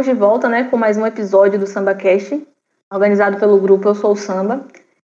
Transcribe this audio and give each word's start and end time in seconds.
estamos 0.00 0.06
de 0.06 0.14
volta, 0.14 0.48
né, 0.48 0.64
com 0.64 0.78
mais 0.78 0.96
um 0.96 1.04
episódio 1.04 1.58
do 1.58 1.66
SambaCast, 1.66 2.46
organizado 2.90 3.38
pelo 3.38 3.60
grupo 3.60 3.86
Eu 3.86 3.94
Sou 3.94 4.16
Samba. 4.16 4.64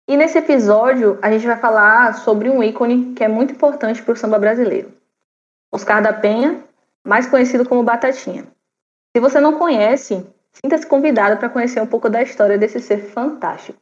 E 0.08 0.16
nesse 0.16 0.38
episódio 0.38 1.18
a 1.20 1.28
gente 1.32 1.44
vai 1.44 1.56
falar 1.56 2.14
sobre 2.18 2.48
um 2.48 2.62
ícone 2.62 3.12
que 3.12 3.24
é 3.24 3.28
muito 3.28 3.52
importante 3.52 4.00
para 4.00 4.12
o 4.12 4.16
samba 4.16 4.38
brasileiro. 4.38 4.92
Oscar 5.72 6.00
da 6.00 6.12
Penha, 6.12 6.62
mais 7.04 7.26
conhecido 7.26 7.68
como 7.68 7.82
Batatinha. 7.82 8.46
Se 9.14 9.20
você 9.20 9.40
não 9.40 9.58
conhece, 9.58 10.24
sinta-se 10.52 10.86
convidado 10.86 11.36
para 11.36 11.48
conhecer 11.48 11.80
um 11.80 11.86
pouco 11.86 12.08
da 12.08 12.22
história 12.22 12.56
desse 12.56 12.78
ser 12.78 12.98
fantástico. 12.98 13.80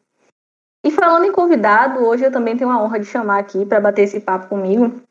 E 0.82 0.90
falando 0.90 1.26
em 1.26 1.32
convidado, 1.32 2.02
hoje 2.02 2.24
eu 2.24 2.32
também 2.32 2.56
tenho 2.56 2.70
a 2.70 2.82
honra 2.82 2.98
de 2.98 3.06
chamar 3.06 3.40
aqui 3.40 3.66
para 3.66 3.80
bater 3.80 4.02
esse 4.04 4.20
papo 4.20 4.48
comigo 4.48 5.02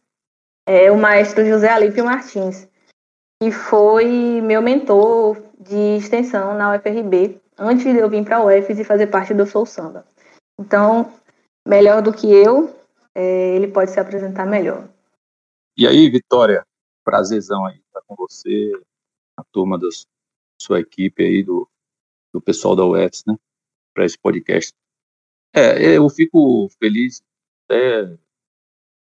é, 0.66 0.90
o 0.92 0.98
maestro 0.98 1.46
José 1.46 1.70
Alípio 1.70 2.06
Martins, 2.06 2.68
que 3.40 3.52
foi 3.52 4.42
meu 4.42 4.62
mentor 4.62 5.53
de 5.64 5.98
extensão 5.98 6.56
na 6.58 6.76
UFRB, 6.76 7.40
antes 7.58 7.86
de 7.86 7.98
eu 7.98 8.10
vir 8.10 8.24
para 8.24 8.38
a 8.38 8.46
UFES 8.46 8.80
e 8.80 8.84
fazer 8.84 9.08
parte 9.08 9.34
do 9.34 9.46
Soul 9.46 9.66
Samba. 9.66 10.06
Então, 10.60 11.12
melhor 11.66 12.02
do 12.02 12.14
que 12.14 12.32
eu, 12.32 12.76
é, 13.16 13.56
ele 13.56 13.68
pode 13.68 13.92
se 13.92 14.00
apresentar 14.00 14.46
melhor. 14.46 14.88
E 15.78 15.88
aí, 15.88 16.10
Vitória, 16.10 16.66
prazerzão 17.04 17.66
aí 17.66 17.78
estar 17.78 18.02
com 18.06 18.16
você, 18.16 18.72
a 19.38 19.44
turma 19.44 19.78
da 19.78 19.88
sua 20.62 20.80
equipe 20.80 21.24
aí, 21.24 21.44
do, 21.44 21.68
do 22.32 22.42
pessoal 22.42 22.76
da 22.76 22.86
UFS, 22.86 23.24
né, 23.26 23.36
para 23.94 24.06
esse 24.06 24.18
podcast. 24.18 24.74
É, 25.56 25.96
eu 25.96 26.10
fico 26.10 26.68
feliz 26.80 27.22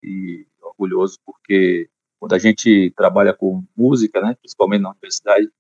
e 0.02 0.46
orgulhoso 0.60 1.18
porque 1.24 1.88
quando 2.18 2.34
a 2.34 2.38
gente 2.38 2.92
trabalha 2.96 3.32
com 3.32 3.64
música, 3.76 4.20
né, 4.20 4.36
principalmente 4.40 4.82
na 4.82 4.90
universidade, 4.90 5.50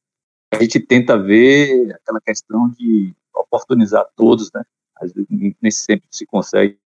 a 0.52 0.60
gente 0.60 0.80
tenta 0.80 1.18
ver 1.18 1.92
aquela 1.94 2.20
questão 2.20 2.68
de 2.70 3.14
oportunizar 3.34 4.06
todos, 4.16 4.50
né, 4.52 4.64
às 4.96 5.12
vezes 5.12 5.28
nem 5.30 5.70
sempre 5.70 6.06
se 6.10 6.26
consegue 6.26 6.78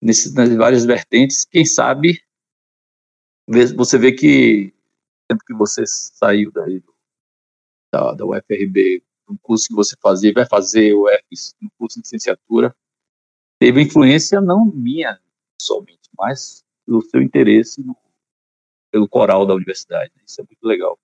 nesses, 0.00 0.34
nas 0.34 0.54
várias 0.54 0.84
vertentes. 0.84 1.44
Quem 1.44 1.64
sabe 1.64 2.22
você 3.76 3.98
vê 3.98 4.12
que 4.12 4.72
tempo 5.28 5.44
que 5.44 5.54
você 5.54 5.84
saiu 5.86 6.50
daí 6.50 6.82
da, 7.92 8.14
da 8.14 8.24
UFRB, 8.24 9.02
um 9.28 9.36
curso 9.36 9.68
que 9.68 9.74
você 9.74 9.96
fazia, 10.00 10.32
vai 10.32 10.46
fazer 10.46 10.94
o 10.94 11.04
UFS, 11.04 11.54
um 11.62 11.68
curso 11.78 11.96
de 11.96 12.02
licenciatura, 12.02 12.74
teve 13.58 13.82
influência 13.82 14.40
não 14.40 14.64
minha 14.66 15.18
somente, 15.60 16.10
mas 16.18 16.64
do 16.86 17.00
seu 17.02 17.22
interesse 17.22 17.82
no, 17.82 17.96
pelo 18.90 19.08
coral 19.08 19.46
da 19.46 19.54
universidade. 19.54 20.12
Né? 20.16 20.22
Isso 20.26 20.40
é 20.40 20.44
muito 20.44 20.64
legal. 20.64 20.98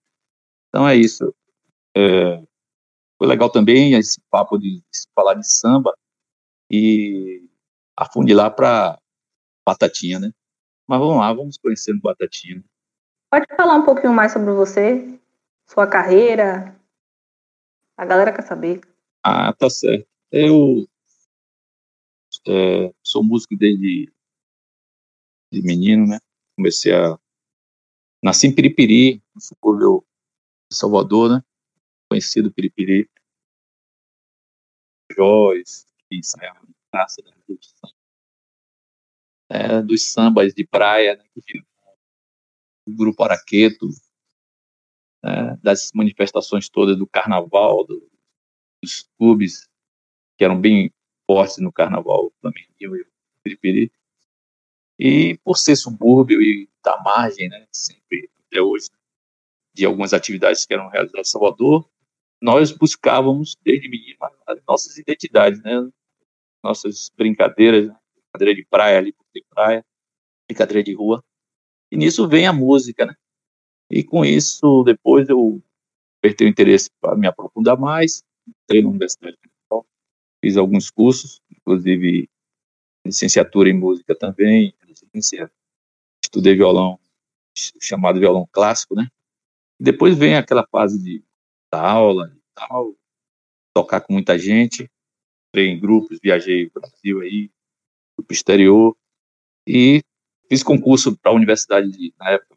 Então 0.68 0.86
é 0.86 0.96
isso. 0.96 1.34
É, 1.96 2.42
foi 3.18 3.26
legal 3.26 3.50
também 3.50 3.94
esse 3.94 4.20
papo 4.30 4.58
de, 4.58 4.76
de 4.76 5.08
falar 5.14 5.34
de 5.34 5.46
samba 5.46 5.94
e 6.70 7.48
afunilar 7.96 8.54
para 8.54 8.98
Batatinha, 9.66 10.18
né? 10.18 10.32
Mas 10.86 10.98
vamos 10.98 11.18
lá, 11.18 11.32
vamos 11.32 11.58
conhecendo 11.58 12.00
Batatinha. 12.00 12.64
Pode 13.30 13.46
falar 13.56 13.76
um 13.76 13.84
pouquinho 13.84 14.12
mais 14.12 14.32
sobre 14.32 14.52
você, 14.52 15.20
sua 15.68 15.86
carreira? 15.86 16.76
A 17.96 18.04
galera 18.04 18.32
quer 18.32 18.42
saber. 18.42 18.80
Ah, 19.22 19.52
tá 19.52 19.68
certo. 19.68 20.08
Eu 20.32 20.86
é, 22.48 22.92
sou 23.02 23.22
músico 23.22 23.56
desde 23.56 24.10
de 25.52 25.62
menino, 25.62 26.06
né? 26.06 26.18
Comecei 26.56 26.94
a. 26.94 27.18
Nasci 28.22 28.46
em 28.46 28.54
Piripiri, 28.54 29.22
no 29.34 29.40
subúrbio 29.40 30.04
de 30.70 30.76
Salvador, 30.76 31.30
né? 31.30 31.44
Conhecido 32.10 32.52
Piripiri. 32.52 33.08
Jóis, 35.16 35.86
que 36.08 36.16
ensaiavam 36.16 36.64
na 36.64 36.74
praça 36.90 37.22
da 37.22 37.30
Revolução. 37.30 37.90
É, 39.48 39.80
dos 39.80 40.10
sambas 40.10 40.52
de 40.52 40.66
praia, 40.66 41.14
né? 41.14 41.24
o 42.88 42.96
grupo 42.96 43.22
Araqueto, 43.22 43.86
né? 45.22 45.56
das 45.62 45.92
manifestações 45.94 46.68
todas 46.68 46.98
do 46.98 47.06
carnaval, 47.06 47.84
do, 47.84 48.10
dos 48.82 49.08
clubes 49.16 49.68
que 50.36 50.44
eram 50.44 50.60
bem 50.60 50.92
fortes 51.26 51.58
no 51.58 51.72
carnaval 51.72 52.32
também, 52.40 52.66
e 52.80 53.06
Piripiri. 53.44 53.92
E 54.98 55.38
por 55.44 55.56
ser 55.56 55.76
subúrbio 55.76 56.42
e 56.42 56.68
da 56.82 57.00
margem, 57.02 57.48
né, 57.48 57.68
sempre 57.70 58.28
até 58.46 58.60
hoje, 58.60 58.88
de 59.72 59.86
algumas 59.86 60.12
atividades 60.12 60.66
que 60.66 60.74
eram 60.74 60.88
realizadas 60.88 61.28
em 61.28 61.30
Salvador, 61.30 61.88
nós 62.40 62.72
buscávamos 62.72 63.56
desde 63.62 63.88
menino 63.88 64.16
as 64.46 64.58
nossas 64.66 64.96
identidades, 64.96 65.62
né, 65.62 65.88
nossas 66.62 67.10
brincadeiras, 67.16 67.88
né, 67.88 67.96
brincadeira 68.14 68.54
de 68.54 68.66
praia 68.66 68.98
ali, 68.98 69.14
de 69.34 69.44
praia, 69.48 69.84
brincadeira 70.48 70.82
de 70.82 70.94
rua. 70.94 71.22
E 71.90 71.96
nisso 71.96 72.28
vem 72.28 72.46
a 72.46 72.52
música, 72.52 73.04
né? 73.04 73.14
E 73.90 74.04
com 74.04 74.24
isso, 74.24 74.84
depois 74.84 75.28
eu 75.28 75.60
perdi 76.20 76.44
o 76.44 76.48
interesse 76.48 76.88
para 77.00 77.16
me 77.16 77.26
aprofundar 77.26 77.78
mais, 77.78 78.22
entrei 78.46 78.82
na 78.82 78.88
Universidade 78.88 79.36
fiz 80.42 80.56
alguns 80.56 80.90
cursos, 80.90 81.40
inclusive 81.50 82.28
licenciatura 83.06 83.68
em 83.68 83.78
música 83.78 84.14
também, 84.14 84.74
estudei 86.22 86.54
violão, 86.54 86.98
chamado 87.80 88.18
violão 88.18 88.48
clássico, 88.50 88.94
né? 88.94 89.08
Depois 89.78 90.16
vem 90.16 90.36
aquela 90.36 90.66
fase 90.70 91.02
de 91.02 91.22
da 91.72 91.80
aula 91.80 92.32
e 92.34 92.40
tal, 92.54 92.94
tocar 93.74 94.00
com 94.00 94.12
muita 94.12 94.38
gente, 94.38 94.90
entrei 95.48 95.68
em 95.68 95.80
grupos, 95.80 96.18
viajei 96.22 96.66
o 96.66 96.72
Brasil 96.72 97.20
aí, 97.20 97.50
pro 98.16 98.26
exterior, 98.30 98.96
e 99.66 100.02
fiz 100.48 100.62
concurso 100.62 101.16
para 101.16 101.32
a 101.32 101.34
universidade, 101.34 101.90
de, 101.90 102.12
na 102.18 102.30
época, 102.30 102.56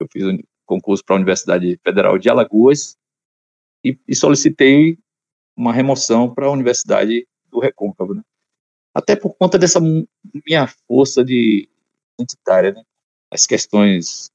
eu 0.00 0.08
fiz 0.10 0.24
um 0.24 0.38
concurso 0.66 1.04
para 1.04 1.16
a 1.16 1.18
Universidade 1.18 1.78
Federal 1.82 2.18
de 2.18 2.28
Alagoas, 2.28 2.96
e, 3.84 3.98
e 4.06 4.14
solicitei 4.14 4.98
uma 5.56 5.72
remoção 5.72 6.32
para 6.32 6.46
a 6.46 6.50
Universidade 6.50 7.26
do 7.46 7.58
Recôncavo, 7.58 8.14
né? 8.14 8.22
até 8.94 9.14
por 9.14 9.34
conta 9.34 9.58
dessa 9.58 9.80
minha 9.80 10.66
força 10.86 11.24
de 11.24 11.68
identitária, 12.18 12.72
né? 12.72 12.82
as 13.30 13.46
questões 13.46 14.30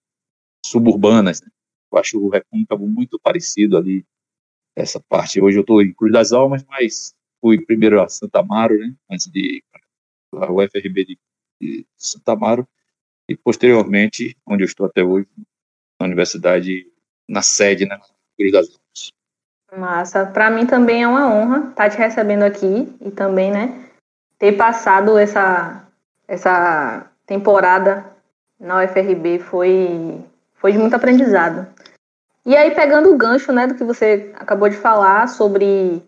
suburbanas. 0.66 1.41
Né? 1.41 1.47
Eu 1.93 1.99
acho 1.99 2.19
o 2.19 2.29
Recôncavo 2.29 2.87
muito 2.87 3.19
parecido 3.19 3.77
ali, 3.77 4.03
essa 4.75 4.99
parte. 4.99 5.39
Hoje 5.39 5.57
eu 5.57 5.61
estou 5.61 5.79
em 5.79 5.93
Cruz 5.93 6.11
das 6.11 6.31
Almas, 6.33 6.65
mas 6.67 7.13
fui 7.39 7.63
primeiro 7.63 8.01
a 8.01 8.09
Santa 8.09 8.39
Amaro, 8.39 8.75
né? 8.79 8.95
antes 9.11 9.27
de 9.27 9.63
a 10.33 10.51
UFRB 10.51 11.05
de, 11.05 11.19
de 11.61 11.85
Santa 11.95 12.31
Amaro, 12.31 12.67
e 13.29 13.37
posteriormente, 13.37 14.35
onde 14.47 14.63
eu 14.63 14.65
estou 14.65 14.87
até 14.87 15.03
hoje, 15.03 15.27
na 15.99 16.07
universidade, 16.07 16.91
na 17.29 17.43
sede, 17.43 17.85
né? 17.85 17.99
Cruz 18.35 18.51
das 18.51 18.69
Almas. 18.69 19.13
Massa. 19.77 20.25
Para 20.25 20.49
mim 20.49 20.65
também 20.65 21.03
é 21.03 21.07
uma 21.07 21.31
honra 21.31 21.69
estar 21.69 21.89
te 21.91 21.97
recebendo 21.97 22.43
aqui 22.43 22.91
e 23.01 23.11
também, 23.11 23.51
né, 23.51 23.87
ter 24.39 24.53
passado 24.53 25.17
essa, 25.17 25.87
essa 26.27 27.09
temporada 27.25 28.05
na 28.59 28.83
UFRB 28.83 29.39
foi, 29.39 30.23
foi 30.63 30.72
de 30.72 30.78
muito 30.78 30.96
aprendizado. 30.96 31.68
E 32.46 32.56
aí, 32.56 32.72
pegando 32.72 33.12
o 33.12 33.18
gancho 33.18 33.51
né, 33.51 33.68
do 33.68 33.75
que 33.75 33.84
você 33.84 34.31
acabou 34.35 34.69
de 34.69 34.78
falar 34.78 35.28
sobre 35.28 36.01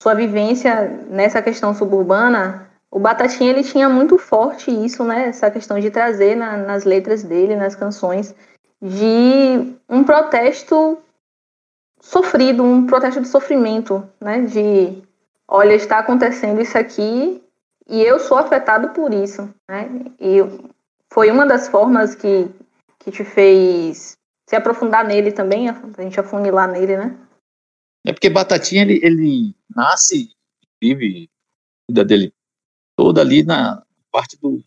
sua 0.00 0.14
vivência 0.14 0.88
nessa 1.10 1.42
questão 1.42 1.74
suburbana, 1.74 2.70
o 2.92 3.00
Batatinha 3.00 3.50
ele 3.50 3.64
tinha 3.64 3.88
muito 3.88 4.16
forte 4.16 4.70
isso, 4.70 5.02
né, 5.02 5.30
essa 5.30 5.50
questão 5.50 5.80
de 5.80 5.90
trazer 5.90 6.36
na, 6.36 6.56
nas 6.56 6.84
letras 6.84 7.24
dele, 7.24 7.56
nas 7.56 7.74
canções, 7.74 8.32
de 8.80 9.76
um 9.88 10.04
protesto 10.04 10.98
sofrido, 12.00 12.62
um 12.62 12.86
protesto 12.86 13.20
de 13.20 13.26
sofrimento, 13.26 14.08
né, 14.20 14.42
de 14.42 15.02
olha, 15.48 15.74
está 15.74 15.98
acontecendo 15.98 16.60
isso 16.60 16.78
aqui 16.78 17.42
e 17.88 18.00
eu 18.00 18.20
sou 18.20 18.38
afetado 18.38 18.90
por 18.90 19.12
isso, 19.12 19.52
né? 19.68 19.90
E 20.20 20.38
foi 21.10 21.32
uma 21.32 21.44
das 21.44 21.66
formas 21.66 22.14
que, 22.14 22.48
que 22.98 23.10
te 23.10 23.24
fez 23.24 24.16
se 24.48 24.56
aprofundar 24.56 25.06
nele 25.06 25.30
também, 25.30 25.68
a 25.68 26.02
gente 26.02 26.18
afunilar 26.18 26.70
nele, 26.70 26.96
né? 26.96 27.28
É 28.06 28.12
porque 28.12 28.30
Batatinha, 28.30 28.82
ele, 28.82 28.98
ele 29.02 29.54
nasce, 29.74 30.34
vive 30.80 31.28
a 31.88 31.92
vida 31.92 32.04
dele 32.04 32.34
toda 32.96 33.20
ali 33.20 33.42
na 33.42 33.84
parte 34.10 34.38
do 34.38 34.62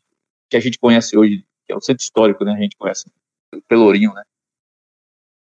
que 0.49 0.55
a 0.55 0.59
gente 0.59 0.77
conhece 0.77 1.17
hoje, 1.17 1.45
que 1.65 1.73
é 1.73 1.75
o 1.75 1.81
centro 1.81 2.03
histórico, 2.03 2.45
né? 2.45 2.53
A 2.53 2.61
gente 2.61 2.77
conhece 2.77 3.05
o 3.53 3.61
Pelourinho, 3.63 4.13
né? 4.13 4.23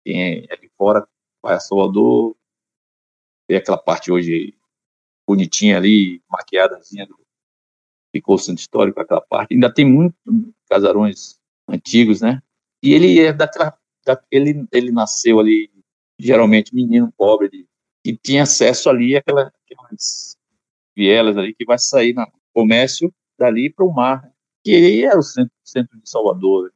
Quem 0.04 0.44
é 0.44 0.52
ali 0.52 0.70
fora 0.76 1.08
vai 1.42 1.54
a 1.54 1.60
Salvador, 1.60 2.36
vê 3.48 3.56
aquela 3.56 3.78
parte 3.78 4.12
hoje 4.12 4.54
bonitinha 5.26 5.76
ali, 5.76 6.22
maquiadazinha 6.28 7.06
do, 7.06 7.18
ficou 8.14 8.34
o 8.34 8.38
centro 8.38 8.60
histórico, 8.60 9.00
aquela 9.00 9.20
parte. 9.20 9.54
Ainda 9.54 9.72
tem 9.72 9.84
muitos 9.84 10.18
casarões 10.68 11.38
antigos, 11.68 12.20
né? 12.20 12.42
E 12.82 12.94
ele 12.94 13.20
é 13.20 13.32
daquela. 13.32 13.76
Da, 14.04 14.20
ele, 14.30 14.66
ele 14.72 14.90
nasceu 14.90 15.38
ali, 15.38 15.70
geralmente 16.18 16.74
menino 16.74 17.12
pobre, 17.16 17.48
de 17.48 17.66
que 18.02 18.16
tinha 18.16 18.44
acesso 18.44 18.88
ali 18.88 19.16
àquela, 19.16 19.52
aquelas 19.64 20.36
vielas 20.96 21.36
ali 21.36 21.54
que 21.54 21.64
vai 21.64 21.78
sair 21.78 22.14
no 22.14 22.26
comércio 22.54 23.12
dali 23.38 23.70
para 23.70 23.84
o 23.84 23.92
mar, 23.92 24.22
né? 24.22 24.32
que 24.64 24.74
aí 24.74 25.04
era 25.04 25.18
o 25.18 25.22
centro, 25.22 25.52
centro 25.64 26.00
de 26.00 26.08
Salvador. 26.08 26.64
Né? 26.64 26.70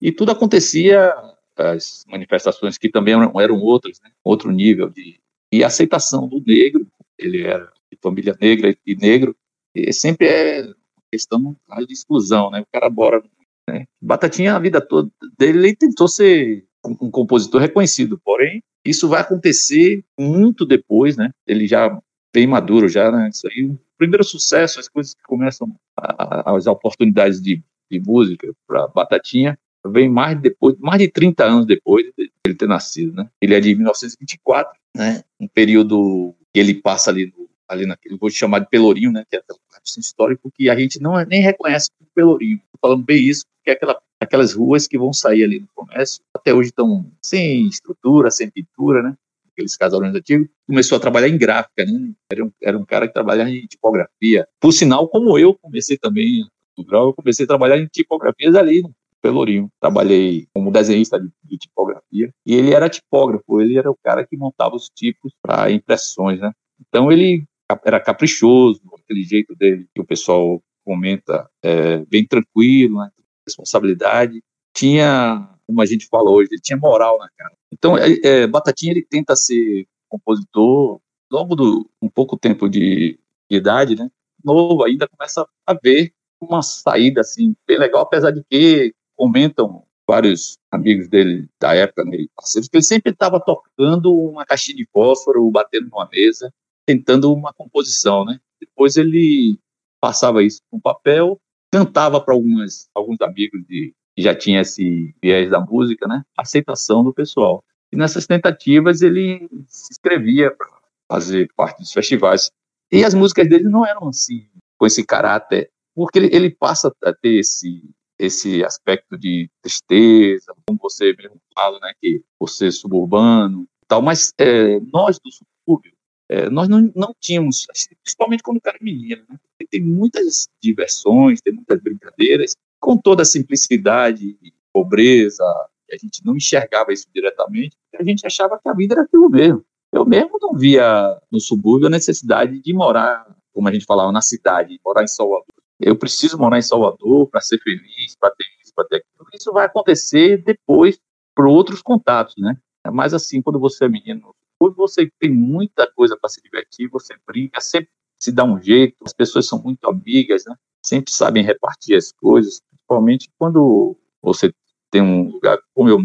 E 0.00 0.12
tudo 0.12 0.32
acontecia, 0.32 1.14
as 1.56 2.04
manifestações 2.08 2.78
que 2.78 2.88
também 2.88 3.14
eram, 3.14 3.40
eram 3.40 3.60
outras, 3.60 4.00
né? 4.00 4.10
outro 4.24 4.50
nível 4.50 4.88
de 4.88 5.20
e 5.50 5.64
aceitação 5.64 6.28
do 6.28 6.42
negro, 6.46 6.86
ele 7.18 7.42
era 7.42 7.72
de 7.90 7.98
família 8.02 8.36
negra 8.38 8.76
e 8.86 8.94
negro, 8.94 9.34
e 9.74 9.92
sempre 9.92 10.26
é 10.26 10.72
questão 11.10 11.56
de 11.86 11.92
exclusão, 11.92 12.50
né? 12.50 12.60
O 12.60 12.66
cara 12.70 12.90
bora, 12.90 13.22
né? 13.68 13.86
Batatinha 14.00 14.56
a 14.56 14.58
vida 14.58 14.80
toda 14.80 15.10
dele 15.38 15.58
ele 15.58 15.76
tentou 15.76 16.08
ser 16.08 16.64
um 16.84 17.10
compositor 17.10 17.60
reconhecido, 17.60 18.18
porém 18.24 18.62
isso 18.84 19.08
vai 19.08 19.20
acontecer 19.20 20.02
muito 20.18 20.64
depois, 20.64 21.16
né? 21.16 21.30
Ele 21.46 21.66
já 21.66 22.00
bem 22.32 22.46
maduro 22.46 22.88
já, 22.88 23.10
né? 23.10 23.28
Isso 23.32 23.46
aí, 23.48 23.64
o 23.64 23.78
primeiro 23.96 24.24
sucesso, 24.24 24.80
as 24.80 24.88
coisas 24.88 25.14
que 25.14 25.22
começam, 25.22 25.74
a, 25.96 26.54
as 26.54 26.66
oportunidades 26.66 27.40
de, 27.40 27.62
de 27.90 28.00
música 28.00 28.52
para 28.66 28.88
Batatinha, 28.88 29.58
vem 29.86 30.08
mais 30.08 30.40
depois, 30.40 30.76
mais 30.78 31.00
de 31.00 31.08
30 31.08 31.44
anos 31.44 31.66
depois 31.66 32.06
de 32.16 32.30
ele 32.44 32.54
ter 32.54 32.68
nascido, 32.68 33.12
né? 33.14 33.28
Ele 33.40 33.54
é 33.54 33.60
de 33.60 33.74
1924, 33.74 34.78
né? 34.94 35.22
Um 35.40 35.48
período 35.48 36.34
que 36.52 36.60
ele 36.60 36.74
passa 36.74 37.10
ali 37.10 37.26
no, 37.26 37.48
ali 37.68 37.86
naquele, 37.86 38.16
vou 38.16 38.30
chamar 38.30 38.60
de 38.60 38.68
Pelourinho, 38.68 39.12
né? 39.12 39.24
Que 39.28 39.36
é 39.36 39.40
um 39.40 40.00
histórico 40.00 40.50
que 40.54 40.68
a 40.68 40.78
gente 40.78 41.00
não 41.00 41.14
nem 41.24 41.40
reconhece 41.40 41.90
como 41.98 42.10
Pelourinho. 42.14 42.58
Tô 42.72 42.78
falando 42.80 43.04
bem 43.04 43.22
isso, 43.22 43.44
porque 43.68 43.70
é 43.70 43.72
aquela, 43.72 44.00
aquelas 44.20 44.54
ruas 44.54 44.86
que 44.86 44.98
vão 44.98 45.12
sair 45.12 45.44
ali 45.44 45.60
no 45.60 45.68
comércio, 45.74 46.22
até 46.34 46.54
hoje 46.54 46.70
estão 46.70 47.06
sem 47.20 47.66
estrutura, 47.66 48.30
sem 48.30 48.50
pintura, 48.50 49.02
né? 49.02 49.14
aqueles 49.52 49.76
casarões 49.76 50.14
antigos, 50.14 50.48
começou 50.68 50.96
a 50.96 51.00
trabalhar 51.00 51.28
em 51.28 51.36
gráfica, 51.36 51.84
né? 51.84 52.12
Era 52.30 52.44
um, 52.44 52.52
era 52.62 52.78
um 52.78 52.84
cara 52.84 53.08
que 53.08 53.14
trabalhava 53.14 53.50
em 53.50 53.66
tipografia. 53.66 54.46
Por 54.60 54.72
sinal, 54.72 55.08
como 55.08 55.36
eu 55.36 55.52
comecei 55.52 55.98
também 55.98 56.46
no 56.76 56.84
grau, 56.84 57.08
eu 57.08 57.12
comecei 57.12 57.44
a 57.44 57.48
trabalhar 57.48 57.76
em 57.76 57.86
tipografias 57.86 58.54
ali 58.54 58.82
no 58.82 58.94
Pelourinho. 59.20 59.68
Trabalhei 59.80 60.46
como 60.54 60.70
desenhista 60.70 61.18
de, 61.18 61.28
de, 61.42 61.58
tipografia 61.58 62.32
e 62.46 62.54
ele 62.54 62.72
era 62.72 62.88
tipógrafo, 62.88 63.60
ele 63.60 63.76
era 63.76 63.90
o 63.90 63.98
cara 64.00 64.24
que 64.24 64.36
montava 64.36 64.76
os 64.76 64.88
tipos 64.94 65.32
para 65.42 65.72
impressões, 65.72 66.38
né? 66.38 66.52
Então 66.80 67.10
ele 67.10 67.42
era 67.84 67.98
caprichoso, 67.98 68.80
aquele 69.02 69.24
jeito 69.24 69.56
dele 69.56 69.88
que 69.92 70.00
o 70.00 70.06
pessoal 70.06 70.62
comenta, 70.84 71.50
é, 71.64 71.98
bem 72.06 72.24
tranquilo, 72.24 73.00
né? 73.00 73.10
Responsabilidade. 73.48 74.42
Tinha, 74.74 75.48
como 75.66 75.80
a 75.82 75.86
gente 75.86 76.06
fala 76.06 76.30
hoje, 76.30 76.50
ele 76.52 76.60
tinha 76.60 76.78
moral 76.78 77.18
na 77.18 77.28
cara. 77.36 77.54
Então, 77.72 77.96
é, 77.96 78.12
é, 78.22 78.46
Batatinha 78.46 78.92
ele 78.92 79.02
tenta 79.02 79.34
ser 79.34 79.86
compositor 80.08 81.00
logo 81.30 81.54
do 81.54 81.88
um 82.00 82.08
pouco 82.08 82.36
tempo 82.38 82.68
de, 82.68 83.18
de 83.50 83.56
idade, 83.56 83.94
né? 83.94 84.10
Novo 84.42 84.84
ainda 84.84 85.08
começa 85.08 85.46
a 85.66 85.74
ver 85.74 86.12
uma 86.40 86.62
saída 86.62 87.20
assim 87.20 87.54
bem 87.66 87.78
legal, 87.78 88.02
apesar 88.02 88.30
de 88.30 88.42
que 88.48 88.94
comentam 89.16 89.84
vários 90.08 90.56
amigos 90.70 91.08
dele 91.08 91.46
da 91.60 91.74
época, 91.74 92.04
né, 92.04 92.16
parceiros, 92.34 92.68
que 92.68 92.76
ele 92.76 92.84
sempre 92.84 93.12
estava 93.12 93.38
tocando 93.38 94.14
uma 94.14 94.46
caixinha 94.46 94.76
de 94.76 94.88
fósforo, 94.90 95.50
batendo 95.50 95.90
numa 95.90 96.08
mesa, 96.10 96.52
tentando 96.86 97.32
uma 97.32 97.52
composição, 97.52 98.24
né? 98.24 98.40
Depois 98.58 98.96
ele 98.96 99.58
passava 100.00 100.42
isso 100.42 100.62
com 100.70 100.80
papel, 100.80 101.38
cantava 101.72 102.20
para 102.20 102.34
algumas 102.34 102.88
alguns 102.94 103.20
amigos 103.20 103.64
de 103.66 103.94
que 104.16 104.22
já 104.22 104.34
tinha 104.34 104.62
esse 104.62 105.14
viés 105.22 105.48
da 105.50 105.60
música, 105.60 106.08
né? 106.08 106.24
Aceitação 106.36 107.04
do 107.04 107.14
pessoal. 107.14 107.62
E 107.92 107.96
nessas 107.96 108.26
tentativas 108.26 109.00
ele 109.00 109.48
se 109.68 109.92
inscrevia 109.92 110.50
para 110.50 110.66
fazer 111.10 111.48
parte 111.56 111.78
dos 111.78 111.92
festivais. 111.92 112.50
E 112.90 113.04
as 113.04 113.14
músicas 113.14 113.48
dele 113.48 113.68
não 113.68 113.86
eram 113.86 114.08
assim, 114.08 114.48
com 114.76 114.86
esse 114.86 115.04
caráter, 115.04 115.70
porque 115.94 116.18
ele, 116.18 116.34
ele 116.34 116.50
passa 116.50 116.92
a 117.04 117.12
ter 117.12 117.38
esse 117.38 117.88
esse 118.18 118.64
aspecto 118.64 119.16
de 119.16 119.48
tristeza, 119.62 120.52
como 120.66 120.76
você 120.82 121.14
mesmo 121.16 121.40
fala, 121.54 121.78
né, 121.78 121.92
que 122.00 122.20
você 122.38 122.66
é 122.66 122.70
suburbano, 122.72 123.64
tal. 123.86 124.02
Mas 124.02 124.32
é, 124.38 124.80
nós 124.92 125.20
do 125.20 125.30
subúrbio, 125.30 125.92
é, 126.28 126.50
nós 126.50 126.68
não, 126.68 126.92
não 126.94 127.14
tínhamos, 127.18 127.66
principalmente 128.02 128.42
quando 128.42 128.58
o 128.58 128.60
cara 128.60 128.76
é 128.80 128.84
menino, 128.84 129.22
né? 129.28 129.36
Tem 129.70 129.82
muitas 129.82 130.48
diversões, 130.62 131.40
tem 131.40 131.52
muitas 131.52 131.80
brincadeiras, 131.80 132.54
com 132.78 132.96
toda 132.96 133.22
a 133.22 133.26
simplicidade 133.26 134.38
e 134.42 134.52
pobreza, 134.72 135.42
a 135.90 135.96
gente 135.96 136.24
não 136.24 136.36
enxergava 136.36 136.92
isso 136.92 137.06
diretamente, 137.14 137.76
a 137.98 138.04
gente 138.04 138.26
achava 138.26 138.58
que 138.58 138.68
a 138.68 138.74
vida 138.74 138.94
era 138.94 139.02
aquilo 139.02 139.28
mesmo. 139.28 139.64
Eu 139.90 140.04
mesmo 140.04 140.38
não 140.40 140.54
via 140.54 141.18
no 141.30 141.40
subúrbio 141.40 141.86
a 141.86 141.90
necessidade 141.90 142.60
de 142.60 142.72
morar, 142.74 143.26
como 143.52 143.68
a 143.68 143.72
gente 143.72 143.86
falava, 143.86 144.12
na 144.12 144.20
cidade, 144.20 144.78
morar 144.84 145.02
em 145.02 145.08
Salvador. 145.08 145.46
Eu 145.80 145.96
preciso 145.96 146.36
morar 146.36 146.58
em 146.58 146.62
Salvador 146.62 147.28
para 147.28 147.40
ser 147.40 147.58
feliz, 147.58 148.14
para 148.18 148.30
ter 148.30 148.44
isso, 148.62 148.72
para 148.74 148.84
ter 148.86 148.96
aquilo. 148.96 149.28
Isso 149.32 149.52
vai 149.52 149.64
acontecer 149.64 150.42
depois 150.42 150.98
por 151.34 151.46
outros 151.46 151.80
contatos, 151.80 152.34
né? 152.36 152.56
Mas 152.92 153.14
assim, 153.14 153.40
quando 153.40 153.58
você 153.58 153.84
é 153.84 153.88
menino, 153.88 154.34
você 154.60 155.10
tem 155.18 155.32
muita 155.32 155.90
coisa 155.92 156.16
para 156.16 156.28
se 156.28 156.42
divertir, 156.42 156.88
você 156.88 157.14
brinca, 157.26 157.60
sempre 157.60 157.90
se 158.18 158.32
dá 158.32 158.44
um 158.44 158.60
jeito, 158.60 158.96
as 159.04 159.12
pessoas 159.12 159.46
são 159.46 159.62
muito 159.62 159.88
amigas, 159.88 160.44
né? 160.46 160.54
Sempre 160.84 161.12
sabem 161.12 161.44
repartir 161.44 161.96
as 161.96 162.12
coisas, 162.12 162.60
principalmente 162.68 163.30
quando 163.38 163.96
você 164.20 164.52
tem 164.90 165.02
um 165.02 165.30
lugar, 165.30 165.58
como 165.74 165.88
eu, 165.88 165.98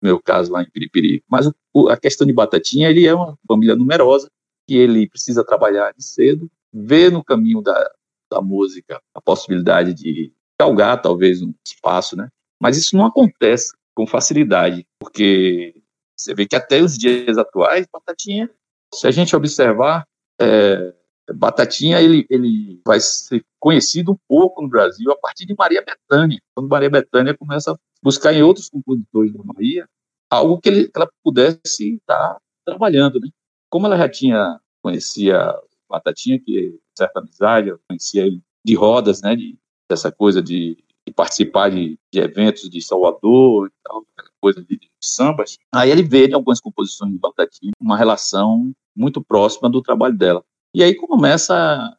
meu 0.00 0.20
caso 0.20 0.52
lá 0.52 0.62
em 0.62 0.70
Piripiri. 0.70 1.22
Mas 1.28 1.48
o, 1.72 1.88
a 1.88 1.96
questão 1.96 2.26
de 2.26 2.32
Batatinha, 2.32 2.90
ele 2.90 3.06
é 3.06 3.14
uma 3.14 3.38
família 3.46 3.76
numerosa, 3.76 4.28
que 4.66 4.76
ele 4.76 5.08
precisa 5.08 5.44
trabalhar 5.44 5.92
de 5.92 6.04
cedo, 6.04 6.50
ver 6.72 7.12
no 7.12 7.22
caminho 7.22 7.60
da, 7.60 7.90
da 8.30 8.40
música 8.40 9.00
a 9.14 9.20
possibilidade 9.20 9.94
de 9.94 10.32
galgar 10.58 11.00
talvez 11.00 11.42
um 11.42 11.52
espaço, 11.64 12.16
né? 12.16 12.28
Mas 12.60 12.76
isso 12.76 12.96
não 12.96 13.06
acontece 13.06 13.72
com 13.94 14.06
facilidade, 14.06 14.86
porque 14.98 15.74
você 16.16 16.34
vê 16.34 16.46
que 16.46 16.56
até 16.56 16.80
os 16.80 16.96
dias 16.96 17.38
atuais, 17.38 17.86
Batatinha, 17.92 18.50
se 18.94 19.06
a 19.06 19.10
gente 19.10 19.34
observar, 19.34 20.06
é, 20.40 20.94
Batatinha 21.34 22.00
ele, 22.00 22.26
ele 22.28 22.80
vai 22.86 23.00
ser 23.00 23.44
conhecido 23.58 24.12
um 24.12 24.18
pouco 24.28 24.62
no 24.62 24.68
Brasil 24.68 25.10
a 25.10 25.16
partir 25.16 25.46
de 25.46 25.54
Maria 25.56 25.82
Bethânia, 25.82 26.40
quando 26.54 26.68
Maria 26.68 26.90
Bethânia 26.90 27.36
começa 27.36 27.72
a 27.72 27.76
buscar 28.02 28.32
em 28.32 28.42
outros 28.42 28.68
compositores 28.68 29.32
da 29.32 29.42
Maria 29.44 29.88
algo 30.32 30.58
que, 30.58 30.68
ele, 30.68 30.84
que 30.88 30.92
ela 30.96 31.08
pudesse 31.22 31.96
estar 31.96 32.38
trabalhando, 32.64 33.20
né? 33.20 33.28
Como 33.70 33.86
ela 33.86 33.96
já 33.96 34.08
tinha 34.08 34.58
conhecia 34.82 35.54
Batatinha, 35.88 36.40
que 36.40 36.78
certa 36.96 37.20
amizade, 37.20 37.68
eu 37.68 37.80
conhecia 37.86 38.26
ele 38.26 38.42
de 38.64 38.74
rodas, 38.74 39.20
né? 39.20 39.36
De, 39.36 39.58
dessa 39.88 40.10
coisa 40.10 40.42
de, 40.42 40.82
de 41.06 41.12
participar 41.14 41.70
de, 41.70 41.98
de, 42.10 42.20
eventos 42.20 42.68
de 42.68 42.80
Salvador 42.80 43.68
e 43.68 43.72
tal, 43.84 44.06
coisa 44.40 44.62
de 44.62 44.78
sambas. 45.02 45.58
Aí 45.74 45.90
ele 45.90 46.02
vê 46.02 46.26
em 46.26 46.34
algumas 46.34 46.60
composições 46.60 47.12
de 47.12 47.18
Batatinha 47.18 47.72
uma 47.80 47.96
relação 47.96 48.72
muito 48.96 49.22
próxima 49.22 49.68
do 49.68 49.82
trabalho 49.82 50.16
dela. 50.16 50.44
E 50.74 50.82
aí 50.82 50.94
começa 50.94 51.96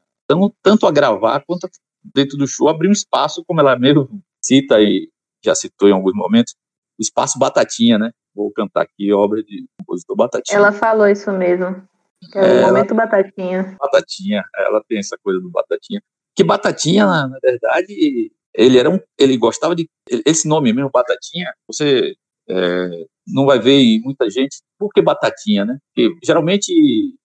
tanto 0.62 0.88
a 0.88 0.92
gravar 0.92 1.44
quanto 1.46 1.70
dentro 2.04 2.38
do 2.38 2.48
show 2.48 2.70
abrir 2.70 2.90
um 2.90 2.94
espaço, 2.94 3.44
como 3.46 3.60
ela 3.60 3.78
mesmo 3.78 4.10
cita 4.42 4.82
e 4.82 5.10
já 5.44 5.54
citou 5.54 5.90
em 5.90 5.94
alguns 5.94 6.14
momentos, 6.14 6.56
o 7.00 7.02
espaço 7.02 7.38
Batatinha, 7.38 7.98
né? 7.98 8.12
Vou 8.36 8.52
cantar 8.52 8.82
aqui 8.82 9.12
obra 9.14 9.44
de 9.44 9.66
compositor 9.78 10.16
Batatinha. 10.16 10.58
Ela 10.58 10.72
falou 10.72 11.08
isso 11.08 11.32
mesmo. 11.32 11.88
Que 12.32 12.40
é, 12.40 12.62
é 12.62 12.64
o 12.64 12.68
momento 12.68 12.94
ela, 12.94 13.06
Batatinha. 13.06 13.78
Batatinha, 13.80 14.44
ela 14.56 14.82
tem 14.88 15.00
essa 15.00 15.18
coisa 15.22 15.40
do 15.40 15.50
Batatinha. 15.50 16.02
Que 16.36 16.44
Batatinha, 16.44 17.06
na, 17.06 17.28
na 17.28 17.38
verdade, 17.42 18.32
ele 18.54 18.78
era 18.78 18.90
um, 18.90 19.00
ele 19.18 19.38
gostava 19.38 19.76
de 19.76 19.88
esse 20.26 20.48
nome 20.48 20.74
mesmo 20.74 20.90
Batatinha. 20.92 21.54
Você 21.68 22.16
é, 22.54 23.06
não 23.28 23.46
vai 23.46 23.60
ver 23.60 24.00
muita 24.02 24.30
gente. 24.30 24.58
Por 24.78 24.90
que 24.92 25.02
Batatinha, 25.02 25.66
né? 25.66 25.78
Porque 25.88 26.16
geralmente 26.24 26.72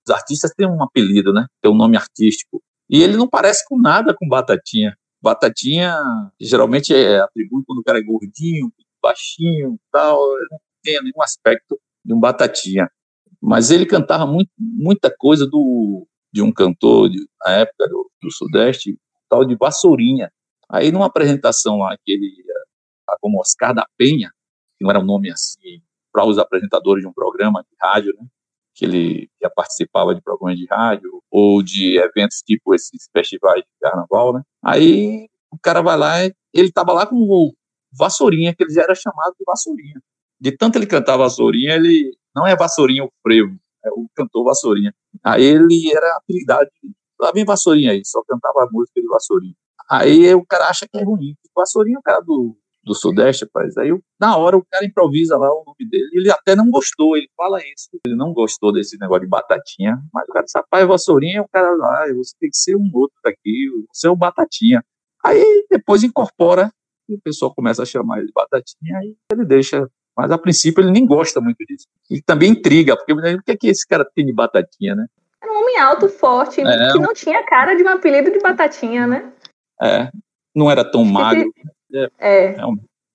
os 0.06 0.14
artistas 0.14 0.52
têm 0.56 0.66
um 0.66 0.82
apelido, 0.82 1.32
né? 1.32 1.47
Tem 1.61 1.70
um 1.70 1.76
nome 1.76 1.97
artístico. 1.97 2.62
E 2.88 3.02
ele 3.02 3.16
não 3.16 3.28
parece 3.28 3.64
com 3.66 3.78
nada 3.78 4.14
com 4.14 4.28
Batatinha. 4.28 4.97
Batatinha 5.23 5.99
geralmente 6.40 6.94
é 6.94 7.20
atribui 7.20 7.62
quando 7.66 7.80
o 7.80 7.85
cara 7.85 7.99
é 7.99 8.02
gordinho, 8.02 8.73
baixinho, 9.02 9.78
tal. 9.92 10.18
Não 10.50 10.58
tem 10.82 11.02
nenhum 11.02 11.23
aspecto 11.23 11.78
de 12.04 12.14
um 12.14 12.20
Batatinha. 12.20 12.88
Mas 13.40 13.70
ele 13.70 13.85
cantava 13.85 14.26
muito, 14.26 14.50
muita 14.58 15.14
coisa 15.16 15.47
do, 15.47 16.06
de 16.32 16.42
um 16.42 16.52
cantor 16.52 17.11
de, 17.11 17.18
na 17.44 17.52
época 17.52 17.87
do, 17.88 18.11
do 18.23 18.32
Sudeste, 18.32 18.97
tal 19.28 19.44
de 19.44 19.56
Vassourinha. 19.56 20.30
Aí 20.70 20.90
numa 20.90 21.06
apresentação 21.06 21.78
lá 21.78 21.97
que 22.04 22.12
ele 22.12 22.49
como 23.20 23.40
Oscar 23.40 23.75
da 23.75 23.87
Penha, 23.97 24.30
que 24.78 24.85
não 24.85 24.90
era 24.90 25.00
um 25.00 25.04
nome 25.04 25.30
assim 25.30 25.82
para 26.12 26.25
os 26.25 26.38
apresentadores 26.38 27.02
de 27.02 27.08
um 27.08 27.12
programa 27.12 27.62
de 27.62 27.76
rádio, 27.80 28.14
né? 28.18 28.26
que 28.78 28.85
ele 28.85 29.28
já 29.42 29.50
participava 29.50 30.14
de 30.14 30.23
programas 30.23 30.56
de 30.56 30.64
rádio 30.66 31.20
ou 31.28 31.61
de 31.62 31.99
eventos 31.99 32.42
tipo 32.47 32.73
esses 32.73 33.08
festivais 33.12 33.61
de 33.61 33.68
carnaval, 33.80 34.32
né? 34.32 34.42
Aí 34.64 35.28
o 35.50 35.58
cara 35.58 35.82
vai 35.82 35.97
lá, 35.97 36.14
ele 36.54 36.70
tava 36.73 36.92
lá 36.92 37.04
com 37.04 37.16
o 37.16 37.52
Vassourinha, 37.92 38.54
que 38.54 38.62
ele 38.62 38.73
já 38.73 38.82
era 38.82 38.94
chamado 38.94 39.35
de 39.37 39.44
Vassourinha. 39.44 40.00
De 40.40 40.56
tanto 40.56 40.78
ele 40.78 40.87
cantar 40.87 41.16
Vassourinha, 41.16 41.75
ele 41.75 42.16
não 42.35 42.47
é 42.47 42.54
Vassourinha 42.54 43.04
o 43.04 43.11
frevo, 43.20 43.58
é 43.85 43.90
o 43.90 44.08
cantor 44.14 44.44
Vassourinha. 44.44 44.94
Aí 45.25 45.42
ele 45.42 45.90
era 45.92 46.16
apelidado, 46.16 46.70
lá 47.20 47.32
vem 47.32 47.44
Vassourinha 47.44 47.90
aí, 47.90 48.02
só 48.04 48.23
cantava 48.28 48.62
a 48.62 48.68
música 48.70 49.00
de 49.00 49.08
Vassourinha. 49.08 49.54
Aí 49.90 50.32
o 50.35 50.47
cara 50.47 50.68
acha 50.68 50.87
que 50.87 50.97
é 50.97 51.02
ruim. 51.02 51.35
Vassourinha 51.56 51.97
é 51.97 51.99
o 51.99 52.02
cara 52.02 52.20
do, 52.20 52.56
do 52.88 52.95
Sudeste, 52.95 53.45
rapaz. 53.45 53.76
Aí 53.76 53.90
na 54.18 54.37
hora 54.37 54.57
o 54.57 54.64
cara 54.64 54.85
improvisa 54.85 55.37
lá 55.37 55.49
o 55.49 55.64
nome 55.64 55.88
dele. 55.88 56.09
Ele 56.12 56.30
até 56.30 56.57
não 56.57 56.71
gostou, 56.71 57.16
ele 57.16 57.28
fala 57.37 57.61
isso. 57.61 57.88
Ele 58.04 58.16
não 58.16 58.33
gostou 58.33 58.73
desse 58.73 58.99
negócio 58.99 59.23
de 59.23 59.28
batatinha. 59.28 59.99
Mas 60.12 60.28
o 60.28 60.33
cara 60.33 60.45
disse, 60.45 60.59
rapaz, 60.59 60.87
Vassourinha 60.87 61.42
o 61.42 61.49
cara 61.49 61.71
lá, 61.76 62.07
você 62.14 62.35
tem 62.40 62.50
que 62.50 62.57
ser 62.57 62.76
um 62.76 62.90
outro 62.92 63.16
daqui, 63.23 63.68
você 63.92 64.09
é 64.09 64.11
o 64.11 64.16
batatinha. 64.16 64.83
Aí 65.25 65.66
depois 65.71 66.02
incorpora 66.02 66.73
e 67.09 67.14
o 67.14 67.21
pessoal 67.21 67.54
começa 67.54 67.83
a 67.83 67.87
chamar 67.87 68.18
ele 68.18 68.26
de 68.26 68.33
batatinha, 68.33 68.99
aí 68.99 69.14
ele 69.33 69.45
deixa. 69.45 69.88
Mas 70.16 70.30
a 70.30 70.38
princípio 70.38 70.83
ele 70.83 70.90
nem 70.90 71.07
gosta 71.07 71.40
muito 71.40 71.64
disso. 71.64 71.87
E 72.11 72.21
também 72.21 72.50
intriga, 72.50 72.97
porque 72.97 73.12
o 73.12 73.42
que 73.42 73.52
é 73.52 73.57
que 73.57 73.68
esse 73.68 73.87
cara 73.87 74.04
tem 74.04 74.26
de 74.26 74.33
batatinha, 74.33 74.95
né? 74.95 75.07
É 75.42 75.47
um 75.47 75.62
homem 75.62 75.78
alto, 75.78 76.09
forte, 76.09 76.61
é, 76.61 76.92
que 76.92 76.99
não 76.99 77.14
tinha 77.14 77.45
cara 77.45 77.75
de 77.76 77.85
um 77.85 77.88
apelido 77.88 78.30
de 78.30 78.40
batatinha, 78.40 79.07
né? 79.07 79.33
É, 79.80 80.11
não 80.54 80.68
era 80.71 80.85
tão 80.85 81.04
magro. 81.04 81.52
É, 81.92 82.11
é. 82.18 82.57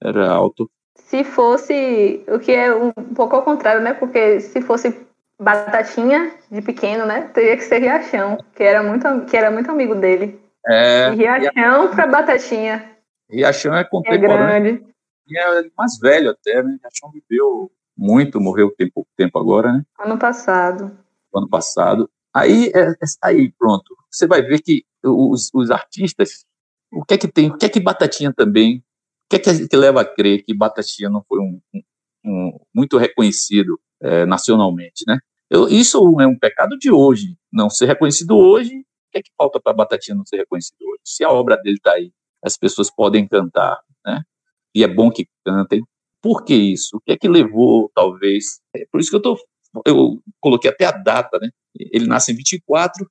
Era 0.02 0.32
alto. 0.32 0.70
Se 0.96 1.24
fosse, 1.24 2.24
o 2.28 2.40
que 2.40 2.52
é 2.52 2.74
um 2.74 2.92
pouco 2.92 3.36
ao 3.36 3.44
contrário, 3.44 3.82
né? 3.82 3.94
Porque 3.94 4.40
se 4.40 4.62
fosse 4.62 5.06
batatinha 5.40 6.34
de 6.50 6.62
pequeno, 6.62 7.06
né? 7.06 7.30
Teria 7.34 7.56
que 7.56 7.64
ser 7.64 7.80
Riachão, 7.80 8.38
que 8.56 8.64
era 8.64 8.84
muito, 8.84 9.26
que 9.26 9.38
era 9.38 9.52
muito 9.52 9.70
amigo 9.70 9.96
dele. 9.96 10.40
É. 10.66 11.10
Riachão 11.12 11.90
para 11.94 12.08
Batatinha. 12.08 12.92
Riachão 13.30 13.76
é 13.76 13.84
contemporâneo. 13.84 14.56
É 14.56 14.60
grande. 14.60 14.94
E 15.28 15.38
é 15.38 15.70
mais 15.78 15.98
velho 16.00 16.32
até, 16.32 16.64
né? 16.64 16.78
Riachão 16.82 17.12
viveu 17.12 17.72
muito, 17.98 18.40
morreu 18.40 18.74
tem 18.76 18.90
pouco 18.90 19.10
tempo 19.16 19.38
agora, 19.40 19.74
né? 19.74 19.84
Ano 20.00 20.18
passado. 20.18 20.98
Ano 21.34 21.50
passado. 21.50 22.10
Aí, 22.34 22.72
é, 22.74 22.90
é, 22.90 22.96
aí 23.22 23.52
pronto. 23.52 23.96
Você 24.10 24.26
vai 24.26 24.42
ver 24.42 24.60
que 24.62 24.84
os, 25.04 25.50
os 25.54 25.70
artistas, 25.70 26.46
o 26.94 27.04
que 27.04 27.14
é 27.16 27.18
que 27.18 27.28
tem, 27.28 27.50
o 27.50 27.58
que 27.58 27.66
é 27.66 27.70
que 27.70 27.80
Batatinha 27.80 28.32
também, 28.34 28.78
o 28.78 28.84
que 29.30 29.36
é 29.38 29.40
que, 29.40 29.68
que 29.68 29.78
leva 29.78 30.02
a 30.02 30.06
crer 30.06 30.44
que 30.44 30.54
Batatinha 30.54 31.10
não 31.10 31.24
foi 31.28 31.40
um, 31.40 31.60
um, 31.74 31.82
um 32.26 32.60
muito 32.74 32.98
reconhecido 32.98 33.80
é, 34.02 34.26
nacionalmente, 34.26 35.04
né? 35.08 35.18
Eu, 35.50 35.68
isso 35.68 35.98
é 36.20 36.28
um 36.28 36.38
pecado 36.38 36.78
de 36.78 36.92
hoje, 36.92 37.38
não 37.52 37.70
ser 37.70 37.86
reconhecido 37.86 38.36
hoje. 38.36 38.76
O 38.76 39.12
que 39.12 39.20
é 39.20 39.22
que 39.22 39.32
falta 39.38 39.60
para 39.60 39.74
Batatinha 39.74 40.16
não 40.16 40.26
ser 40.26 40.38
reconhecido 40.38 40.82
hoje? 40.82 41.02
Se 41.06 41.24
a 41.24 41.30
obra 41.30 41.56
dele 41.58 41.78
está 41.78 41.94
aí, 41.94 42.12
as 42.44 42.58
pessoas 42.58 42.90
podem 42.90 43.28
cantar, 43.28 43.80
né? 44.06 44.22
E 44.76 44.84
é 44.84 44.88
bom 44.88 45.12
que 45.12 45.28
cantem. 45.46 45.84
Por 46.22 46.44
que 46.44 46.56
isso? 46.56 46.98
O 46.98 47.02
que 47.02 47.12
é 47.12 47.18
que 47.18 47.28
levou, 47.28 47.92
talvez? 47.94 48.62
É 48.76 48.86
por 48.92 49.00
isso 49.00 49.10
que 49.10 49.16
eu 49.16 49.22
tô, 49.22 49.38
eu 49.86 50.22
coloquei 50.40 50.72
até 50.72 50.86
a 50.86 50.92
data, 50.92 51.38
né? 51.40 51.50
Ele 51.76 52.08
nasce 52.08 52.32
em 52.32 52.36
24, 52.36 53.08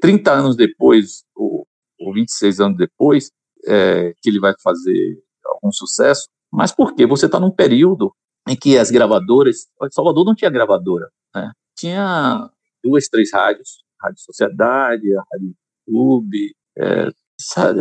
30 0.00 0.32
anos 0.32 0.56
depois, 0.56 1.24
ou, 1.34 1.66
ou 2.00 2.14
26 2.14 2.60
anos 2.60 2.78
depois, 2.78 3.30
é, 3.66 4.14
que 4.20 4.30
ele 4.30 4.40
vai 4.40 4.54
fazer 4.62 5.22
algum 5.44 5.70
sucesso. 5.70 6.28
Mas 6.50 6.72
por 6.72 6.94
quê? 6.94 7.06
Você 7.06 7.26
está 7.26 7.38
num 7.38 7.50
período 7.50 8.12
em 8.48 8.56
que 8.56 8.78
as 8.78 8.90
gravadoras, 8.90 9.68
Salvador 9.92 10.24
não 10.24 10.34
tinha 10.34 10.50
gravadora, 10.50 11.10
né? 11.34 11.52
Tinha 11.76 12.50
duas, 12.82 13.08
três 13.08 13.30
rádios, 13.32 13.84
Rádio 14.00 14.20
Sociedade, 14.20 15.16
a 15.16 15.22
Rádio 15.32 15.54
Clube, 15.86 16.54
é, 16.76 17.08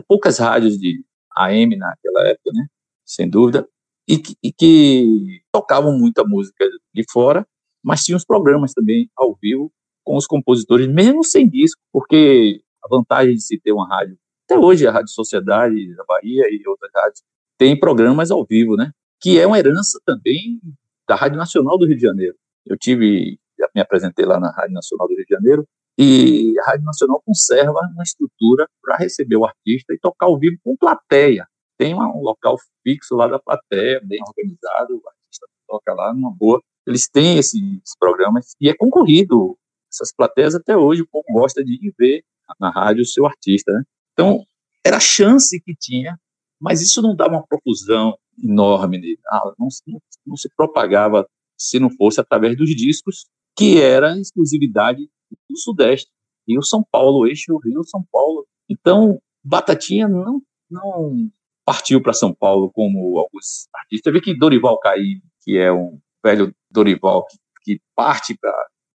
poucas 0.07 0.37
rádios 0.37 0.77
de 0.77 1.03
AM 1.35 1.75
naquela 1.77 2.27
época, 2.27 2.51
né? 2.53 2.67
Sem 3.05 3.29
dúvida. 3.29 3.67
E 4.07 4.17
que, 4.17 4.35
e 4.43 4.51
que 4.51 5.41
tocavam 5.51 5.97
muita 5.97 6.23
música 6.23 6.65
de 6.93 7.03
fora, 7.11 7.47
mas 7.83 8.03
tinha 8.03 8.17
os 8.17 8.25
programas 8.25 8.73
também 8.73 9.09
ao 9.15 9.37
vivo 9.41 9.71
com 10.03 10.17
os 10.17 10.25
compositores, 10.25 10.87
mesmo 10.87 11.23
sem 11.23 11.47
disco, 11.47 11.79
porque 11.91 12.61
a 12.83 12.87
vantagem 12.87 13.35
de 13.35 13.41
se 13.41 13.59
ter 13.59 13.71
uma 13.71 13.87
rádio, 13.87 14.17
até 14.45 14.57
hoje 14.57 14.87
a 14.87 14.91
Rádio 14.91 15.09
Sociedade 15.09 15.95
da 15.95 16.03
Bahia 16.05 16.45
e 16.49 16.67
outras 16.67 16.91
rádios, 16.95 17.21
tem 17.57 17.79
programas 17.79 18.31
ao 18.31 18.45
vivo, 18.45 18.75
né? 18.75 18.91
Que 19.21 19.39
é 19.39 19.45
uma 19.45 19.59
herança 19.59 19.99
também 20.05 20.59
da 21.07 21.15
Rádio 21.15 21.37
Nacional 21.37 21.77
do 21.77 21.85
Rio 21.85 21.97
de 21.97 22.01
Janeiro. 22.01 22.35
Eu 22.65 22.77
tive, 22.77 23.39
já 23.59 23.69
me 23.75 23.81
apresentei 23.81 24.25
lá 24.25 24.39
na 24.39 24.51
Rádio 24.51 24.73
Nacional 24.73 25.07
do 25.07 25.15
Rio 25.15 25.25
de 25.25 25.35
Janeiro, 25.35 25.65
e 26.01 26.57
a 26.59 26.63
Rádio 26.63 26.85
Nacional 26.85 27.21
conserva 27.25 27.81
uma 27.93 28.03
estrutura 28.03 28.65
para 28.81 28.95
receber 28.95 29.35
o 29.35 29.45
artista 29.45 29.93
e 29.93 29.99
tocar 29.99 30.27
ao 30.27 30.39
vivo 30.39 30.57
com 30.63 30.75
plateia. 30.77 31.45
Tem 31.77 31.93
um 31.93 32.21
local 32.21 32.57
fixo 32.83 33.15
lá 33.15 33.27
da 33.27 33.37
plateia, 33.37 34.01
bem 34.03 34.19
organizado, 34.25 34.95
o 34.95 35.07
artista 35.07 35.45
toca 35.67 35.93
lá 35.93 36.13
numa 36.13 36.31
boa. 36.31 36.61
Eles 36.87 37.09
têm 37.09 37.37
esses 37.37 37.61
programas 37.99 38.53
e 38.61 38.69
é 38.69 38.73
concorrido. 38.73 39.57
Essas 39.91 40.13
plateias 40.13 40.55
até 40.55 40.77
hoje 40.77 41.01
o 41.01 41.07
povo 41.07 41.25
gosta 41.31 41.63
de 41.63 41.73
ir 41.73 41.93
ver 41.97 42.23
na 42.59 42.69
rádio 42.69 43.01
o 43.01 43.05
seu 43.05 43.25
artista. 43.25 43.71
Né? 43.71 43.83
Então, 44.13 44.45
era 44.85 44.97
a 44.97 45.01
chance 45.01 45.59
que 45.61 45.75
tinha, 45.75 46.17
mas 46.59 46.81
isso 46.81 47.01
não 47.01 47.15
dava 47.15 47.35
uma 47.35 47.47
profusão 47.47 48.17
enorme. 48.41 49.17
Ah, 49.29 49.53
não, 49.57 49.67
não, 49.87 50.01
não 50.25 50.37
se 50.37 50.49
propagava 50.55 51.27
se 51.57 51.79
não 51.79 51.89
fosse 51.89 52.21
através 52.21 52.55
dos 52.55 52.69
discos, 52.75 53.25
que 53.57 53.81
era 53.81 54.17
exclusividade 54.17 55.09
do 55.49 55.57
Sudeste, 55.57 56.09
Rio 56.47 56.63
São 56.63 56.83
Paulo, 56.89 57.27
eixo 57.27 57.57
Rio 57.57 57.83
São 57.83 58.03
Paulo. 58.11 58.47
Então, 58.69 59.21
Batatinha 59.43 60.07
não, 60.07 60.41
não 60.69 61.29
partiu 61.65 62.01
para 62.01 62.13
São 62.13 62.33
Paulo 62.33 62.71
como 62.71 63.19
alguns 63.19 63.67
artistas. 63.75 64.13
Vê 64.13 64.21
que 64.21 64.37
Dorival 64.37 64.79
Caí, 64.79 65.21
que 65.41 65.57
é 65.57 65.71
um 65.71 65.99
velho 66.23 66.55
Dorival 66.71 67.25
que, 67.27 67.37
que 67.63 67.81
parte 67.95 68.37
para 68.37 68.53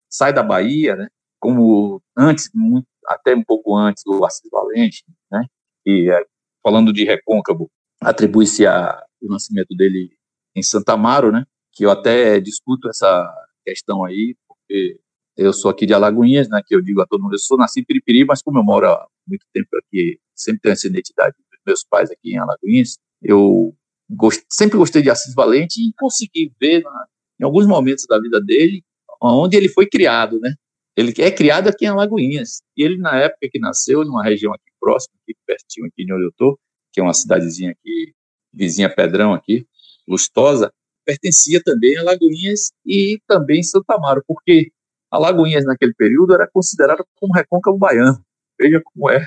sai 0.10 0.32
da 0.32 0.44
Bahia, 0.44 0.96
né? 0.96 1.08
Como 1.40 2.02
antes, 2.18 2.50
muito, 2.54 2.88
até 3.08 3.36
um 3.36 3.44
pouco 3.44 3.76
antes 3.76 4.04
do 4.06 4.26
Assis 4.26 4.50
Valente, 4.52 5.04
né? 5.32 5.46
E 5.86 6.10
é, 6.12 6.26
falando 6.62 6.94
de 6.94 7.04
Recôncavo, 7.04 7.70
atribui-se 8.02 8.66
o 8.66 9.28
nascimento 9.30 9.76
dele 9.76 10.12
em 10.56 10.64
Santa 10.64 10.94
Amaro, 10.94 11.32
né? 11.32 11.46
Que 11.74 11.86
eu 11.86 11.92
até 11.92 12.40
discuto 12.40 12.90
essa 12.90 13.30
questão 13.66 14.04
aí, 14.04 14.36
porque 14.48 15.00
eu 15.36 15.52
sou 15.54 15.72
aqui 15.72 15.86
de 15.86 15.94
Alagoinhas, 15.94 16.48
né, 16.48 16.62
que 16.66 16.76
eu 16.76 16.82
digo 16.82 17.02
a 17.02 17.08
todo 17.08 17.24
mundo, 17.24 17.34
eu 17.34 17.40
sou 17.40 17.58
nascido 17.58 17.84
em 17.84 17.86
Piripiri, 17.86 18.26
mas 18.26 18.42
como 18.42 18.60
eu 18.60 18.64
moro 18.64 18.88
há 18.88 19.08
muito 19.28 19.46
tempo 19.52 19.70
aqui, 19.78 20.20
sempre 20.36 20.62
tenho 20.62 20.74
essa 20.74 20.88
identidade 20.88 21.36
dos 21.52 21.60
meus 21.66 21.84
pais 21.84 22.12
aqui 22.12 22.34
em 22.34 22.38
Alagoinhas, 22.38 22.98
eu 23.22 23.76
gost, 24.10 24.44
sempre 24.50 24.78
gostei 24.78 25.02
de 25.02 25.10
Assis 25.10 25.34
Valente 25.34 25.80
e 25.82 25.94
consegui 25.98 26.52
ver 26.60 26.84
na, 26.84 27.06
em 27.40 27.44
alguns 27.46 27.66
momentos 27.66 28.06
da 28.08 28.20
vida 28.20 28.40
dele 28.40 28.84
onde 29.22 29.56
ele 29.56 29.70
foi 29.70 29.88
criado, 29.88 30.40
né? 30.40 30.54
Ele 30.96 31.14
é 31.20 31.32
criado 31.32 31.70
aqui 31.70 31.86
em 31.86 31.90
Alagoinhas. 31.90 32.62
E 32.78 32.84
ele, 32.84 32.98
na 32.98 33.16
época 33.18 33.50
que 33.52 33.60
nasceu, 33.60 34.04
numa 34.04 34.24
região 34.24 34.54
aqui 34.54 34.72
próxima, 34.80 35.16
aqui 35.24 35.36
pertinho 35.46 35.88
aqui 35.88 36.06
de 36.06 36.14
onde 36.14 36.26
eu 36.26 36.30
estou, 36.30 36.60
que 36.92 37.00
é 37.00 37.04
uma 37.04 37.14
cidadezinha 37.14 37.72
aqui, 37.72 38.14
vizinha 38.54 38.94
Pedrão 38.94 39.34
aqui, 39.34 39.66
Lustosa, 40.08 40.72
pertencia 41.06 41.62
também 41.64 41.98
a 41.98 42.04
Lagoinhas 42.04 42.72
e 42.86 43.20
também 43.28 43.64
Santa 43.64 43.96
Amaro, 43.96 44.24
porque 44.28 44.72
Alagoinhas, 45.12 45.66
naquele 45.66 45.94
período, 45.94 46.34
era 46.34 46.50
considerada 46.52 47.04
como 47.20 47.34
recôncavo 47.34 47.78
baiano. 47.78 48.24
Veja 48.60 48.82
como 48.84 49.10
é 49.10 49.24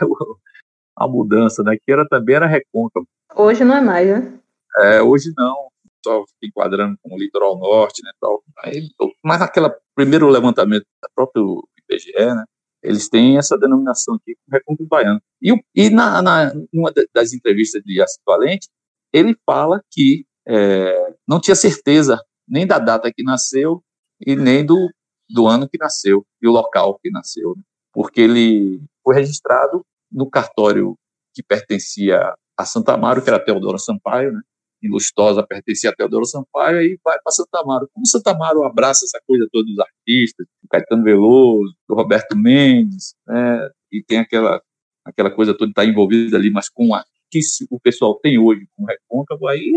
a 0.97 1.07
mudança, 1.07 1.63
né? 1.63 1.77
Que 1.77 1.93
era, 1.93 2.07
também 2.09 2.35
era 2.37 2.47
recôncavo. 2.47 3.07
Hoje 3.35 3.65
não 3.65 3.77
é 3.77 3.81
mais, 3.81 4.09
né? 4.09 4.41
É, 4.79 5.03
hoje 5.03 5.33
não. 5.37 5.69
Só 6.05 6.25
enquadrando 6.43 6.97
com 7.03 7.15
o 7.15 7.19
litoral 7.19 7.59
norte, 7.59 8.03
né? 8.03 8.11
Tal. 8.21 8.43
Aí, 8.65 8.89
mas 9.23 9.41
naquele 9.41 9.71
primeiro 9.95 10.29
levantamento 10.29 10.87
da 11.17 11.25
própria 11.25 11.43
IBGE, 11.91 12.35
né? 12.35 12.45
Eles 12.83 13.09
têm 13.09 13.39
essa 13.39 13.59
denominação 13.59 14.15
aqui, 14.15 14.37
recôncavo 14.51 14.89
baiano. 14.89 15.21
E, 15.43 15.53
e 15.75 15.91
na, 15.91 16.23
na 16.23 16.53
uma 16.73 16.93
das 17.13 17.33
entrevistas 17.33 17.83
de 17.83 18.01
Assis 18.01 18.21
Valente, 18.25 18.69
ele 19.13 19.37
fala 19.45 19.83
que 19.91 20.25
é, 20.47 21.15
não 21.27 21.41
tinha 21.41 21.55
certeza 21.57 22.21
nem 22.49 22.67
da 22.67 22.79
data 22.79 23.13
que 23.13 23.23
nasceu 23.23 23.83
e 24.25 24.37
nem 24.37 24.65
do 24.65 24.89
do 25.29 25.47
ano 25.47 25.69
que 25.69 25.79
nasceu 25.79 26.25
e 26.41 26.47
o 26.47 26.53
local 26.53 26.99
que 27.03 27.11
nasceu, 27.11 27.55
né? 27.57 27.63
porque 27.93 28.21
ele 28.21 28.81
foi 29.03 29.15
registrado 29.17 29.85
no 30.11 30.31
cartório 30.31 30.97
que 31.35 31.43
pertencia 31.43 32.35
a 32.57 32.65
Santa 32.65 32.95
Amaro, 32.95 33.23
que 33.23 33.29
era 33.29 33.45
Teodoro 33.45 33.79
Sampaio, 33.79 34.33
né? 34.33 34.41
Em 34.87 34.91
Lustosa 34.91 35.47
pertencia 35.47 35.91
a 35.91 35.95
Teodoro 35.95 36.25
Sampaio, 36.25 36.81
e 36.81 36.99
vai 37.05 37.19
para 37.23 37.33
Santa 37.33 37.61
Amaro. 37.61 37.89
Como 37.93 38.07
Santa 38.07 38.31
Amaro 38.31 38.65
abraça 38.65 39.05
essa 39.05 39.21
coisa 39.27 39.49
toda 39.53 39.67
dos 39.67 39.79
artistas, 39.79 40.47
do 40.63 40.69
Caetano 40.69 41.03
Veloso, 41.03 41.75
do 41.89 41.95
Roberto 41.95 42.37
Mendes, 42.37 43.15
né? 43.27 43.71
e 43.93 44.03
tem 44.03 44.19
aquela, 44.19 44.61
aquela 45.05 45.31
coisa 45.31 45.57
toda 45.57 45.71
está 45.71 45.85
envolvida 45.85 46.37
ali, 46.37 46.51
mas 46.51 46.69
com 46.69 46.95
a 46.95 47.05
que 47.31 47.41
o 47.71 47.81
pessoal 47.81 48.15
tem 48.21 48.39
hoje 48.39 48.67
com 48.77 48.85
o 48.85 48.87
Recôncavo, 48.87 49.49
aí 49.49 49.73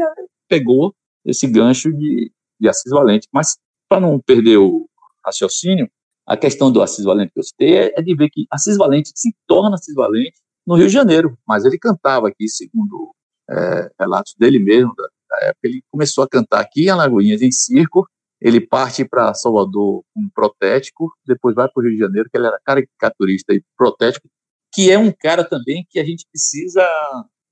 pegou 0.47 0.93
esse 1.25 1.47
gancho 1.47 1.91
de, 1.91 2.31
de 2.59 2.69
Assis 2.69 2.91
Valente. 2.91 3.27
Mas, 3.33 3.57
para 3.87 3.99
não 3.99 4.19
perder 4.19 4.57
o, 4.57 4.87
raciocínio, 5.25 5.89
a 6.25 6.37
questão 6.37 6.71
do 6.71 6.81
Assis 6.81 7.03
Valente 7.03 7.33
que 7.33 7.39
eu 7.39 7.43
citei 7.43 7.77
é, 7.77 7.93
é 7.97 8.01
de 8.01 8.15
ver 8.15 8.29
que 8.29 8.45
Assis 8.51 8.77
Valente 8.77 9.11
se 9.15 9.33
torna 9.47 9.75
Assis 9.75 9.95
Valente 9.95 10.39
no 10.65 10.75
Rio 10.75 10.87
de 10.87 10.93
Janeiro, 10.93 11.37
mas 11.47 11.65
ele 11.65 11.77
cantava 11.79 12.27
aqui, 12.27 12.47
segundo 12.47 13.13
é, 13.49 13.91
relatos 13.99 14.35
dele 14.35 14.59
mesmo, 14.59 14.93
da, 14.95 15.03
da, 15.29 15.47
época, 15.47 15.59
ele 15.63 15.83
começou 15.91 16.23
a 16.23 16.29
cantar 16.29 16.59
aqui 16.59 16.85
em 16.85 16.89
Alagoinhas, 16.89 17.41
em 17.41 17.51
circo, 17.51 18.07
ele 18.41 18.61
parte 18.61 19.03
para 19.03 19.33
Salvador 19.33 20.03
um 20.15 20.29
protético, 20.29 21.11
depois 21.25 21.55
vai 21.55 21.67
para 21.67 21.81
o 21.81 21.83
Rio 21.83 21.93
de 21.93 21.99
Janeiro, 21.99 22.29
que 22.29 22.37
ele 22.37 22.47
era 22.47 22.59
caricaturista 22.63 23.53
e 23.53 23.61
protético, 23.77 24.29
que 24.73 24.91
é 24.91 24.97
um 24.97 25.11
cara 25.11 25.43
também 25.43 25.85
que 25.89 25.99
a 25.99 26.05
gente 26.05 26.25
precisa 26.31 26.85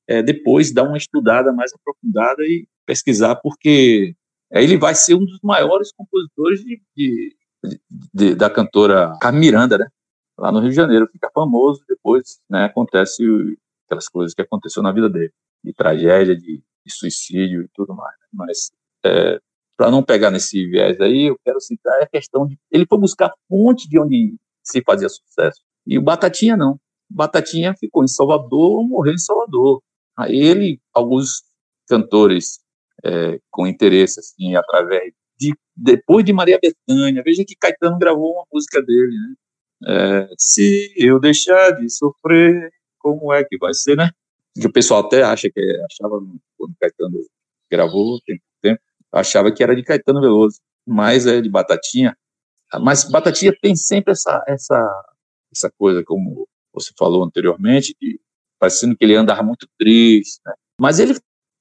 é, 0.08 0.22
depois 0.24 0.72
dar 0.72 0.84
uma 0.84 0.98
estudada 0.98 1.52
mais 1.52 1.74
aprofundada 1.74 2.44
e 2.44 2.68
pesquisar, 2.86 3.36
porque 3.36 4.16
é, 4.52 4.64
ele 4.64 4.78
vai 4.78 4.96
ser 4.96 5.16
um 5.16 5.26
dos 5.26 5.40
maiores 5.44 5.92
compositores 5.92 6.64
de, 6.64 6.82
de, 6.96 7.38
de, 8.14 8.36
da 8.36 8.50
cantora 8.50 9.18
Carmen 9.20 9.42
Miranda, 9.42 9.78
né? 9.78 9.88
Lá 10.38 10.52
no 10.52 10.60
Rio 10.60 10.70
de 10.70 10.76
Janeiro, 10.76 11.10
fica 11.12 11.30
famoso, 11.34 11.84
depois 11.90 12.40
né, 12.50 12.66
acontece 12.66 13.24
aquelas 13.86 14.08
coisas 14.08 14.36
que 14.36 14.42
aconteceu 14.42 14.84
na 14.84 14.92
vida 14.92 15.10
dele, 15.10 15.34
de 15.64 15.74
tragédia, 15.74 16.36
de, 16.36 16.64
de 16.86 16.94
suicídio 16.94 17.64
e 17.64 17.70
tudo 17.74 17.96
mais. 17.96 18.16
Né? 18.20 18.28
Mas 18.34 18.72
é, 19.06 19.40
para 19.76 19.92
não 19.92 20.04
pegar 20.04 20.32
nesse 20.32 20.66
viés 20.68 21.00
aí, 21.00 21.30
eu 21.30 21.40
quero 21.46 21.60
citar 21.62 22.02
a 22.02 22.08
questão 22.08 22.48
de 22.48 22.58
ele 22.72 22.86
foi 22.88 22.98
buscar 22.98 23.32
fonte 23.48 23.88
de 23.88 24.00
onde 24.00 24.36
se 24.64 24.82
fazia 24.82 25.08
sucesso. 25.08 25.62
E 25.86 25.98
o 25.98 26.02
Batatinha 26.02 26.58
não. 26.58 26.74
O 27.10 27.16
Batatinha 27.16 27.74
ficou 27.80 28.04
em 28.04 28.08
Salvador, 28.08 28.86
morreu 28.88 29.14
em 29.14 29.20
Salvador. 29.20 29.82
Aí 30.18 30.36
ele, 30.36 30.82
alguns 30.94 31.44
cantores 31.88 32.60
é, 33.06 33.40
com 33.50 33.68
interesse, 33.68 34.20
assim, 34.20 34.56
através 34.56 35.14
de 35.40 35.56
depois 35.76 36.26
de 36.26 36.34
Maria 36.34 36.60
Bethânia, 36.60 37.22
veja 37.24 37.46
que 37.46 37.56
Caetano 37.56 38.00
gravou 38.00 38.34
uma 38.34 38.46
música 38.52 38.82
dele, 38.82 39.16
né? 39.16 39.36
É, 39.88 40.30
se 40.40 40.92
eu 40.98 41.20
deixar 41.20 41.72
de 41.72 41.88
sofrer, 41.88 42.72
como 42.98 43.32
é 43.32 43.44
que 43.44 43.58
vai 43.60 43.74
ser, 43.76 43.96
né? 43.96 44.10
Que 44.60 44.68
o 44.68 44.72
pessoal 44.72 45.06
até 45.06 45.24
acha 45.24 45.50
que 45.50 45.62
achava 45.92 46.20
quando 46.58 46.76
Caetano 46.80 47.20
gravou, 47.70 48.20
tem 48.26 48.42
tempo, 48.62 48.82
achava 49.12 49.52
que 49.52 49.64
era 49.64 49.76
de 49.76 49.84
Caetano 49.84 50.22
Veloso, 50.22 50.60
mas 50.86 51.26
é 51.26 51.42
de 51.42 51.50
Batatinha. 51.50 52.18
Mas 52.82 53.04
Batatinha 53.10 53.54
tem 53.62 53.76
sempre 53.76 54.14
essa, 54.14 54.44
essa, 54.48 55.06
essa 55.52 55.72
coisa, 55.78 56.04
como 56.04 56.48
você 56.74 56.92
falou 56.98 57.24
anteriormente, 57.24 57.96
de, 58.02 58.20
parecendo 58.60 58.96
que 58.96 59.06
ele 59.06 59.16
andava 59.16 59.44
muito 59.44 59.68
triste, 59.78 60.40
né? 60.46 60.54
mas 60.80 61.00
ele 61.00 61.18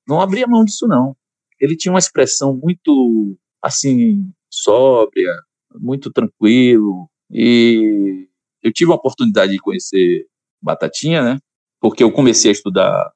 não 0.06 0.20
abria 0.20 0.46
mão 0.46 0.64
disso, 0.64 0.86
não. 0.86 1.16
Ele 1.60 1.76
tinha 1.76 1.92
uma 1.92 1.98
expressão 1.98 2.54
muito, 2.54 3.36
assim, 3.62 4.30
sóbria, 4.50 5.34
muito 5.74 6.10
tranquilo, 6.10 7.08
e 7.30 8.28
eu 8.62 8.72
tive 8.72 8.92
a 8.92 8.94
oportunidade 8.94 9.52
de 9.52 9.58
conhecer 9.58 10.26
Batatinha, 10.62 11.22
né? 11.22 11.38
Porque 11.86 12.02
eu 12.02 12.10
comecei 12.10 12.50
a 12.50 12.52
estudar 12.52 13.12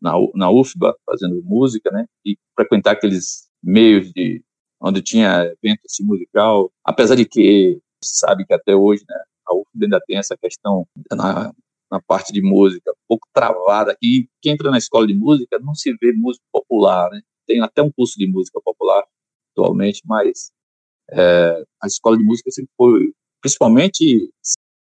na, 0.00 0.14
na 0.32 0.50
UFBA, 0.52 0.94
fazendo 1.04 1.42
música, 1.42 1.90
né? 1.90 2.06
E 2.24 2.38
frequentar 2.54 2.92
aqueles 2.92 3.48
meios 3.60 4.12
de 4.12 4.40
onde 4.80 5.02
tinha 5.02 5.42
evento 5.42 5.80
assim, 5.84 6.04
musical, 6.04 6.70
apesar 6.84 7.16
de 7.16 7.24
que 7.24 7.80
sabe 8.00 8.46
que 8.46 8.54
até 8.54 8.72
hoje, 8.76 9.02
né, 9.08 9.16
a 9.48 9.52
UFBA 9.52 9.86
ainda 9.86 10.00
tem 10.06 10.16
essa 10.16 10.36
questão 10.36 10.86
na, 11.10 11.52
na 11.90 12.00
parte 12.00 12.32
de 12.32 12.40
música 12.40 12.88
um 12.92 13.04
pouco 13.08 13.26
travada, 13.34 13.96
e 14.00 14.28
quem 14.40 14.52
entra 14.52 14.70
na 14.70 14.78
escola 14.78 15.04
de 15.04 15.14
música 15.14 15.58
não 15.58 15.74
se 15.74 15.92
vê 16.00 16.12
música 16.12 16.44
popular, 16.52 17.10
né? 17.10 17.20
Tem 17.48 17.60
até 17.60 17.82
um 17.82 17.90
curso 17.90 18.16
de 18.16 18.28
música 18.28 18.60
popular 18.64 19.02
atualmente, 19.50 20.02
mas 20.04 20.52
é, 21.10 21.64
a 21.82 21.88
escola 21.88 22.16
de 22.16 22.22
música 22.22 22.48
sempre 22.52 22.70
foi, 22.76 23.12
principalmente 23.40 24.30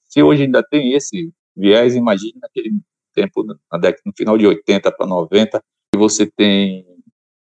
se 0.06 0.22
hoje 0.22 0.44
ainda 0.44 0.62
tem 0.62 0.94
esse 0.94 1.34
viés, 1.56 1.96
imagine 1.96 2.38
naquele 2.40 2.80
tempo, 3.18 3.44
na 3.44 3.80
década, 3.80 4.04
no 4.06 4.14
final 4.16 4.38
de 4.38 4.46
80 4.46 4.92
para 4.92 5.08
90, 5.08 5.60
que 5.92 5.98
você 5.98 6.30
tem 6.30 6.86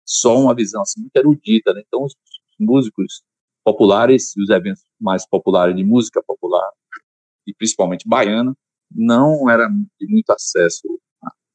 só 0.06 0.38
uma 0.38 0.54
visão 0.54 0.82
assim, 0.82 1.00
muito 1.00 1.16
erudita, 1.16 1.74
né? 1.74 1.82
Então, 1.84 2.04
os 2.04 2.14
músicos 2.60 3.24
populares 3.64 4.36
e 4.36 4.42
os 4.42 4.50
eventos 4.50 4.84
mais 5.00 5.26
populares 5.26 5.74
de 5.74 5.82
música 5.82 6.22
popular, 6.22 6.70
e 7.46 7.52
principalmente 7.54 8.08
baiana, 8.08 8.54
não 8.94 9.50
era 9.50 9.68
de 9.68 10.06
muito 10.06 10.30
acesso 10.30 10.82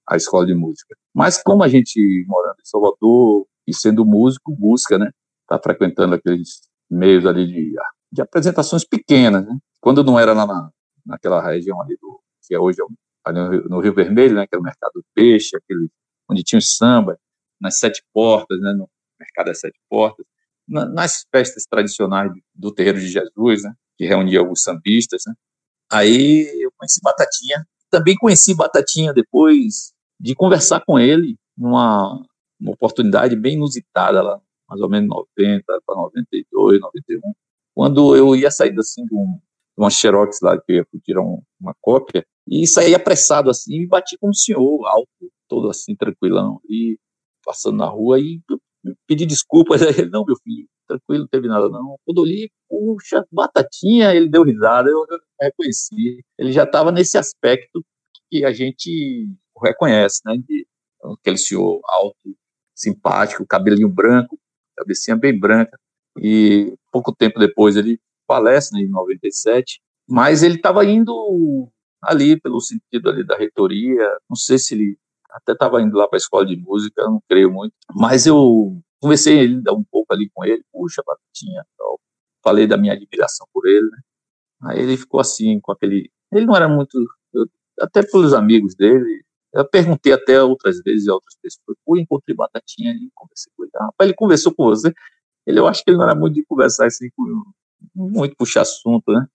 à 0.05 0.17
escola 0.17 0.45
de 0.45 0.53
música. 0.53 0.95
Mas 1.13 1.41
como 1.41 1.63
a 1.63 1.69
gente 1.69 2.25
morando 2.27 2.57
em 2.59 2.65
Salvador 2.65 3.47
e 3.65 3.73
sendo 3.73 4.05
músico, 4.05 4.53
busca, 4.53 4.97
né? 4.97 5.11
Tá 5.47 5.57
frequentando 5.57 6.15
aqueles 6.15 6.59
meios 6.89 7.25
ali 7.25 7.47
de, 7.47 7.75
de 8.11 8.21
apresentações 8.21 8.83
pequenas, 8.83 9.45
né? 9.45 9.57
Quando 9.79 10.03
não 10.03 10.19
era 10.19 10.33
lá 10.33 10.45
na, 10.45 10.69
naquela 11.05 11.41
região 11.41 11.81
ali 11.81 11.95
do 12.01 12.19
que 12.45 12.55
é 12.55 12.59
hoje 12.59 12.81
ali 13.25 13.39
no 13.69 13.79
Rio, 13.79 13.93
Vermelho, 13.93 14.35
né? 14.35 14.47
Que 14.47 14.55
é 14.55 14.59
o 14.59 14.63
mercado 14.63 14.93
do 14.95 15.05
peixe, 15.13 15.55
aquele 15.55 15.89
onde 16.29 16.43
tinha 16.43 16.59
o 16.59 16.61
samba, 16.61 17.17
nas 17.59 17.79
sete 17.79 18.03
portas, 18.13 18.59
né, 18.61 18.71
no 18.73 18.87
mercado 19.19 19.47
das 19.47 19.59
sete 19.59 19.77
portas, 19.89 20.25
na, 20.67 20.85
nas 20.85 21.25
festas 21.31 21.65
tradicionais 21.69 22.31
do 22.53 22.71
terreiro 22.71 22.99
de 22.99 23.07
Jesus, 23.07 23.63
né, 23.63 23.73
que 23.97 24.05
reunia 24.05 24.39
alguns 24.39 24.61
sambistas, 24.61 25.23
né. 25.27 25.33
Aí 25.91 26.47
eu 26.61 26.71
conheci 26.77 26.99
Batatinha, 27.03 27.67
também 27.89 28.15
conheci 28.15 28.55
Batatinha 28.55 29.11
depois 29.11 29.91
de 30.19 30.35
conversar 30.35 30.83
com 30.85 30.99
ele 30.99 31.35
numa 31.57 32.23
uma 32.59 32.73
oportunidade 32.73 33.37
bem 33.37 33.53
inusitada 33.53 34.21
lá, 34.21 34.39
mais 34.67 34.81
ou 34.81 34.89
menos 34.89 35.07
90 35.07 35.63
para 35.85 35.95
92, 35.95 36.81
91, 36.81 37.33
quando 37.73 38.15
eu 38.15 38.35
ia 38.35 38.51
sair 38.51 38.77
assim 38.77 39.05
de, 39.05 39.15
um, 39.15 39.39
uma 39.79 39.89
xerox 39.89 40.39
lá 40.41 40.59
que 40.59 40.73
eu 40.73 40.75
ia 40.77 40.87
tirar 41.03 41.21
um, 41.21 41.41
uma 41.59 41.73
cópia 41.81 42.25
e 42.47 42.67
saí 42.67 42.93
apressado 42.93 43.49
assim 43.49 43.81
e 43.81 43.87
bati 43.87 44.17
com 44.17 44.29
o 44.29 44.35
senhor 44.35 44.85
alto, 44.85 45.31
todo 45.47 45.69
assim 45.69 45.95
tranquilão 45.95 46.59
e 46.69 46.97
passando 47.45 47.77
na 47.77 47.85
rua 47.85 48.19
e 48.19 48.41
pedi 49.07 49.25
desculpas. 49.25 49.81
Ele, 49.97 50.09
não, 50.09 50.25
meu 50.25 50.35
filho, 50.43 50.67
tranquilo, 50.87 51.21
não 51.21 51.27
teve 51.27 51.47
nada 51.47 51.69
não. 51.69 51.97
Quando 52.05 52.25
li, 52.25 52.51
puxa, 52.67 53.25
batatinha, 53.31 54.13
ele 54.13 54.27
deu 54.27 54.43
risada, 54.43 54.89
eu, 54.89 55.05
eu 55.09 55.19
reconheci. 55.39 56.23
Ele 56.37 56.51
já 56.51 56.63
estava 56.63 56.91
nesse 56.91 57.17
aspecto 57.17 57.83
que 58.29 58.43
a 58.43 58.51
gente 58.51 59.31
reconhece, 59.63 60.21
né? 60.25 60.37
De, 60.37 60.67
aquele 61.21 61.37
senhor 61.37 61.79
alto, 61.85 62.35
simpático, 62.75 63.45
cabelinho 63.45 63.89
branco, 63.89 64.37
cabecinha 64.75 65.15
bem 65.15 65.37
branca. 65.37 65.77
E 66.19 66.73
pouco 66.91 67.15
tempo 67.15 67.39
depois 67.39 67.75
ele 67.75 67.99
falece, 68.29 68.73
né, 68.75 68.81
em 68.81 68.89
97, 68.89 69.81
mas 70.07 70.43
ele 70.43 70.55
estava 70.55 70.85
indo 70.85 71.67
ali 72.03 72.39
pelo 72.39 72.61
sentido 72.61 73.09
ali 73.09 73.25
da 73.25 73.35
reitoria, 73.35 74.07
não 74.29 74.35
sei 74.35 74.59
se 74.59 74.75
ele 74.75 74.97
até 75.31 75.53
estava 75.53 75.81
indo 75.81 75.97
lá 75.97 76.07
para 76.07 76.17
a 76.17 76.21
escola 76.21 76.45
de 76.45 76.55
música, 76.55 77.03
não 77.03 77.21
creio 77.27 77.51
muito, 77.51 77.73
mas 77.95 78.27
eu 78.27 78.79
conversei 79.01 79.39
ainda 79.39 79.73
um 79.73 79.83
pouco 79.83 80.13
ali 80.13 80.29
com 80.33 80.45
ele, 80.45 80.63
puxa, 80.71 81.01
Batatinha, 81.05 81.65
tal. 81.77 81.99
falei 82.43 82.67
da 82.67 82.77
minha 82.77 82.93
admiração 82.93 83.47
por 83.51 83.67
ele, 83.67 83.89
né? 83.89 83.97
Aí 84.63 84.79
ele 84.81 84.97
ficou 84.97 85.19
assim, 85.19 85.59
com 85.59 85.71
aquele. 85.71 86.11
Ele 86.31 86.45
não 86.45 86.55
era 86.55 86.67
muito. 86.67 86.97
Eu, 87.33 87.45
até 87.79 88.03
pelos 88.03 88.33
amigos 88.33 88.75
dele, 88.75 89.23
eu 89.53 89.67
perguntei 89.67 90.13
até 90.13 90.41
outras 90.43 90.81
vezes 90.83 91.07
a 91.07 91.13
outras 91.13 91.35
pessoas, 91.41 91.77
fui, 91.85 92.01
encontrei 92.01 92.35
Batatinha 92.35 92.91
ali, 92.91 93.09
conversei 93.15 93.51
com 93.55 93.63
ele. 93.63 93.71
Ah, 93.75 93.89
ele 94.01 94.13
conversou 94.13 94.53
com 94.53 94.65
você. 94.65 94.93
Ele, 95.45 95.59
eu 95.59 95.67
acho 95.67 95.83
que 95.83 95.91
ele 95.91 95.97
não 95.97 96.05
era 96.05 96.15
muito 96.15 96.35
de 96.35 96.45
conversar 96.45 96.87
assim, 96.87 97.09
com, 97.15 97.23
muito 97.95 98.35
puxar 98.35 98.61
assunto, 98.61 99.11
né? 99.11 99.25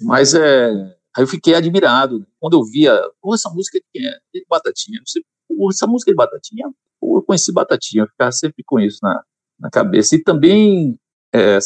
Mas 0.00 0.34
é. 0.34 0.70
Aí 1.16 1.22
eu 1.22 1.26
fiquei 1.26 1.54
admirado. 1.54 2.26
Quando 2.40 2.54
eu 2.58 2.64
via, 2.64 3.00
essa 3.32 3.50
música 3.50 3.78
de 3.78 3.84
quem 3.92 4.06
é? 4.06 4.18
De 4.32 4.44
Batatinha. 4.48 5.00
Essa 5.70 5.86
música 5.86 6.10
de 6.10 6.16
Batatinha, 6.16 6.66
eu 7.00 7.22
conheci 7.22 7.52
Batatinha, 7.52 8.02
eu 8.02 8.08
ficava 8.08 8.32
sempre 8.32 8.64
com 8.66 8.80
isso 8.80 8.98
na, 9.02 9.22
na 9.58 9.70
cabeça. 9.70 10.16
E 10.16 10.22
também, 10.22 10.98
é, 11.32 11.58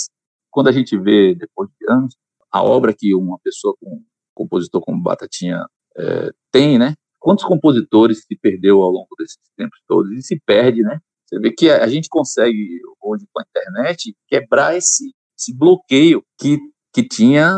quando 0.51 0.69
a 0.69 0.73
gente 0.73 0.99
vê, 0.99 1.35
depois 1.35 1.71
de 1.81 1.91
anos, 1.91 2.15
a 2.51 2.63
obra 2.63 2.95
que 2.95 3.15
uma 3.15 3.39
pessoa, 3.39 3.75
com 3.81 3.95
um 3.95 4.05
compositor 4.35 4.83
como 4.83 5.03
Batatinha 5.03 5.65
é, 5.97 6.31
tem, 6.53 6.79
né? 6.79 6.95
Quantos 7.19 7.45
compositores 7.45 8.25
se 8.25 8.37
perdeu 8.37 8.83
ao 8.83 8.91
longo 8.91 9.09
desses 9.19 9.39
tempos 9.57 9.81
todos? 9.87 10.13
E 10.13 10.23
se 10.23 10.41
perde, 10.45 10.83
né? 10.83 11.01
Você 11.27 11.39
vê 11.39 11.53
que 11.53 11.71
a 11.71 11.87
gente 11.89 12.09
consegue, 12.09 12.81
hoje, 13.03 13.27
com 13.33 13.41
a 13.41 13.45
internet, 13.45 14.17
quebrar 14.27 14.77
esse, 14.77 15.13
esse 15.39 15.55
bloqueio 15.57 16.25
que, 16.39 16.59
que 16.93 17.07
tinha 17.07 17.55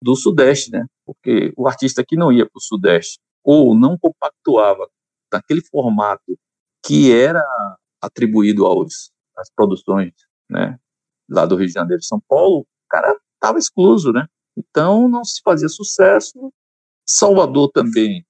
do 0.00 0.14
Sudeste, 0.14 0.70
né? 0.70 0.86
Porque 1.04 1.52
o 1.56 1.66
artista 1.66 2.04
que 2.06 2.16
não 2.16 2.30
ia 2.30 2.46
para 2.46 2.58
o 2.58 2.62
Sudeste 2.62 3.18
ou 3.42 3.74
não 3.74 3.98
compactuava 3.98 4.88
naquele 5.32 5.62
formato 5.62 6.38
que 6.84 7.12
era 7.12 7.42
atribuído 8.00 8.64
aos 8.66 9.10
às 9.36 9.50
produções, 9.50 10.12
né, 10.48 10.78
lá 11.28 11.44
do 11.44 11.56
Rio 11.56 11.66
de 11.66 11.72
Janeiro 11.72 12.00
e 12.00 12.06
São 12.06 12.20
Paulo, 12.28 12.60
o 12.60 12.66
cara 12.88 13.18
estava 13.34 13.58
excluso, 13.58 14.12
né? 14.12 14.26
Então 14.56 15.08
não 15.08 15.24
se 15.24 15.40
fazia 15.42 15.68
sucesso. 15.68 16.52
Salvador 17.06 17.70
também 17.72 18.24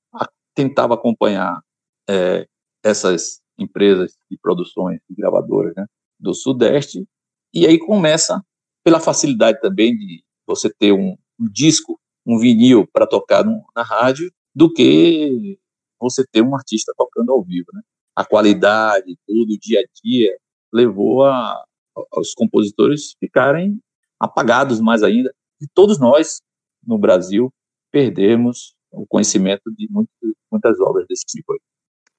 tentava 0.54 0.94
acompanhar 0.94 1.60
é, 2.08 2.46
essas 2.82 3.40
empresas 3.58 4.16
de 4.30 4.38
produções 4.38 5.00
de 5.08 5.14
gravadoras 5.14 5.74
né, 5.76 5.84
do 6.18 6.32
Sudeste 6.32 7.06
e 7.52 7.66
aí 7.66 7.78
começa 7.78 8.42
pela 8.84 9.00
facilidade 9.00 9.60
também 9.60 9.96
de 9.96 10.22
você 10.46 10.70
ter 10.70 10.92
um, 10.92 11.16
um 11.40 11.48
disco, 11.50 11.98
um 12.24 12.38
vinil 12.38 12.86
para 12.92 13.06
tocar 13.06 13.44
no, 13.44 13.64
na 13.74 13.82
rádio, 13.82 14.30
do 14.54 14.72
que 14.72 15.58
você 15.98 16.24
ter 16.30 16.42
um 16.42 16.54
artista 16.54 16.92
tocando 16.96 17.32
ao 17.32 17.42
vivo, 17.42 17.66
né? 17.72 17.80
A 18.14 18.24
qualidade, 18.24 19.18
tudo, 19.26 19.54
o 19.54 19.58
dia 19.58 19.80
a 19.80 19.84
dia, 20.04 20.36
levou 20.72 21.24
a, 21.24 21.64
aos 22.12 22.34
compositores 22.34 23.14
ficarem 23.18 23.80
apagados 24.20 24.80
mais 24.80 25.02
ainda. 25.02 25.34
E 25.60 25.66
todos 25.66 25.98
nós, 25.98 26.40
no 26.86 26.98
Brasil, 26.98 27.52
perdemos 27.90 28.76
o 28.92 29.06
conhecimento 29.06 29.62
de 29.76 29.88
muito, 29.90 30.10
muitas 30.52 30.78
obras 30.78 31.06
desse 31.08 31.24
tipo. 31.24 31.56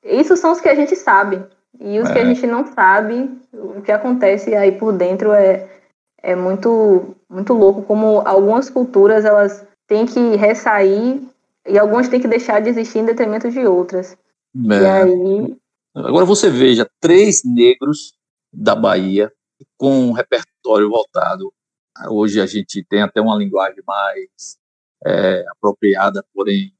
Isso 0.03 0.35
são 0.35 0.51
os 0.51 0.59
que 0.59 0.69
a 0.69 0.75
gente 0.75 0.95
sabe. 0.95 1.43
E 1.79 1.99
os 1.99 2.09
é. 2.09 2.13
que 2.13 2.19
a 2.19 2.23
é. 2.23 2.25
gente 2.25 2.47
não 2.47 2.65
sabe, 2.65 3.29
o 3.53 3.81
que 3.81 3.91
acontece 3.91 4.55
aí 4.55 4.71
por 4.71 4.91
dentro 4.91 5.31
é, 5.31 5.67
é 6.21 6.35
muito, 6.35 7.15
muito 7.29 7.53
louco, 7.53 7.83
como 7.83 8.21
algumas 8.25 8.69
culturas 8.69 9.23
elas 9.23 9.63
têm 9.87 10.05
que 10.05 10.35
ressair 10.35 11.21
e 11.67 11.77
algumas 11.77 12.07
têm 12.07 12.19
que 12.19 12.27
deixar 12.27 12.61
de 12.61 12.69
existir 12.69 12.99
em 12.99 13.05
detrimento 13.05 13.49
de 13.49 13.65
outras. 13.65 14.17
É. 14.55 14.81
E 14.81 14.85
aí... 14.85 15.57
Agora 15.95 16.25
você 16.25 16.49
veja, 16.49 16.89
três 16.99 17.41
negros 17.43 18.13
da 18.53 18.75
Bahia 18.75 19.31
com 19.77 20.09
um 20.09 20.11
repertório 20.11 20.89
voltado. 20.89 21.53
Hoje 22.09 22.39
a 22.39 22.45
gente 22.45 22.83
tem 22.83 23.01
até 23.01 23.19
uma 23.19 23.35
linguagem 23.35 23.83
mais 23.85 24.57
é, 25.05 25.43
apropriada, 25.51 26.23
porém, 26.33 26.73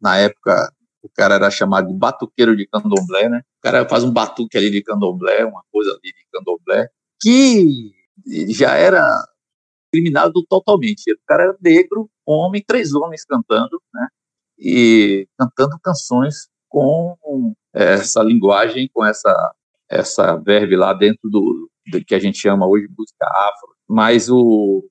na 0.00 0.16
época, 0.18 0.72
o 1.02 1.08
cara 1.08 1.36
era 1.36 1.50
chamado 1.50 1.88
de 1.88 1.94
batuqueiro 1.94 2.56
de 2.56 2.66
candomblé, 2.66 3.28
né? 3.28 3.42
O 3.58 3.62
cara 3.62 3.88
faz 3.88 4.02
um 4.02 4.12
batuque 4.12 4.56
ali 4.56 4.70
de 4.70 4.82
candomblé, 4.82 5.44
uma 5.44 5.62
coisa 5.70 5.92
ali 5.92 6.12
de 6.12 6.26
candomblé, 6.32 6.88
que 7.20 7.92
já 8.48 8.74
era 8.74 9.04
criminado 9.92 10.44
totalmente. 10.48 11.12
O 11.12 11.18
cara 11.26 11.44
era 11.44 11.56
negro, 11.60 12.10
homem, 12.26 12.62
três 12.66 12.94
homens 12.94 13.24
cantando, 13.24 13.80
né? 13.94 14.08
E 14.58 15.28
cantando 15.38 15.78
canções 15.82 16.48
com 16.68 17.54
essa 17.72 18.22
linguagem, 18.22 18.90
com 18.92 19.04
essa 19.04 19.54
essa 19.88 20.36
verve 20.36 20.74
lá 20.74 20.92
dentro 20.92 21.30
do, 21.30 21.70
do 21.90 22.04
que 22.04 22.14
a 22.14 22.18
gente 22.18 22.38
chama 22.38 22.66
hoje 22.66 22.88
música 22.88 23.24
afro. 23.24 23.68
Mas 23.88 24.28
o 24.28 24.84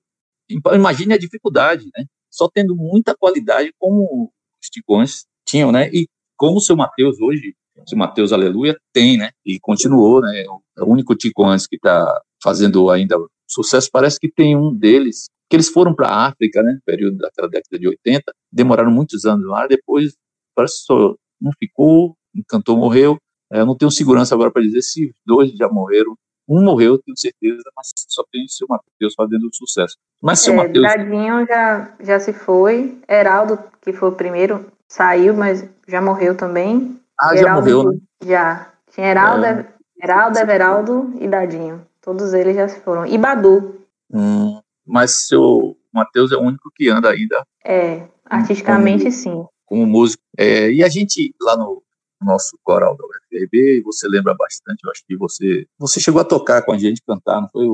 imagine 0.73 1.13
a 1.13 1.17
dificuldade, 1.17 1.89
né? 1.95 2.05
Só 2.31 2.49
tendo 2.49 2.75
muita 2.75 3.15
qualidade 3.15 3.73
como 3.77 4.31
os 4.61 4.69
ticões 4.69 5.25
tinham, 5.45 5.71
né? 5.71 5.89
E 5.91 6.07
como 6.37 6.57
o 6.57 6.61
seu 6.61 6.75
Mateus 6.75 7.19
hoje, 7.19 7.55
o 7.77 7.89
seu 7.89 7.97
Mateus 7.97 8.31
Aleluia 8.31 8.77
tem, 8.93 9.17
né? 9.17 9.31
E 9.45 9.59
continuou, 9.59 10.21
né? 10.21 10.43
É 10.77 10.83
o 10.83 10.87
único 10.87 11.15
ticões 11.15 11.67
que 11.67 11.75
está 11.75 12.21
fazendo 12.41 12.89
ainda 12.89 13.17
sucesso. 13.47 13.89
Parece 13.91 14.19
que 14.19 14.31
tem 14.31 14.55
um 14.55 14.73
deles 14.73 15.27
que 15.49 15.55
eles 15.55 15.69
foram 15.69 15.93
para 15.93 16.07
a 16.07 16.27
África, 16.27 16.61
né? 16.63 16.79
Período 16.85 17.17
daquela 17.17 17.47
década 17.47 17.77
de 17.79 17.87
80, 17.87 18.33
demoraram 18.51 18.91
muitos 18.91 19.25
anos 19.25 19.47
lá. 19.47 19.67
Depois 19.67 20.15
parece 20.55 20.79
que 20.79 20.85
só 20.85 21.15
não 21.39 21.51
ficou, 21.59 22.15
o 22.35 22.43
cantor 22.47 22.77
morreu. 22.77 23.17
É, 23.51 23.59
eu 23.59 23.65
não 23.65 23.77
tenho 23.77 23.91
segurança 23.91 24.33
agora 24.33 24.51
para 24.51 24.61
dizer 24.61 24.81
se 24.81 25.13
dois 25.25 25.51
já 25.51 25.69
morreram. 25.69 26.15
Um 26.47 26.63
morreu, 26.63 26.99
tenho 26.99 27.17
certeza, 27.17 27.63
mas 27.75 27.91
só 28.07 28.23
tem 28.31 28.45
o 28.45 28.49
seu 28.49 28.67
Matheus 28.69 29.15
fazendo 29.15 29.49
sucesso. 29.51 29.95
Mas 30.21 30.39
seu 30.39 30.53
é, 30.53 30.57
Matheus. 30.57 30.83
Dadinho 30.83 31.45
já, 31.47 31.95
já 31.99 32.19
se 32.19 32.33
foi. 32.33 32.99
Heraldo, 33.09 33.59
que 33.81 33.91
foi 33.91 34.09
o 34.09 34.15
primeiro, 34.15 34.65
saiu, 34.87 35.33
mas 35.33 35.67
já 35.87 36.01
morreu 36.01 36.35
também. 36.35 36.99
Ah, 37.19 37.35
Heraldo, 37.35 37.69
já 37.69 37.75
morreu, 37.75 37.91
né? 37.91 37.99
Já. 38.23 38.71
Tinha 38.91 39.07
Heraldo, 39.07 39.45
é. 39.45 39.67
Heraldo, 40.01 40.39
Everaldo 40.39 41.13
e 41.19 41.27
Dadinho. 41.27 41.85
Todos 42.01 42.33
eles 42.33 42.55
já 42.55 42.67
se 42.67 42.79
foram. 42.81 43.05
E 43.05 43.17
Badu. 43.17 43.81
Hum, 44.13 44.61
mas 44.85 45.27
seu 45.27 45.77
Matheus 45.93 46.31
é 46.31 46.35
o 46.35 46.41
único 46.41 46.71
que 46.75 46.89
anda 46.89 47.09
ainda. 47.09 47.45
É, 47.63 48.07
artisticamente 48.25 49.03
como, 49.03 49.13
sim. 49.13 49.45
Como 49.65 49.85
músico. 49.85 50.23
É, 50.37 50.71
e 50.71 50.83
a 50.83 50.89
gente, 50.89 51.33
lá 51.41 51.57
no, 51.57 51.81
nosso 52.21 52.57
coral 52.63 52.97
da 52.97 53.05
UFRB, 53.05 53.81
você 53.83 54.07
lembra 54.07 54.33
bastante, 54.33 54.79
eu 54.83 54.91
acho 54.91 55.05
que 55.05 55.15
você 55.15 55.67
você 55.77 55.99
chegou 55.99 56.21
a 56.21 56.25
tocar 56.25 56.63
com 56.63 56.71
a 56.71 56.77
gente, 56.77 57.01
cantar, 57.05 57.41
não 57.41 57.49
foi 57.49 57.65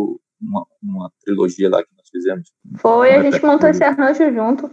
uma, 0.41 0.65
uma 0.83 1.11
trilogia 1.23 1.69
lá 1.69 1.83
que 1.83 1.89
nós 1.97 2.09
fizemos? 2.09 2.51
Foi, 2.77 3.11
a 3.13 3.21
gente 3.21 3.43
montou 3.43 3.69
esse 3.69 3.83
arranjo 3.83 4.33
junto. 4.33 4.69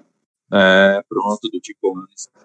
É, 0.53 1.03
pronto, 1.09 1.49
do 1.51 1.61
Tico 1.61 1.95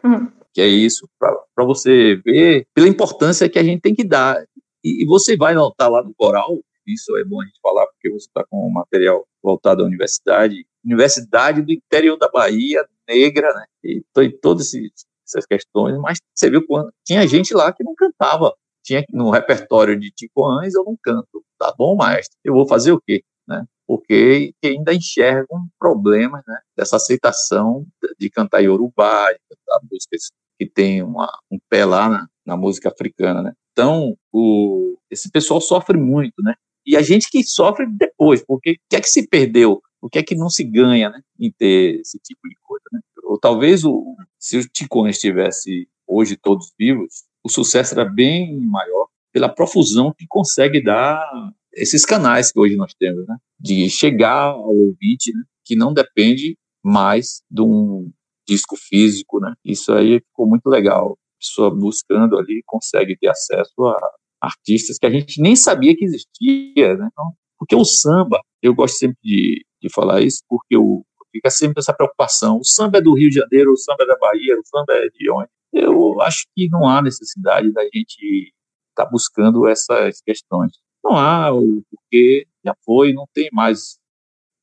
uhum. 0.04 0.32
Que 0.54 0.62
é 0.62 0.68
isso, 0.68 1.10
para 1.18 1.66
você 1.66 2.16
ver 2.24 2.68
pela 2.74 2.88
importância 2.88 3.50
que 3.50 3.58
a 3.58 3.64
gente 3.64 3.82
tem 3.82 3.96
que 3.96 4.04
dar. 4.04 4.38
E, 4.84 5.04
e 5.04 5.06
você 5.06 5.38
vai 5.38 5.54
notar 5.54 5.90
lá 5.90 6.04
no 6.04 6.14
coral, 6.14 6.60
isso 6.86 7.16
é 7.18 7.24
bom 7.24 7.42
a 7.42 7.46
gente 7.46 7.60
falar, 7.62 7.86
porque 7.88 8.10
você 8.10 8.28
está 8.28 8.44
com 8.46 8.68
o 8.68 8.72
material 8.72 9.26
voltado 9.42 9.84
à 9.84 9.86
universidade, 9.86 10.66
Universidade 10.84 11.62
do 11.62 11.72
Interior 11.72 12.18
da 12.18 12.30
Bahia, 12.30 12.86
negra, 13.08 13.54
né? 13.54 13.66
E, 13.84 14.04
e 14.18 14.32
todos 14.32 14.74
esses 14.74 15.06
essas 15.26 15.46
questões, 15.46 15.98
mas 16.00 16.20
você 16.34 16.50
viu 16.50 16.66
quando 16.68 16.92
tinha 17.06 17.26
gente 17.28 17.54
lá 17.54 17.72
que 17.72 17.84
não 17.84 17.96
cantava, 17.96 18.54
tinha 18.84 19.04
no 19.12 19.32
repertório 19.32 19.98
de 19.98 20.12
Ticoães 20.12 20.76
eu 20.76 20.84
não 20.84 20.98
canto, 21.02 21.44
tá 21.58 21.74
bom, 21.78 21.96
maestro? 21.96 22.38
Eu 22.44 22.54
vou 22.54 22.68
fazer 22.68 22.92
o 22.92 23.02
quê, 23.02 23.24
né? 23.48 23.66
Porque 23.88 24.54
ainda 24.64 24.94
enxergam 24.94 25.68
problemas, 25.80 26.42
né, 26.48 26.60
dessa 26.78 26.98
aceitação 26.98 27.86
de 28.20 28.30
cantar 28.30 28.62
Yorubá, 28.62 29.32
de 29.32 29.40
cantar 29.50 29.80
músicas 29.90 30.32
que 30.60 30.66
tem 30.66 31.02
uma, 31.02 31.32
um 31.52 31.58
pé 31.70 31.86
lá 31.86 32.10
na, 32.10 32.28
na 32.46 32.58
música 32.58 32.90
africana, 32.90 33.42
né? 33.42 33.54
Então, 33.72 34.16
o, 34.32 34.98
esse 35.10 35.32
pessoal 35.32 35.60
sofre 35.60 35.98
muito, 35.98 36.42
né? 36.44 36.54
E 36.86 36.98
a 36.98 37.02
gente 37.02 37.30
que 37.30 37.44
sofre 37.44 37.86
depois, 37.90 38.44
porque 38.46 38.72
o 38.72 38.76
que 38.90 38.96
é 38.96 39.02
que 39.02 39.10
se 39.10 39.28
perdeu? 39.28 39.82
O 40.02 40.10
que 40.10 40.20
é 40.20 40.24
que 40.24 40.36
não 40.36 40.50
se 40.50 40.64
ganha, 40.64 41.10
né, 41.10 41.22
em 41.40 41.52
ter 41.52 42.02
esse 42.02 42.20
tipo 42.20 42.48
de 42.50 42.56
coisa, 42.62 42.84
né? 42.92 43.00
Ou 43.24 43.40
talvez 43.40 43.86
o, 43.86 44.16
se 44.38 44.58
o 44.58 44.68
Ticone 44.68 45.12
estivesse 45.12 45.88
hoje 46.06 46.36
todos 46.36 46.74
vivos, 46.78 47.24
o 47.44 47.50
sucesso 47.50 47.94
era 47.94 48.04
bem 48.04 48.60
maior 48.60 49.08
pela 49.32 49.50
profusão 49.50 50.14
que 50.14 50.26
consegue 50.28 50.84
dar 50.84 51.26
esses 51.74 52.06
canais 52.06 52.52
que 52.52 52.60
hoje 52.60 52.76
nós 52.76 52.94
temos, 52.94 53.26
né? 53.28 53.38
De 53.60 53.90
chegar 53.90 54.52
ao 54.52 54.76
ouvinte, 54.76 55.34
né? 55.34 55.44
Que 55.66 55.76
não 55.76 55.94
depende 55.94 56.58
mais 56.84 57.42
de 57.50 57.62
um 57.62 58.12
disco 58.48 58.76
físico, 58.78 59.40
né? 59.40 59.54
Isso 59.64 59.92
aí 59.94 60.20
ficou 60.20 60.48
muito 60.48 60.68
legal. 60.68 61.14
A 61.14 61.40
pessoa 61.40 61.74
buscando 61.74 62.38
ali 62.38 62.62
consegue 62.66 63.18
ter 63.18 63.30
acesso 63.30 63.88
a 63.88 64.12
artistas 64.44 64.98
que 64.98 65.06
a 65.06 65.10
gente 65.10 65.42
nem 65.42 65.56
sabia 65.56 65.96
que 65.96 66.04
existia, 66.04 66.98
né? 66.98 67.08
Então, 67.12 67.32
porque 67.58 67.76
o 67.76 67.86
samba, 67.86 68.42
eu 68.62 68.76
gosto 68.76 68.98
sempre 68.98 69.18
de, 69.24 69.66
de 69.82 69.90
falar 69.90 70.22
isso, 70.22 70.44
porque 70.50 70.76
o, 70.76 71.06
fica 71.32 71.50
sempre 71.50 71.80
essa 71.80 71.94
preocupação. 71.94 72.60
O 72.60 72.66
samba 72.66 72.98
é 72.98 73.02
do 73.02 73.14
Rio 73.14 73.30
de 73.30 73.38
Janeiro, 73.38 73.72
o 73.72 73.78
samba 73.78 74.04
é 74.04 74.08
da 74.08 74.18
Bahia, 74.18 74.60
o 74.60 74.66
samba 74.66 74.94
é 74.94 75.08
de 75.08 75.32
onde? 75.32 75.50
Eu 75.72 76.22
acho 76.22 76.46
que 76.54 76.68
não 76.70 76.88
há 76.88 77.02
necessidade 77.02 77.72
da 77.72 77.84
gente 77.84 78.54
estar 78.90 79.06
tá 79.06 79.10
buscando 79.10 79.66
essas 79.68 80.22
questões. 80.22 80.74
Não 81.04 81.18
há, 81.18 81.50
porque 81.90 82.46
já 82.66 82.76
foi, 82.86 83.14
não 83.14 83.26
tem 83.34 83.50
mais 83.52 83.98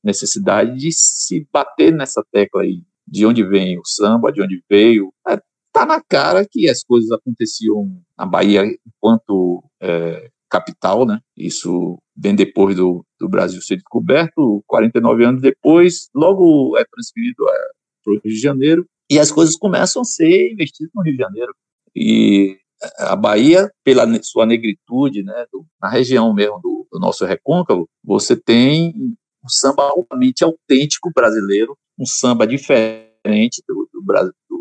necessidade 0.05 0.77
de 0.77 0.93
se 0.93 1.47
bater 1.51 1.93
nessa 1.93 2.23
tecla 2.31 2.62
aí, 2.62 2.83
de 3.07 3.27
onde 3.27 3.43
vem 3.43 3.79
o 3.79 3.85
samba, 3.85 4.31
de 4.31 4.43
onde 4.43 4.62
veio. 4.69 5.12
É, 5.27 5.40
tá 5.72 5.87
na 5.87 6.00
cara 6.00 6.46
que 6.48 6.68
as 6.68 6.83
coisas 6.83 7.11
aconteciam 7.11 7.90
na 8.18 8.26
Bahia 8.26 8.64
enquanto 8.87 9.62
é, 9.80 10.30
capital, 10.48 11.06
né? 11.06 11.20
Isso 11.37 11.98
bem 12.14 12.35
depois 12.35 12.76
do, 12.76 13.04
do 13.18 13.28
Brasil 13.28 13.62
ser 13.62 13.76
descoberto, 13.76 14.62
49 14.66 15.24
anos 15.24 15.40
depois, 15.42 16.09
logo 16.14 16.76
é 16.76 16.85
transferido 16.85 17.48
é, 17.48 17.68
para 18.04 18.12
o 18.12 18.20
Rio 18.24 18.35
de 18.35 18.40
Janeiro 18.40 18.87
e 19.11 19.18
as 19.18 19.30
coisas 19.30 19.56
começam 19.56 20.02
a 20.02 20.04
ser 20.04 20.52
investidas 20.52 20.92
no 20.94 21.02
Rio 21.02 21.16
de 21.16 21.22
Janeiro. 21.22 21.54
E 21.94 22.59
a 22.98 23.16
Bahia, 23.16 23.70
pela 23.85 24.06
sua 24.22 24.46
negritude, 24.46 25.22
né, 25.22 25.46
do, 25.52 25.66
na 25.80 25.88
região 25.88 26.33
mesmo 26.33 26.61
do, 26.61 26.87
do, 26.90 26.98
nosso 26.98 27.24
recôncavo, 27.24 27.88
você 28.04 28.37
tem 28.37 28.94
um 29.44 29.48
samba 29.48 29.83
altamente 29.83 30.44
autêntico 30.44 31.11
brasileiro, 31.14 31.76
um 31.98 32.06
samba 32.06 32.46
diferente 32.46 33.62
do, 33.66 33.88
do, 33.92 34.02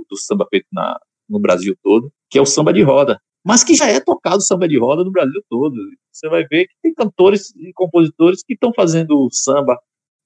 do, 0.09 0.17
samba 0.17 0.45
feito 0.49 0.67
na, 0.71 0.99
no 1.27 1.39
Brasil 1.39 1.75
todo, 1.83 2.11
que 2.29 2.37
é 2.37 2.41
o 2.41 2.45
samba 2.45 2.71
de 2.73 2.81
roda, 2.81 3.19
mas 3.43 3.63
que 3.63 3.73
já 3.73 3.87
é 3.87 3.99
tocado 3.99 4.41
samba 4.41 4.67
de 4.67 4.77
roda 4.77 5.03
no 5.03 5.11
Brasil 5.11 5.41
todo. 5.49 5.75
Você 6.11 6.29
vai 6.29 6.45
ver 6.45 6.67
que 6.67 6.73
tem 6.81 6.93
cantores 6.93 7.53
e 7.55 7.71
compositores 7.73 8.43
que 8.43 8.53
estão 8.53 8.71
fazendo 8.75 9.27
samba 9.31 9.77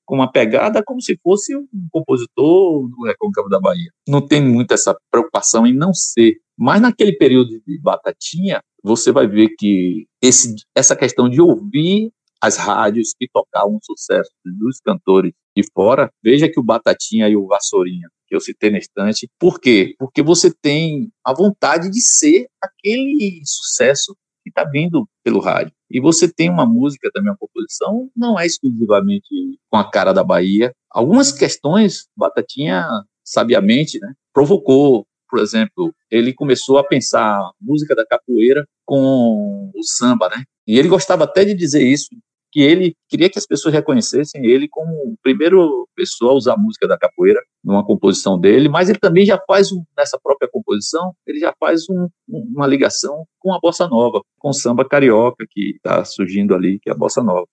com 0.06 0.16
uma 0.16 0.32
pegada 0.32 0.84
como 0.84 1.02
se 1.02 1.18
fosse 1.24 1.56
um 1.56 1.68
compositor 1.92 2.90
do 2.90 3.06
Recôncavo 3.06 3.50
da 3.50 3.60
Bahia. 3.60 3.90
Não 4.08 4.26
tem 4.26 4.44
muito 4.44 4.74
essa 4.74 4.96
preocupação 5.10 5.66
em 5.66 5.74
não 5.74 5.94
ser. 5.94 6.38
Mas 6.58 6.82
naquele 6.82 7.14
período 7.14 7.62
de 7.66 7.80
Batatinha, 7.82 8.62
você 8.84 9.12
vai 9.12 9.28
ver 9.28 9.50
que 9.58 10.06
esse, 10.22 10.56
essa 10.76 10.96
questão 10.96 11.30
de 11.30 11.42
ouvir 11.42 12.12
as 12.44 12.58
rádios 12.58 13.14
que 13.18 13.26
tocavam 13.32 13.80
sucesso 13.82 14.30
dos 14.44 14.82
cantores 14.82 15.32
de 15.56 15.64
fora, 15.74 16.12
veja 16.22 16.50
que 16.50 16.60
o 16.60 16.64
Batatinha 16.64 17.30
e 17.30 17.38
o 17.38 17.48
Vassourinha, 17.48 18.10
que 18.28 18.36
eu 18.36 18.42
citei 18.42 18.70
na 18.70 18.80
estante, 18.80 19.30
por 19.40 19.62
quê? 19.62 19.96
Porque 19.98 20.22
você 20.22 20.54
tem 20.62 21.10
a 21.26 21.34
vontade 21.34 21.90
de 21.90 22.02
ser 22.02 22.48
aquele 22.62 23.42
sucesso 23.46 24.14
que 24.44 24.50
está 24.50 24.66
vindo 24.66 25.08
pelo 25.24 25.40
rádio. 25.40 25.74
E 25.90 26.02
você 26.02 26.30
tem 26.30 26.50
uma 26.50 26.66
música 26.66 27.10
também, 27.14 27.32
uma 27.32 27.38
composição, 27.38 28.10
não 28.14 28.38
é 28.38 28.46
exclusivamente 28.46 29.30
com 29.70 29.78
a 29.78 29.90
cara 29.90 30.12
da 30.12 30.22
Bahia. 30.22 30.74
Algumas 30.92 31.32
questões, 31.32 32.10
Batatinha, 32.14 32.86
sabiamente, 33.24 34.02
né, 34.02 34.14
provocou. 34.34 35.08
Por 35.30 35.40
exemplo, 35.40 35.96
ele 36.12 36.34
começou 36.34 36.78
a 36.78 36.84
pensar 36.84 37.40
música 37.62 37.96
da 37.96 38.06
capoeira 38.06 38.68
com 38.86 39.72
o 39.74 39.84
samba, 39.84 40.28
né? 40.28 40.44
E 40.68 40.78
ele 40.78 40.90
gostava 40.90 41.24
até 41.24 41.46
de 41.46 41.54
dizer 41.54 41.82
isso 41.82 42.10
que 42.54 42.62
ele 42.62 42.96
queria 43.10 43.32
que 43.32 43.40
as 43.40 43.48
pessoas 43.48 43.74
reconhecessem 43.74 44.46
ele 44.46 44.68
como 44.70 44.92
o 44.92 45.18
primeiro 45.24 45.90
pessoa 45.96 46.32
a 46.32 46.36
usar 46.36 46.54
a 46.54 46.58
música 46.58 46.88
da 46.88 46.96
capoeira 46.96 47.42
numa 47.64 47.84
composição 47.84 48.40
dele, 48.40 48.70
mas 48.70 48.90
ele 48.90 49.00
também 49.00 49.26
já 49.26 49.42
faz, 49.48 49.72
um, 49.72 49.84
nessa 49.98 50.20
própria 50.22 50.48
composição, 50.48 51.16
ele 51.26 51.40
já 51.40 51.52
faz 51.60 51.90
um, 51.90 52.08
uma 52.28 52.68
ligação 52.68 53.26
com 53.40 53.52
a 53.52 53.60
bossa 53.60 53.88
nova, 53.88 54.22
com 54.38 54.50
o 54.50 54.54
samba 54.54 54.88
carioca 54.88 55.48
que 55.50 55.78
está 55.78 56.06
surgindo 56.06 56.54
ali, 56.54 56.80
que 56.80 56.92
é 56.92 56.94
a 56.94 56.96
bossa 56.96 57.24
nova. 57.24 57.48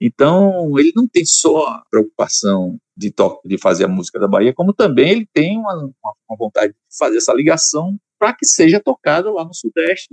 Então, 0.00 0.78
ele 0.78 0.92
não 0.96 1.06
tem 1.06 1.26
só 1.26 1.66
a 1.66 1.82
preocupação 1.90 2.78
de, 2.96 3.12
de 3.44 3.58
fazer 3.58 3.84
a 3.84 3.88
música 3.88 4.18
da 4.18 4.26
Bahia, 4.26 4.54
como 4.54 4.72
também 4.72 5.10
ele 5.10 5.28
tem 5.34 5.58
uma, 5.58 5.74
uma 5.76 6.36
vontade 6.38 6.72
de 6.72 6.98
fazer 6.98 7.18
essa 7.18 7.34
ligação 7.34 7.98
para 8.18 8.32
que 8.32 8.46
seja 8.46 8.80
tocada 8.80 9.30
lá 9.30 9.44
no 9.44 9.54
Sudeste 9.54 10.08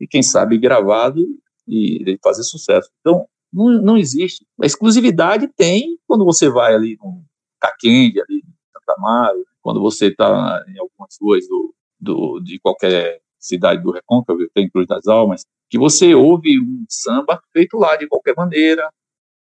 e, 0.00 0.06
quem 0.06 0.22
sabe, 0.22 0.58
gravado 0.58 1.20
e, 1.66 2.12
e 2.12 2.18
fazer 2.22 2.44
sucesso. 2.44 2.88
Então, 3.00 3.26
não, 3.54 3.80
não 3.80 3.96
existe. 3.96 4.44
A 4.60 4.66
exclusividade 4.66 5.48
tem 5.48 5.96
quando 6.06 6.24
você 6.24 6.48
vai 6.48 6.74
ali 6.74 6.98
no 7.00 7.24
Caquende, 7.60 8.20
ali 8.20 8.38
em 8.38 8.54
Santa 8.72 9.00
Maria, 9.00 9.44
quando 9.62 9.80
você 9.80 10.08
está 10.08 10.62
em 10.68 10.78
algumas 10.78 11.16
ruas 11.20 11.46
do, 11.48 11.74
do, 11.98 12.40
de 12.40 12.58
qualquer 12.58 13.20
cidade 13.38 13.82
do 13.82 13.92
Recôncavo, 13.92 14.40
tem 14.52 14.68
Cruz 14.68 14.86
das 14.86 15.06
Almas, 15.06 15.42
que 15.70 15.78
você 15.78 16.14
ouve 16.14 16.60
um 16.60 16.84
samba 16.88 17.40
feito 17.52 17.78
lá 17.78 17.96
de 17.96 18.06
qualquer 18.06 18.34
maneira, 18.36 18.90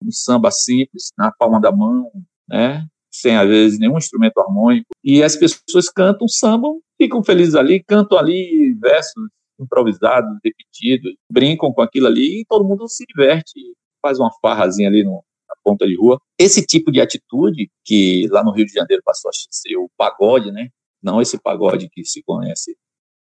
um 0.03 0.11
samba 0.11 0.49
simples, 0.49 1.11
na 1.17 1.31
palma 1.31 1.59
da 1.59 1.71
mão, 1.71 2.11
né? 2.47 2.87
sem 3.11 3.35
às 3.35 3.47
vezes 3.47 3.79
nenhum 3.79 3.97
instrumento 3.97 4.39
harmônico, 4.39 4.87
e 5.03 5.21
as 5.23 5.35
pessoas 5.35 5.89
cantam 5.89 6.27
samba, 6.27 6.67
ficam 6.97 7.23
felizes 7.23 7.55
ali, 7.55 7.83
cantam 7.83 8.17
ali 8.17 8.73
versos 8.79 9.29
improvisados, 9.59 10.37
repetidos, 10.43 11.13
brincam 11.29 11.73
com 11.73 11.81
aquilo 11.81 12.07
ali 12.07 12.41
e 12.41 12.45
todo 12.45 12.63
mundo 12.63 12.87
se 12.87 13.05
diverte 13.05 13.59
faz 14.01 14.19
uma 14.19 14.31
farrazinha 14.41 14.87
ali 14.87 15.03
no, 15.03 15.23
na 15.47 15.55
ponta 15.63 15.85
de 15.85 15.95
rua. 15.95 16.19
Esse 16.37 16.65
tipo 16.65 16.91
de 16.91 17.01
atitude, 17.01 17.69
que 17.83 18.27
lá 18.29 18.43
no 18.43 18.51
Rio 18.51 18.65
de 18.65 18.73
Janeiro 18.73 19.01
passou 19.05 19.29
a 19.29 19.33
ser 19.33 19.77
o 19.77 19.89
pagode, 19.97 20.51
né? 20.51 20.69
Não 21.01 21.21
esse 21.21 21.37
pagode 21.39 21.89
que 21.89 22.03
se 22.05 22.21
conhece 22.23 22.77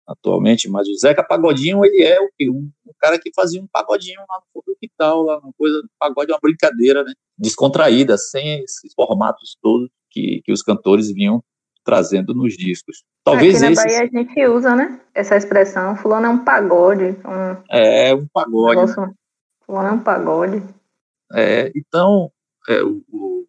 atualmente, 0.07 0.69
mas 0.69 0.89
o 0.89 0.97
Zeca 0.97 1.23
Pagodinho, 1.23 1.85
ele 1.85 2.03
é 2.03 2.21
o 2.21 2.29
que? 2.37 2.51
Um, 2.51 2.71
um, 2.87 2.93
cara 2.99 3.19
que 3.19 3.31
fazia 3.35 3.63
um 3.63 3.67
pagodinho 3.67 4.21
lá 4.29 4.37
no 4.37 4.43
fundo 4.53 4.65
do 4.67 4.77
quintal, 4.77 5.23
lá, 5.23 5.39
uma 5.39 5.53
coisa, 5.57 5.83
pagode 5.99 6.31
é 6.31 6.35
uma 6.35 6.41
brincadeira, 6.43 7.05
né? 7.05 7.13
Descontraída, 7.39 8.19
sem 8.19 8.63
esses 8.63 8.93
formatos 8.95 9.57
todos 9.63 9.89
que, 10.11 10.43
que 10.45 10.53
os 10.53 10.63
cantores 10.63 11.11
vinham 11.11 11.43
trazendo 11.85 12.35
nos 12.35 12.55
discos. 12.55 13.03
Talvez 13.25 13.57
Aqui 13.57 13.65
na 13.65 13.73
esses... 13.73 13.85
Bahia 13.85 14.03
a 14.03 14.19
gente 14.19 14.47
usa, 14.47 14.75
né? 14.77 15.01
Essa 15.15 15.37
expressão, 15.37 15.97
fulano 15.97 16.27
é 16.27 16.31
um 16.31 16.45
pagode. 16.45 17.17
Um... 17.25 17.63
É, 17.71 18.15
um 18.15 18.27
pagode. 18.33 18.79
Um 18.79 18.81
negócio, 18.81 19.15
Fulano 19.67 19.89
é 19.89 19.93
um 19.93 20.03
pagode. 20.03 20.63
É, 21.33 21.73
então, 21.75 22.31
é, 22.69 22.83
o, 22.83 23.03
o, 23.09 23.47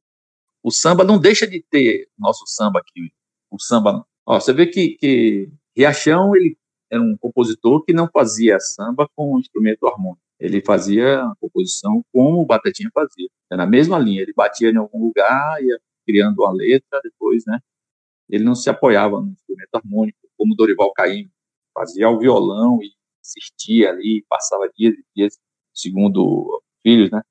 o, 0.64 0.72
samba 0.72 1.04
não 1.04 1.20
deixa 1.20 1.46
de 1.46 1.62
ter 1.62 2.10
nosso 2.18 2.46
samba 2.48 2.80
aqui. 2.80 3.12
O 3.52 3.60
samba. 3.60 4.06
Ó, 4.26 4.40
você 4.40 4.54
vê 4.54 4.68
que, 4.68 4.92
que 4.98 5.52
Riachão 5.76 6.36
ele 6.36 6.58
era 6.90 7.02
um 7.02 7.18
compositor 7.18 7.84
que 7.84 7.94
não 7.94 8.08
fazia 8.08 8.60
samba 8.60 9.10
com 9.16 9.40
instrumento 9.40 9.88
harmônico. 9.88 10.22
Ele 10.40 10.62
fazia 10.62 11.24
a 11.24 11.36
composição 11.40 12.04
como 12.12 12.42
o 12.42 12.46
Batatinha 12.46 12.90
fazia. 12.94 13.30
É 13.52 13.56
na 13.56 13.66
mesma 13.66 13.98
linha. 13.98 14.22
Ele 14.22 14.34
batia 14.34 14.70
em 14.70 14.78
algum 14.78 15.06
lugar, 15.06 15.64
ia 15.64 15.80
criando 16.06 16.40
uma 16.40 16.52
letra, 16.52 17.00
depois, 17.04 17.44
né? 17.46 17.60
Ele 18.30 18.44
não 18.44 18.56
se 18.56 18.70
apoiava 18.70 19.22
no 19.22 19.32
instrumento 19.32 19.76
harmônico, 19.76 20.20
como 20.38 20.56
Dorival 20.56 20.92
Caymmi. 20.94 21.32
Fazia 21.74 22.10
o 22.10 22.20
violão 22.20 22.80
e 22.82 22.92
insistia 23.22 23.90
ali, 23.90 24.26
passava 24.30 24.70
dias 24.76 24.94
e 24.94 25.06
dias 25.16 25.40
segundo 25.74 26.62
filhos, 26.82 27.10
né? 27.12 27.22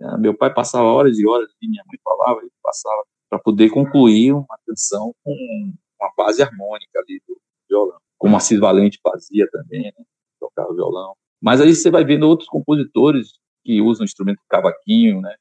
É, 0.00 0.18
meu 0.18 0.36
pai 0.36 0.52
passava 0.52 0.84
horas 0.84 1.18
e 1.18 1.26
horas, 1.26 1.48
e 1.60 1.68
minha 1.68 1.82
mãe 1.86 1.98
falava, 2.04 2.40
ele 2.40 2.52
passava 2.62 3.02
para 3.30 3.38
poder 3.38 3.70
concluir 3.70 4.32
uma 4.32 4.58
canção 4.66 5.14
com 5.24 5.32
uma 6.00 6.12
base 6.16 6.42
harmônica 6.42 6.98
ali 6.98 7.20
do 7.26 7.36
violão, 7.68 7.98
como 8.18 8.36
Assis 8.36 8.58
Valente 8.58 9.00
fazia 9.02 9.48
também, 9.50 9.84
né? 9.84 10.04
Tocava 10.38 10.72
violão. 10.74 11.14
Mas 11.40 11.60
aí 11.60 11.74
você 11.74 11.90
vai 11.90 12.04
vendo 12.04 12.28
outros 12.28 12.48
compositores 12.48 13.32
que 13.64 13.80
usam 13.80 14.02
o 14.02 14.04
instrumento 14.04 14.40
cavaquinho, 14.48 15.20
né? 15.20 15.34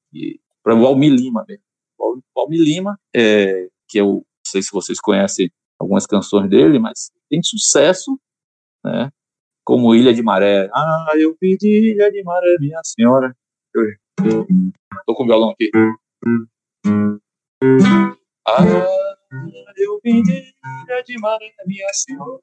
Para 0.63 0.75
o 0.75 0.85
Almir 0.85 1.13
Lima 1.13 1.45
mesmo. 1.47 1.63
O 1.99 2.39
Almir 2.39 2.61
Lima, 2.61 2.99
é, 3.15 3.67
que 3.87 3.99
eu 3.99 4.05
não 4.05 4.25
sei 4.45 4.61
se 4.61 4.71
vocês 4.71 4.99
conhecem 4.99 5.51
algumas 5.79 6.05
canções 6.05 6.49
dele, 6.49 6.79
mas 6.79 7.11
tem 7.29 7.41
sucesso, 7.43 8.19
né? 8.83 9.11
Como 9.65 9.95
Ilha 9.95 10.13
de 10.13 10.21
Maré. 10.21 10.69
Ah, 10.71 11.11
eu 11.15 11.35
pedi 11.37 11.91
Ilha 11.91 12.11
de 12.11 12.23
Maré, 12.23 12.55
minha 12.59 12.79
senhora. 12.85 13.35
Eu, 13.73 14.45
tô 15.05 15.15
com 15.15 15.23
o 15.23 15.25
violão 15.25 15.49
aqui. 15.49 15.71
Ah, 18.47 18.63
eu 19.75 19.99
de 20.03 20.53
Ilha 20.85 21.03
de 21.03 21.19
Maré, 21.19 21.51
minha 21.65 21.91
senhora, 21.91 22.39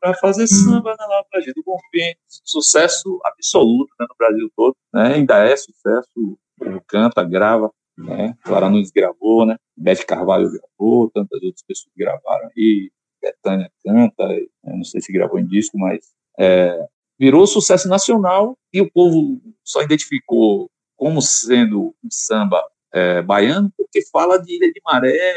para 0.00 0.14
fazer 0.14 0.46
samba 0.46 0.94
na 0.96 1.06
laje 1.34 1.52
do 1.54 1.62
Bonfim. 1.64 2.14
Sucesso 2.44 3.20
absoluto 3.24 3.92
né, 3.98 4.06
no 4.08 4.14
Brasil 4.16 4.50
todo, 4.56 4.76
né? 4.94 5.14
Ainda 5.14 5.44
é 5.44 5.56
sucesso. 5.56 6.38
Canta, 6.86 7.24
grava, 7.24 7.70
né? 7.98 8.36
Clara 8.44 8.70
Nunes 8.70 8.92
gravou, 8.92 9.44
né? 9.44 9.56
Beth 9.76 10.04
Carvalho 10.06 10.50
gravou, 10.50 11.10
tantas 11.10 11.42
outras 11.42 11.62
pessoas 11.66 11.92
gravaram 11.96 12.48
aí. 12.56 12.92
Betânia 13.20 13.70
canta, 13.84 14.24
não 14.64 14.82
sei 14.84 15.00
se 15.02 15.12
gravou 15.12 15.38
em 15.38 15.46
disco, 15.46 15.76
mas 15.76 16.10
é, 16.40 16.86
virou 17.18 17.46
sucesso 17.46 17.86
nacional 17.86 18.56
e 18.72 18.80
o 18.80 18.90
povo 18.90 19.40
só 19.62 19.82
identificou 19.82 20.70
como 20.96 21.20
sendo 21.20 21.94
um 22.02 22.10
samba 22.10 22.62
é, 22.92 23.20
baiano 23.20 23.70
porque 23.76 24.00
fala 24.10 24.38
de 24.38 24.56
Ilha 24.56 24.72
de 24.72 24.80
Maré, 24.84 25.34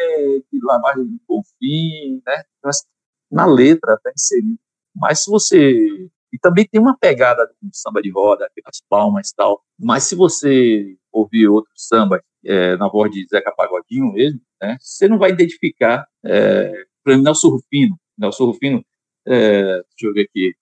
de 0.51 0.59
lavagem 0.63 1.05
de 1.05 1.19
Confim, 1.27 2.21
né? 2.25 2.43
Mas 2.63 2.85
na 3.29 3.45
letra 3.45 3.95
está 3.95 4.11
inserido. 4.15 4.59
Mas 4.95 5.23
se 5.23 5.29
você 5.29 6.09
e 6.31 6.39
também 6.39 6.65
tem 6.65 6.81
uma 6.81 6.97
pegada 6.97 7.45
do 7.61 7.69
samba 7.75 8.01
de 8.01 8.09
roda, 8.09 8.49
as 8.65 8.81
palmas 8.89 9.29
e 9.29 9.35
tal. 9.35 9.63
Mas 9.79 10.03
se 10.03 10.15
você 10.15 10.97
ouvir 11.11 11.47
outro 11.47 11.71
samba 11.75 12.23
é, 12.43 12.75
na 12.77 12.87
voz 12.87 13.11
de 13.11 13.27
Zeca 13.27 13.53
Pagodinho 13.55 14.11
mesmo, 14.11 14.41
né, 14.59 14.77
você 14.79 15.07
não 15.07 15.19
vai 15.19 15.29
identificar. 15.29 16.07
É, 16.25 16.85
para 17.03 17.17
mim, 17.17 17.23
Nelson 17.23 17.49
Rufino. 17.49 17.99
Nelson 18.17 18.45
Rufino, 18.45 18.85
é, 19.27 19.61
deixa 19.61 20.07
eu 20.07 20.13
ver 20.13 20.23
aqui. 20.23 20.55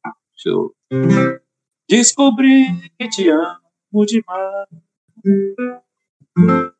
Descobri 1.89 2.89
que 2.97 3.09
te 3.09 3.29
amo 3.29 4.05
demais. 4.05 4.67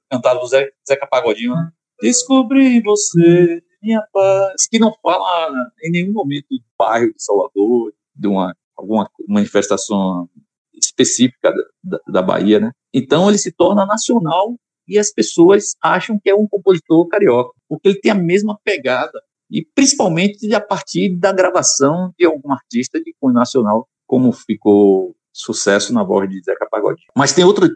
Cantado 0.09 0.39
do 0.39 0.47
Zé, 0.47 0.71
Zeca 0.87 1.07
Pagodinho, 1.07 1.55
né? 1.55 1.71
Descobri 2.01 2.81
você, 2.81 3.61
minha 3.81 4.01
paz. 4.11 4.67
Que 4.67 4.79
não 4.79 4.93
fala 5.01 5.51
em 5.83 5.91
nenhum 5.91 6.13
momento 6.13 6.47
do 6.49 6.63
bairro 6.77 7.13
de 7.13 7.23
Salvador, 7.23 7.93
de 8.15 8.27
uma 8.27 8.55
alguma 8.75 9.09
manifestação 9.27 10.27
específica 10.73 11.51
da, 11.51 11.63
da, 11.83 11.99
da 12.07 12.21
Bahia, 12.21 12.59
né? 12.59 12.71
Então 12.93 13.29
ele 13.29 13.37
se 13.37 13.51
torna 13.51 13.85
nacional 13.85 14.55
e 14.87 14.97
as 14.97 15.11
pessoas 15.11 15.75
acham 15.81 16.19
que 16.19 16.29
é 16.29 16.35
um 16.35 16.47
compositor 16.47 17.07
carioca, 17.07 17.53
porque 17.69 17.89
ele 17.89 17.99
tem 17.99 18.11
a 18.11 18.15
mesma 18.15 18.59
pegada 18.63 19.21
e 19.51 19.65
principalmente 19.75 20.53
a 20.55 20.61
partir 20.61 21.09
da 21.17 21.33
gravação 21.33 22.13
de 22.17 22.25
algum 22.25 22.51
artista 22.53 23.01
de 23.01 23.13
cunho 23.19 23.33
nacional, 23.33 23.87
como 24.07 24.31
ficou 24.31 25.13
sucesso 25.33 25.93
na 25.93 26.03
voz 26.03 26.29
de 26.29 26.41
Zeca 26.41 26.67
Pagodinho. 26.69 27.07
Mas 27.15 27.33
tem 27.33 27.43
outro, 27.43 27.69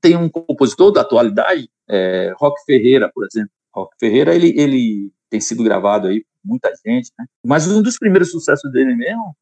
tem 0.00 0.16
um 0.16 0.28
compositor 0.28 0.90
da 0.90 1.02
atualidade, 1.02 1.68
é, 1.88 2.32
Rock 2.38 2.64
Ferreira, 2.64 3.10
por 3.14 3.26
exemplo. 3.26 3.50
Rock 3.74 3.94
Ferreira, 4.00 4.34
ele, 4.34 4.54
ele 4.58 5.12
tem 5.30 5.40
sido 5.40 5.62
gravado 5.62 6.08
aí 6.08 6.24
muita 6.42 6.72
gente, 6.84 7.10
né? 7.18 7.26
Mas 7.44 7.68
um 7.68 7.82
dos 7.82 7.98
primeiros 7.98 8.30
sucessos 8.30 8.70
dele 8.72 8.96
mesmo, 8.96 9.36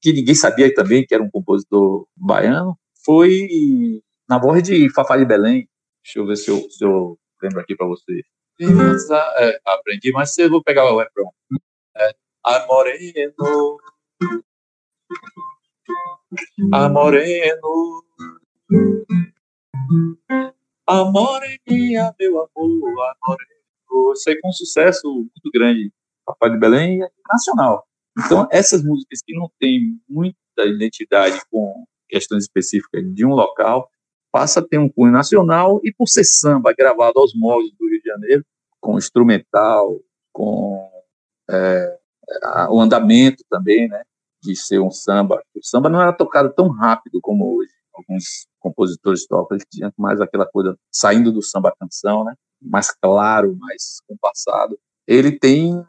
que 0.00 0.12
ninguém 0.12 0.34
sabia 0.34 0.72
também 0.72 1.04
que 1.06 1.14
era 1.14 1.22
um 1.22 1.30
compositor 1.30 2.06
baiano, 2.16 2.76
foi 3.04 3.48
na 4.28 4.38
voz 4.38 4.62
de 4.62 4.92
Fafá 4.92 5.16
de 5.16 5.24
Belém. 5.24 5.68
Deixa 6.04 6.18
eu 6.18 6.26
ver 6.26 6.36
se 6.36 6.50
eu, 6.50 6.58
se 6.70 6.84
eu 6.84 7.18
lembro 7.42 7.60
aqui 7.60 7.74
para 7.74 7.86
vocês. 7.86 8.24
É, 9.38 9.60
aprendi, 9.64 10.12
mas 10.12 10.36
eu 10.38 10.50
vou 10.50 10.62
pegar 10.62 10.84
o 10.84 10.98
refrão. 10.98 11.32
É, 11.96 12.14
a 12.44 12.66
Moreno, 12.66 13.78
a 16.72 16.88
Moreno, 16.88 18.04
a 20.86 21.04
Moreninha, 21.04 22.14
meu 22.18 22.48
amor, 22.56 23.00
a 23.02 23.14
Moreno. 23.26 24.12
Isso 24.12 24.28
aí 24.28 24.38
foi 24.40 24.50
um 24.50 24.52
sucesso 24.52 25.08
muito 25.08 25.50
grande, 25.52 25.92
Papai 26.26 26.50
de 26.50 26.58
Belém, 26.58 27.00
nacional. 27.28 27.86
Então, 28.18 28.46
essas 28.50 28.84
músicas 28.84 29.20
que 29.24 29.34
não 29.34 29.50
têm 29.58 30.00
muita 30.08 30.36
identidade 30.66 31.40
com 31.50 31.84
questões 32.08 32.44
específicas 32.44 33.02
de 33.14 33.24
um 33.24 33.30
local, 33.30 33.90
passa 34.32 34.60
a 34.60 34.66
ter 34.66 34.78
um 34.78 34.88
cunho 34.88 35.12
nacional 35.12 35.80
e 35.84 35.92
por 35.92 36.06
ser 36.06 36.24
samba 36.24 36.72
gravado 36.76 37.18
aos 37.18 37.34
moldes 37.34 37.72
do 37.78 37.88
Rio 37.88 38.00
de 38.00 38.08
Janeiro, 38.08 38.44
com 38.80 38.96
instrumental, 38.96 40.00
com 40.32 40.88
é, 41.50 41.98
o 42.70 42.80
andamento 42.80 43.44
também, 43.50 43.88
né, 43.88 44.02
de 44.42 44.56
ser 44.56 44.80
um 44.80 44.90
samba. 44.90 45.42
O 45.54 45.64
samba 45.64 45.88
não 45.88 46.00
era 46.00 46.12
tocado 46.12 46.52
tão 46.52 46.68
rápido 46.68 47.18
como 47.20 47.56
hoje. 47.56 47.72
Alguns 47.94 48.46
compositores 48.58 49.26
tocam, 49.26 49.56
eles 49.56 49.66
tinham 49.70 49.92
mais 49.98 50.20
aquela 50.20 50.46
coisa 50.46 50.76
saindo 50.90 51.32
do 51.32 51.42
samba 51.42 51.74
canção, 51.78 52.24
né, 52.24 52.34
mais 52.62 52.90
claro, 52.90 53.56
mais 53.56 54.00
compassado. 54.06 54.78
Ele 55.06 55.32
tem 55.32 55.84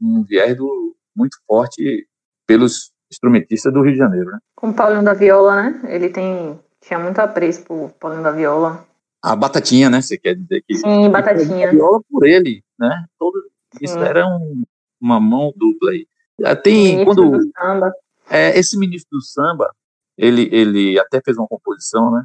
um 0.00 0.24
viés 0.24 0.56
do, 0.56 0.96
muito 1.14 1.36
forte 1.46 2.08
pelos 2.46 2.90
instrumentistas 3.10 3.72
do 3.72 3.82
Rio 3.82 3.92
de 3.92 3.98
Janeiro, 3.98 4.30
né? 4.30 4.38
Com 4.56 4.70
o 4.70 4.74
Paulinho 4.74 5.04
da 5.04 5.14
Viola, 5.14 5.62
né? 5.62 5.82
Ele 5.94 6.08
tem 6.08 6.58
tinha 6.86 7.00
muito 7.00 7.18
apreço 7.18 7.64
por 7.64 7.90
Paulinho 7.94 8.22
da 8.22 8.30
Viola. 8.30 8.86
A 9.20 9.34
Batatinha, 9.34 9.90
né? 9.90 10.00
Você 10.00 10.16
quer 10.16 10.36
dizer 10.36 10.62
que. 10.62 10.76
Sim, 10.76 11.10
Batatinha. 11.10 11.72
Viola 11.72 12.00
por 12.08 12.24
ele, 12.24 12.62
né? 12.78 13.06
Todo, 13.18 13.50
isso 13.80 13.98
era 13.98 14.24
um, 14.26 14.62
uma 15.00 15.18
mão 15.18 15.52
dupla 15.56 15.90
aí. 15.90 16.06
Ah, 16.44 16.54
tem 16.54 17.04
quando. 17.04 17.50
É, 18.30 18.56
esse 18.58 18.78
ministro 18.78 19.18
do 19.18 19.22
samba, 19.22 19.72
ele, 20.16 20.48
ele 20.52 20.98
até 20.98 21.20
fez 21.20 21.36
uma 21.36 21.48
composição, 21.48 22.12
né? 22.12 22.22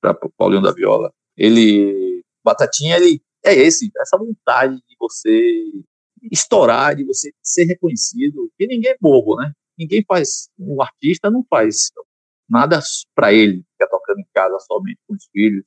Para 0.00 0.14
Paulinho 0.14 0.62
da 0.62 0.72
Viola. 0.72 1.12
Ele. 1.36 2.24
Batatinha, 2.42 2.96
ele. 2.96 3.22
É 3.44 3.54
esse, 3.54 3.90
essa 3.98 4.16
vontade 4.16 4.76
de 4.76 4.96
você 4.98 5.62
estourar, 6.32 6.96
de 6.96 7.04
você 7.04 7.32
ser 7.42 7.64
reconhecido. 7.64 8.50
E 8.58 8.66
ninguém 8.66 8.92
é 8.92 8.96
bobo, 8.98 9.36
né? 9.36 9.52
Ninguém 9.78 10.02
faz. 10.08 10.48
O 10.58 10.82
artista 10.82 11.30
não 11.30 11.44
faz 11.48 11.90
nada 12.48 12.80
para 13.14 13.32
ele, 13.32 13.64
ficar 13.72 13.88
tocando 13.88 14.20
em 14.20 14.26
casa 14.32 14.58
somente 14.60 14.98
com 15.06 15.14
os 15.14 15.28
filhos. 15.32 15.64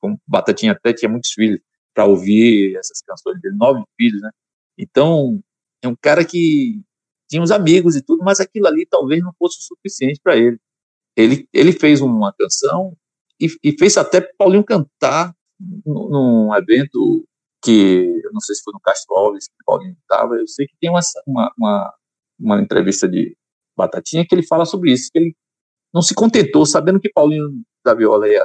Como 0.00 0.20
Batatinha 0.26 0.72
até 0.72 0.92
tinha 0.92 1.08
muitos 1.08 1.32
filhos 1.32 1.60
para 1.94 2.06
ouvir 2.06 2.76
essas 2.76 3.02
canções 3.02 3.40
dele, 3.40 3.56
nove 3.56 3.82
filhos, 3.96 4.20
né? 4.22 4.30
Então, 4.78 5.40
é 5.82 5.88
um 5.88 5.96
cara 5.96 6.24
que 6.24 6.82
tinha 7.28 7.42
uns 7.42 7.50
amigos 7.50 7.96
e 7.96 8.02
tudo, 8.02 8.24
mas 8.24 8.40
aquilo 8.40 8.66
ali 8.66 8.86
talvez 8.86 9.22
não 9.22 9.32
fosse 9.38 9.58
o 9.58 9.62
suficiente 9.62 10.20
para 10.22 10.36
ele. 10.36 10.58
ele. 11.16 11.48
Ele 11.52 11.72
fez 11.72 12.00
uma 12.00 12.32
canção 12.32 12.96
e, 13.40 13.46
e 13.62 13.76
fez 13.78 13.96
até 13.96 14.20
Paulinho 14.20 14.64
cantar 14.64 15.34
num 15.84 16.54
evento 16.54 17.26
que, 17.62 18.20
eu 18.24 18.32
não 18.32 18.40
sei 18.40 18.56
se 18.56 18.62
foi 18.62 18.72
no 18.72 18.80
Castro 18.80 19.14
Alves 19.14 19.46
que 19.46 19.64
Paulinho 19.64 19.96
estava, 20.00 20.34
eu 20.34 20.46
sei 20.48 20.66
que 20.66 20.74
tem 20.80 20.90
uma, 20.90 21.00
uma, 21.26 21.52
uma, 21.56 21.94
uma 22.38 22.60
entrevista 22.60 23.08
de 23.08 23.36
Batatinha 23.76 24.26
que 24.26 24.34
ele 24.34 24.46
fala 24.46 24.64
sobre 24.64 24.92
isso, 24.92 25.08
que 25.12 25.18
ele 25.18 25.36
não 25.92 26.02
se 26.02 26.14
contentou, 26.14 26.64
sabendo 26.64 27.00
que 27.00 27.12
Paulinho 27.12 27.48
da 27.84 27.94
Viola 27.94 28.28
ia, 28.28 28.44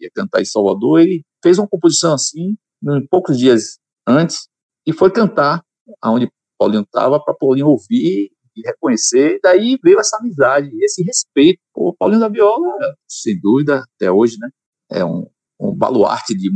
ia 0.00 0.10
cantar 0.14 0.40
em 0.40 0.44
Salvador, 0.44 1.00
ele 1.00 1.24
fez 1.42 1.58
uma 1.58 1.68
composição 1.68 2.14
assim, 2.14 2.56
em 2.82 3.06
poucos 3.06 3.38
dias 3.38 3.78
antes, 4.06 4.48
e 4.86 4.92
foi 4.92 5.10
cantar 5.10 5.64
aonde 6.00 6.30
Paulinho 6.58 6.82
estava, 6.82 7.22
para 7.22 7.34
Paulinho 7.34 7.68
ouvir 7.68 8.30
e 8.54 8.60
reconhecer, 8.64 9.36
e 9.36 9.40
daí 9.40 9.78
veio 9.82 9.98
essa 9.98 10.18
amizade, 10.18 10.70
esse 10.82 11.02
respeito. 11.02 11.60
O 11.74 11.94
Paulinho 11.94 12.20
da 12.20 12.28
Viola, 12.28 12.72
sem 13.08 13.40
dúvida, 13.40 13.84
até 13.96 14.10
hoje, 14.10 14.36
né, 14.38 14.50
é 14.90 15.04
um, 15.04 15.26
um 15.58 15.74
baluarte 15.74 16.34
de 16.34 16.50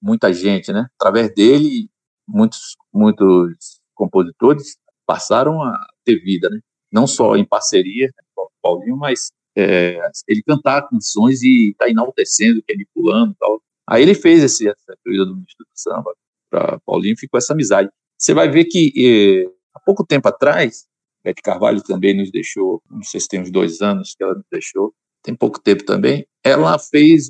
muita 0.00 0.32
gente, 0.32 0.72
né? 0.72 0.86
Através 0.98 1.32
dele, 1.34 1.88
muitos, 2.28 2.76
muitos 2.92 3.80
compositores 3.94 4.76
passaram 5.06 5.62
a 5.62 5.86
ter 6.04 6.16
vida, 6.20 6.48
né? 6.48 6.60
Não 6.92 7.06
só 7.06 7.36
em 7.36 7.44
parceria 7.44 8.10
com 8.34 8.42
o 8.42 8.50
Paulinho, 8.62 8.96
mas 8.96 9.32
é, 9.56 9.98
ele 10.28 10.42
cantar 10.42 10.88
canções 10.88 11.42
e 11.42 11.70
estar 11.70 11.86
tá 11.86 11.90
enaltecendo, 11.90 12.62
que 12.62 12.86
pulando 12.94 13.32
e 13.32 13.36
tal. 13.36 13.62
Aí 13.88 14.02
ele 14.02 14.14
fez 14.14 14.42
esse, 14.42 14.68
essa 14.68 14.96
corrida 15.04 15.26
do 15.26 15.34
ministro 15.34 15.64
do 15.64 15.70
samba 15.74 16.14
para 16.50 16.78
Paulinho, 16.80 17.16
ficou 17.16 17.38
essa 17.38 17.52
amizade. 17.52 17.90
Você 18.18 18.34
vai 18.34 18.48
ver 18.48 18.64
que 18.66 18.92
eh, 18.96 19.50
há 19.74 19.80
pouco 19.80 20.04
tempo 20.06 20.28
atrás, 20.28 20.86
Beth 21.24 21.34
Carvalho 21.42 21.82
também 21.82 22.16
nos 22.16 22.30
deixou, 22.30 22.82
não 22.90 23.02
sei 23.02 23.20
se 23.20 23.28
tem 23.28 23.40
uns 23.40 23.50
dois 23.50 23.80
anos 23.80 24.14
que 24.14 24.22
ela 24.22 24.34
nos 24.34 24.46
deixou, 24.50 24.94
tem 25.22 25.34
pouco 25.34 25.60
tempo 25.60 25.84
também, 25.84 26.26
ela 26.44 26.78
fez 26.78 27.28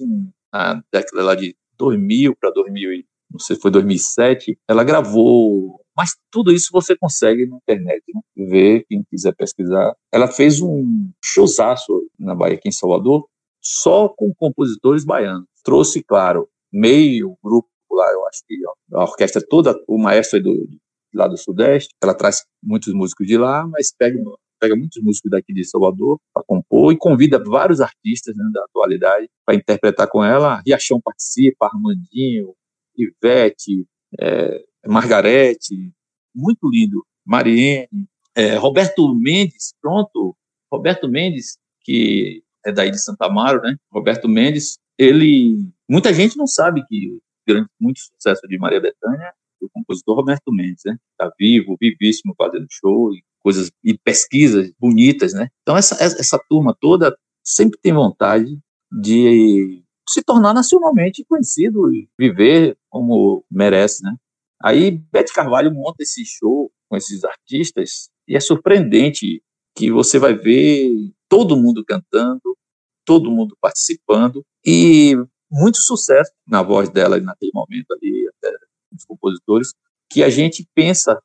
na 0.52 0.82
década 0.92 1.22
lá 1.22 1.34
de 1.34 1.54
2000 1.78 2.36
para 2.36 2.50
2000, 2.50 3.04
não 3.30 3.38
sei 3.38 3.56
se 3.56 3.62
foi 3.62 3.70
2007, 3.70 4.58
ela 4.68 4.84
gravou 4.84 5.81
mas 5.96 6.16
tudo 6.30 6.52
isso 6.52 6.68
você 6.72 6.96
consegue 6.96 7.46
na 7.46 7.56
internet, 7.56 8.02
né? 8.14 8.20
ver, 8.36 8.84
quem 8.88 9.02
quiser 9.04 9.34
pesquisar. 9.34 9.94
Ela 10.12 10.28
fez 10.28 10.60
um 10.60 11.10
showzaço 11.22 12.08
na 12.18 12.34
Bahia, 12.34 12.56
aqui 12.56 12.68
em 12.68 12.72
Salvador, 12.72 13.26
só 13.60 14.08
com 14.08 14.32
compositores 14.34 15.04
baianos. 15.04 15.46
Trouxe, 15.62 16.02
claro, 16.02 16.48
meio 16.72 17.36
grupo 17.42 17.68
lá, 17.90 18.10
eu 18.10 18.26
acho 18.26 18.42
que 18.46 18.56
ó, 18.66 19.00
a 19.00 19.02
orquestra 19.04 19.42
toda, 19.46 19.78
o 19.86 19.98
maestro 19.98 20.38
é 20.38 20.42
do, 20.42 20.68
lá 21.14 21.28
do 21.28 21.36
Sudeste, 21.36 21.94
ela 22.02 22.14
traz 22.14 22.44
muitos 22.62 22.92
músicos 22.92 23.26
de 23.26 23.36
lá, 23.36 23.66
mas 23.66 23.94
pega, 23.96 24.18
pega 24.58 24.74
muitos 24.74 25.02
músicos 25.02 25.30
daqui 25.30 25.52
de 25.52 25.64
Salvador 25.64 26.18
para 26.32 26.42
compor 26.44 26.92
e 26.92 26.96
convida 26.96 27.42
vários 27.44 27.80
artistas 27.80 28.34
né, 28.34 28.44
da 28.52 28.64
atualidade 28.64 29.28
para 29.44 29.54
interpretar 29.54 30.08
com 30.08 30.24
ela. 30.24 30.62
Riachão 30.66 31.00
participa, 31.00 31.66
Armandinho, 31.66 32.54
Ivete, 32.96 33.86
é, 34.18 34.64
Margarete, 34.86 35.92
muito 36.34 36.68
lindo, 36.68 37.04
Mariene, 37.24 38.08
é, 38.34 38.56
Roberto 38.56 39.14
Mendes, 39.14 39.74
pronto, 39.80 40.36
Roberto 40.70 41.08
Mendes, 41.08 41.58
que 41.82 42.42
é 42.64 42.72
daí 42.72 42.90
de 42.90 42.98
Santa 42.98 43.26
Amaro, 43.26 43.60
né? 43.62 43.76
Roberto 43.92 44.28
Mendes, 44.28 44.78
ele, 44.98 45.56
muita 45.88 46.12
gente 46.12 46.36
não 46.36 46.46
sabe 46.46 46.84
que 46.86 47.18
grande, 47.46 47.68
muito 47.80 48.00
sucesso 48.00 48.46
de 48.46 48.58
Maria 48.58 48.80
Bethânia 48.80 49.32
o 49.64 49.70
compositor 49.70 50.16
Roberto 50.16 50.52
Mendes, 50.52 50.82
né? 50.84 50.96
Tá 51.16 51.30
vivo, 51.38 51.76
vivíssimo, 51.80 52.34
fazendo 52.36 52.66
show 52.70 53.14
e 53.14 53.22
coisas 53.40 53.70
e 53.82 53.96
pesquisas 53.96 54.72
bonitas, 54.78 55.32
né? 55.32 55.48
Então 55.62 55.76
essa 55.76 55.94
essa 56.02 56.38
turma 56.48 56.76
toda 56.78 57.16
sempre 57.44 57.78
tem 57.80 57.92
vontade 57.92 58.58
de 58.90 59.82
se 60.08 60.22
tornar 60.22 60.52
nacionalmente 60.52 61.24
conhecido 61.24 61.92
e 61.92 62.08
viver 62.18 62.76
como 62.90 63.44
merece, 63.50 64.02
né? 64.02 64.14
Aí 64.62 64.90
Bete 64.90 65.32
Carvalho 65.32 65.72
monta 65.72 66.02
esse 66.02 66.24
show 66.24 66.70
com 66.88 66.96
esses 66.96 67.24
artistas 67.24 68.10
e 68.28 68.36
é 68.36 68.40
surpreendente 68.40 69.42
que 69.74 69.90
você 69.90 70.18
vai 70.18 70.34
ver 70.34 70.90
todo 71.28 71.56
mundo 71.56 71.84
cantando, 71.84 72.56
todo 73.04 73.30
mundo 73.30 73.56
participando 73.60 74.44
e 74.64 75.16
muito 75.50 75.78
sucesso 75.78 76.30
na 76.46 76.62
voz 76.62 76.88
dela 76.88 77.18
naquele 77.20 77.50
momento 77.54 77.92
ali, 77.92 78.28
até 78.28 78.54
os 78.94 79.04
compositores, 79.04 79.72
que 80.10 80.22
a 80.22 80.28
gente 80.28 80.66
pensa, 80.74 81.20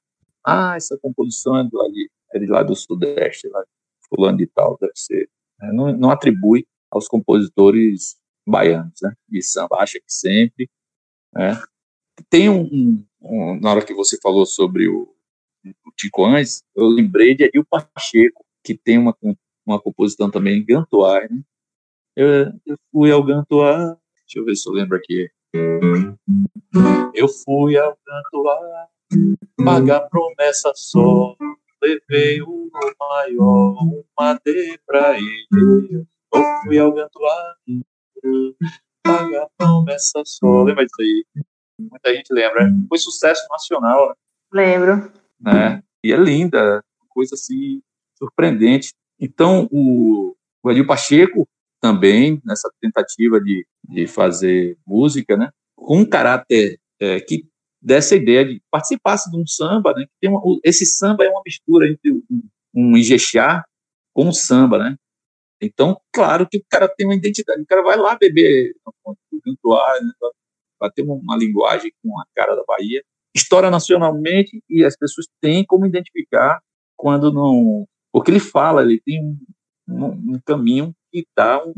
ah, 0.45 0.75
essa 0.75 0.97
composição 0.97 1.57
é, 1.57 1.63
do, 1.63 1.81
ali, 1.81 2.09
é 2.33 2.39
de 2.39 2.45
lá 2.45 2.63
do 2.63 2.75
Sudeste, 2.75 3.47
lá 3.49 3.63
fulano 4.09 4.37
de 4.37 4.47
tal, 4.47 4.77
deve 4.79 4.93
ser. 4.95 5.29
É, 5.61 5.71
não, 5.71 5.91
não 5.91 6.09
atribui 6.09 6.65
aos 6.89 7.07
compositores 7.07 8.15
baianos, 8.47 8.93
né, 9.01 9.13
de 9.27 9.41
samba, 9.41 9.77
acha 9.79 9.99
que 9.99 10.05
sempre, 10.07 10.69
né, 11.33 11.61
tem 12.29 12.49
um, 12.49 13.03
um, 13.21 13.59
na 13.59 13.71
hora 13.71 13.85
que 13.85 13.93
você 13.93 14.17
falou 14.21 14.45
sobre 14.45 14.87
o, 14.87 15.07
o 15.85 15.91
Tico 15.95 16.25
Andes, 16.25 16.63
eu 16.75 16.87
lembrei 16.87 17.35
de 17.35 17.45
Adil 17.45 17.65
Pacheco, 17.65 18.45
que 18.63 18.75
tem 18.75 18.97
uma, 18.97 19.15
uma 19.65 19.79
composição 19.79 20.29
também 20.29 20.57
em 20.57 20.65
Gantoar, 20.65 21.31
né? 21.31 21.41
Eu, 22.15 22.51
eu 22.65 22.77
fui 22.91 23.11
ao 23.11 23.23
Gantoar, 23.23 23.95
deixa 24.25 24.39
eu 24.39 24.45
ver 24.45 24.55
se 24.55 24.67
eu 24.67 24.73
lembro 24.73 24.97
aqui. 24.97 25.29
Eu 27.13 27.27
fui 27.27 27.77
ao 27.77 27.97
Gantoar, 28.05 28.87
pagar 29.63 30.01
promessa 30.09 30.71
só, 30.75 31.35
levei 31.81 32.41
o 32.41 32.69
maior, 32.99 33.77
uma 34.17 34.33
de 34.43 34.79
pra 34.85 35.17
ele. 35.17 36.05
Eu 36.33 36.43
fui 36.63 36.79
ao 36.79 36.91
Gantoar, 36.91 37.55
pagar 39.03 39.47
promessa 39.57 40.23
só. 40.25 40.63
Lembra 40.63 40.85
disso 40.85 41.01
aí? 41.01 41.25
Muita 41.79 42.13
gente 42.13 42.33
lembra. 42.33 42.69
Foi 42.89 42.97
sucesso 42.97 43.45
nacional. 43.49 44.15
Lembro. 44.51 45.11
Né? 45.39 45.83
E 46.03 46.11
é 46.11 46.17
linda, 46.17 46.83
coisa 47.09 47.35
assim 47.35 47.81
surpreendente. 48.17 48.93
Então, 49.19 49.67
o, 49.71 50.35
o 50.63 50.71
Edil 50.71 50.85
Pacheco 50.85 51.47
também, 51.79 52.41
nessa 52.43 52.71
tentativa 52.81 53.39
de, 53.39 53.65
de 53.87 54.07
fazer 54.07 54.77
música, 54.85 55.37
né, 55.37 55.49
com 55.75 55.99
um 55.99 56.05
caráter 56.05 56.79
é, 56.99 57.19
que 57.19 57.47
dessa 57.81 58.15
ideia 58.15 58.43
de 58.43 58.61
participasse 58.71 59.29
de 59.29 59.37
um 59.37 59.45
samba, 59.45 59.93
né, 59.93 60.05
tem 60.19 60.29
uma, 60.29 60.41
esse 60.63 60.85
samba 60.85 61.23
é 61.23 61.29
uma 61.29 61.41
mistura 61.45 61.87
entre 61.87 62.11
um, 62.11 62.43
um 62.73 62.97
Ijexá 62.97 63.63
com 64.13 64.25
um 64.25 64.33
samba, 64.33 64.79
né, 64.79 64.95
então, 65.61 65.99
claro 66.11 66.47
que 66.47 66.57
o 66.57 66.65
cara 66.69 66.87
tem 66.87 67.07
uma 67.07 67.15
identidade, 67.15 67.61
o 67.61 67.65
cara 67.65 67.81
vai 67.81 67.97
lá 67.97 68.15
beber 68.15 68.75
cantuário, 69.43 70.05
né, 70.05 70.11
vai 70.79 70.91
ter 70.91 71.03
uma, 71.03 71.37
linguagem 71.37 71.91
com 72.03 72.19
a 72.19 72.25
cara 72.35 72.55
da 72.55 72.63
Bahia, 72.67 73.03
estoura 73.35 73.69
nacionalmente 73.69 74.61
e 74.69 74.83
as 74.83 74.97
pessoas 74.97 75.27
têm 75.41 75.65
como 75.65 75.85
identificar 75.85 76.59
quando 76.95 77.31
não. 77.31 77.87
Porque 78.11 78.31
ele 78.31 78.39
fala, 78.39 78.81
ele 78.81 79.01
tem 79.05 79.23
um, 79.23 79.37
um, 79.87 80.33
um 80.35 80.39
caminho 80.45 80.93
que 81.11 81.25
dá 81.35 81.63
um, 81.63 81.73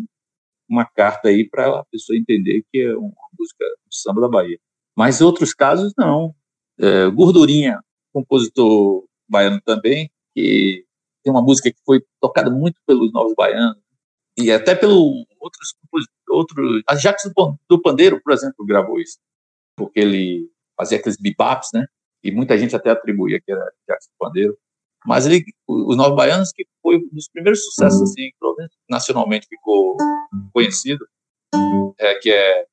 uma 0.70 0.86
carta 0.86 1.30
aí 1.30 1.47
para 1.47 1.80
a 1.80 1.86
pessoa 1.86 2.18
entender 2.18 2.64
que 2.72 2.82
é 2.82 2.95
uma 2.95 3.14
música 3.38 3.66
do 3.66 3.93
samba 3.93 4.22
da 4.22 4.30
Bahia. 4.30 4.60
Mas 4.95 5.22
outros 5.22 5.54
casos, 5.54 5.93
não. 5.97 6.34
É, 6.78 7.10
Gordurinha, 7.10 7.82
compositor 8.14 9.06
baiano 9.28 9.62
também, 9.62 10.10
que 10.34 10.86
tem 11.24 11.32
uma 11.32 11.41
música 11.41 11.72
que 11.72 11.80
foi 11.86 12.02
tocada 12.22 12.50
muito 12.50 12.80
pelos 12.86 13.12
novos 13.12 13.34
baianos, 13.36 13.82
e 14.38 14.52
até 14.52 14.74
pelo 14.74 15.26
outros 15.40 15.76
outros 16.30 16.84
a 16.88 16.96
Jacques 16.96 17.32
do 17.70 17.82
Pandeiro, 17.82 18.22
por 18.22 18.34
exemplo, 18.34 18.66
gravou 18.66 19.00
isso, 19.00 19.18
porque 19.76 20.00
ele 20.00 20.50
fazia 20.78 20.98
aqueles 20.98 21.18
bipaps, 21.18 21.70
né? 21.74 21.86
E 22.24 22.32
muita 22.32 22.58
gente 22.58 22.76
até 22.76 22.90
atribuía 22.90 23.40
que 23.40 23.52
era 23.52 23.64
Jacques 23.88 24.08
do 24.08 24.18
Pandeiro. 24.18 24.58
Mas 25.06 25.26
ele, 25.26 25.44
os 25.68 25.96
Novos 25.96 26.16
Baianos, 26.16 26.52
que 26.52 26.68
foi 26.82 26.98
um 26.98 27.10
dos 27.12 27.30
primeiros 27.30 27.64
sucessos, 27.64 28.02
assim, 28.02 28.32
nacionalmente 28.90 29.48
ficou 29.48 29.96
conhecido, 30.54 31.08
é, 31.98 32.16
que 32.16 32.32
é. 32.32 32.66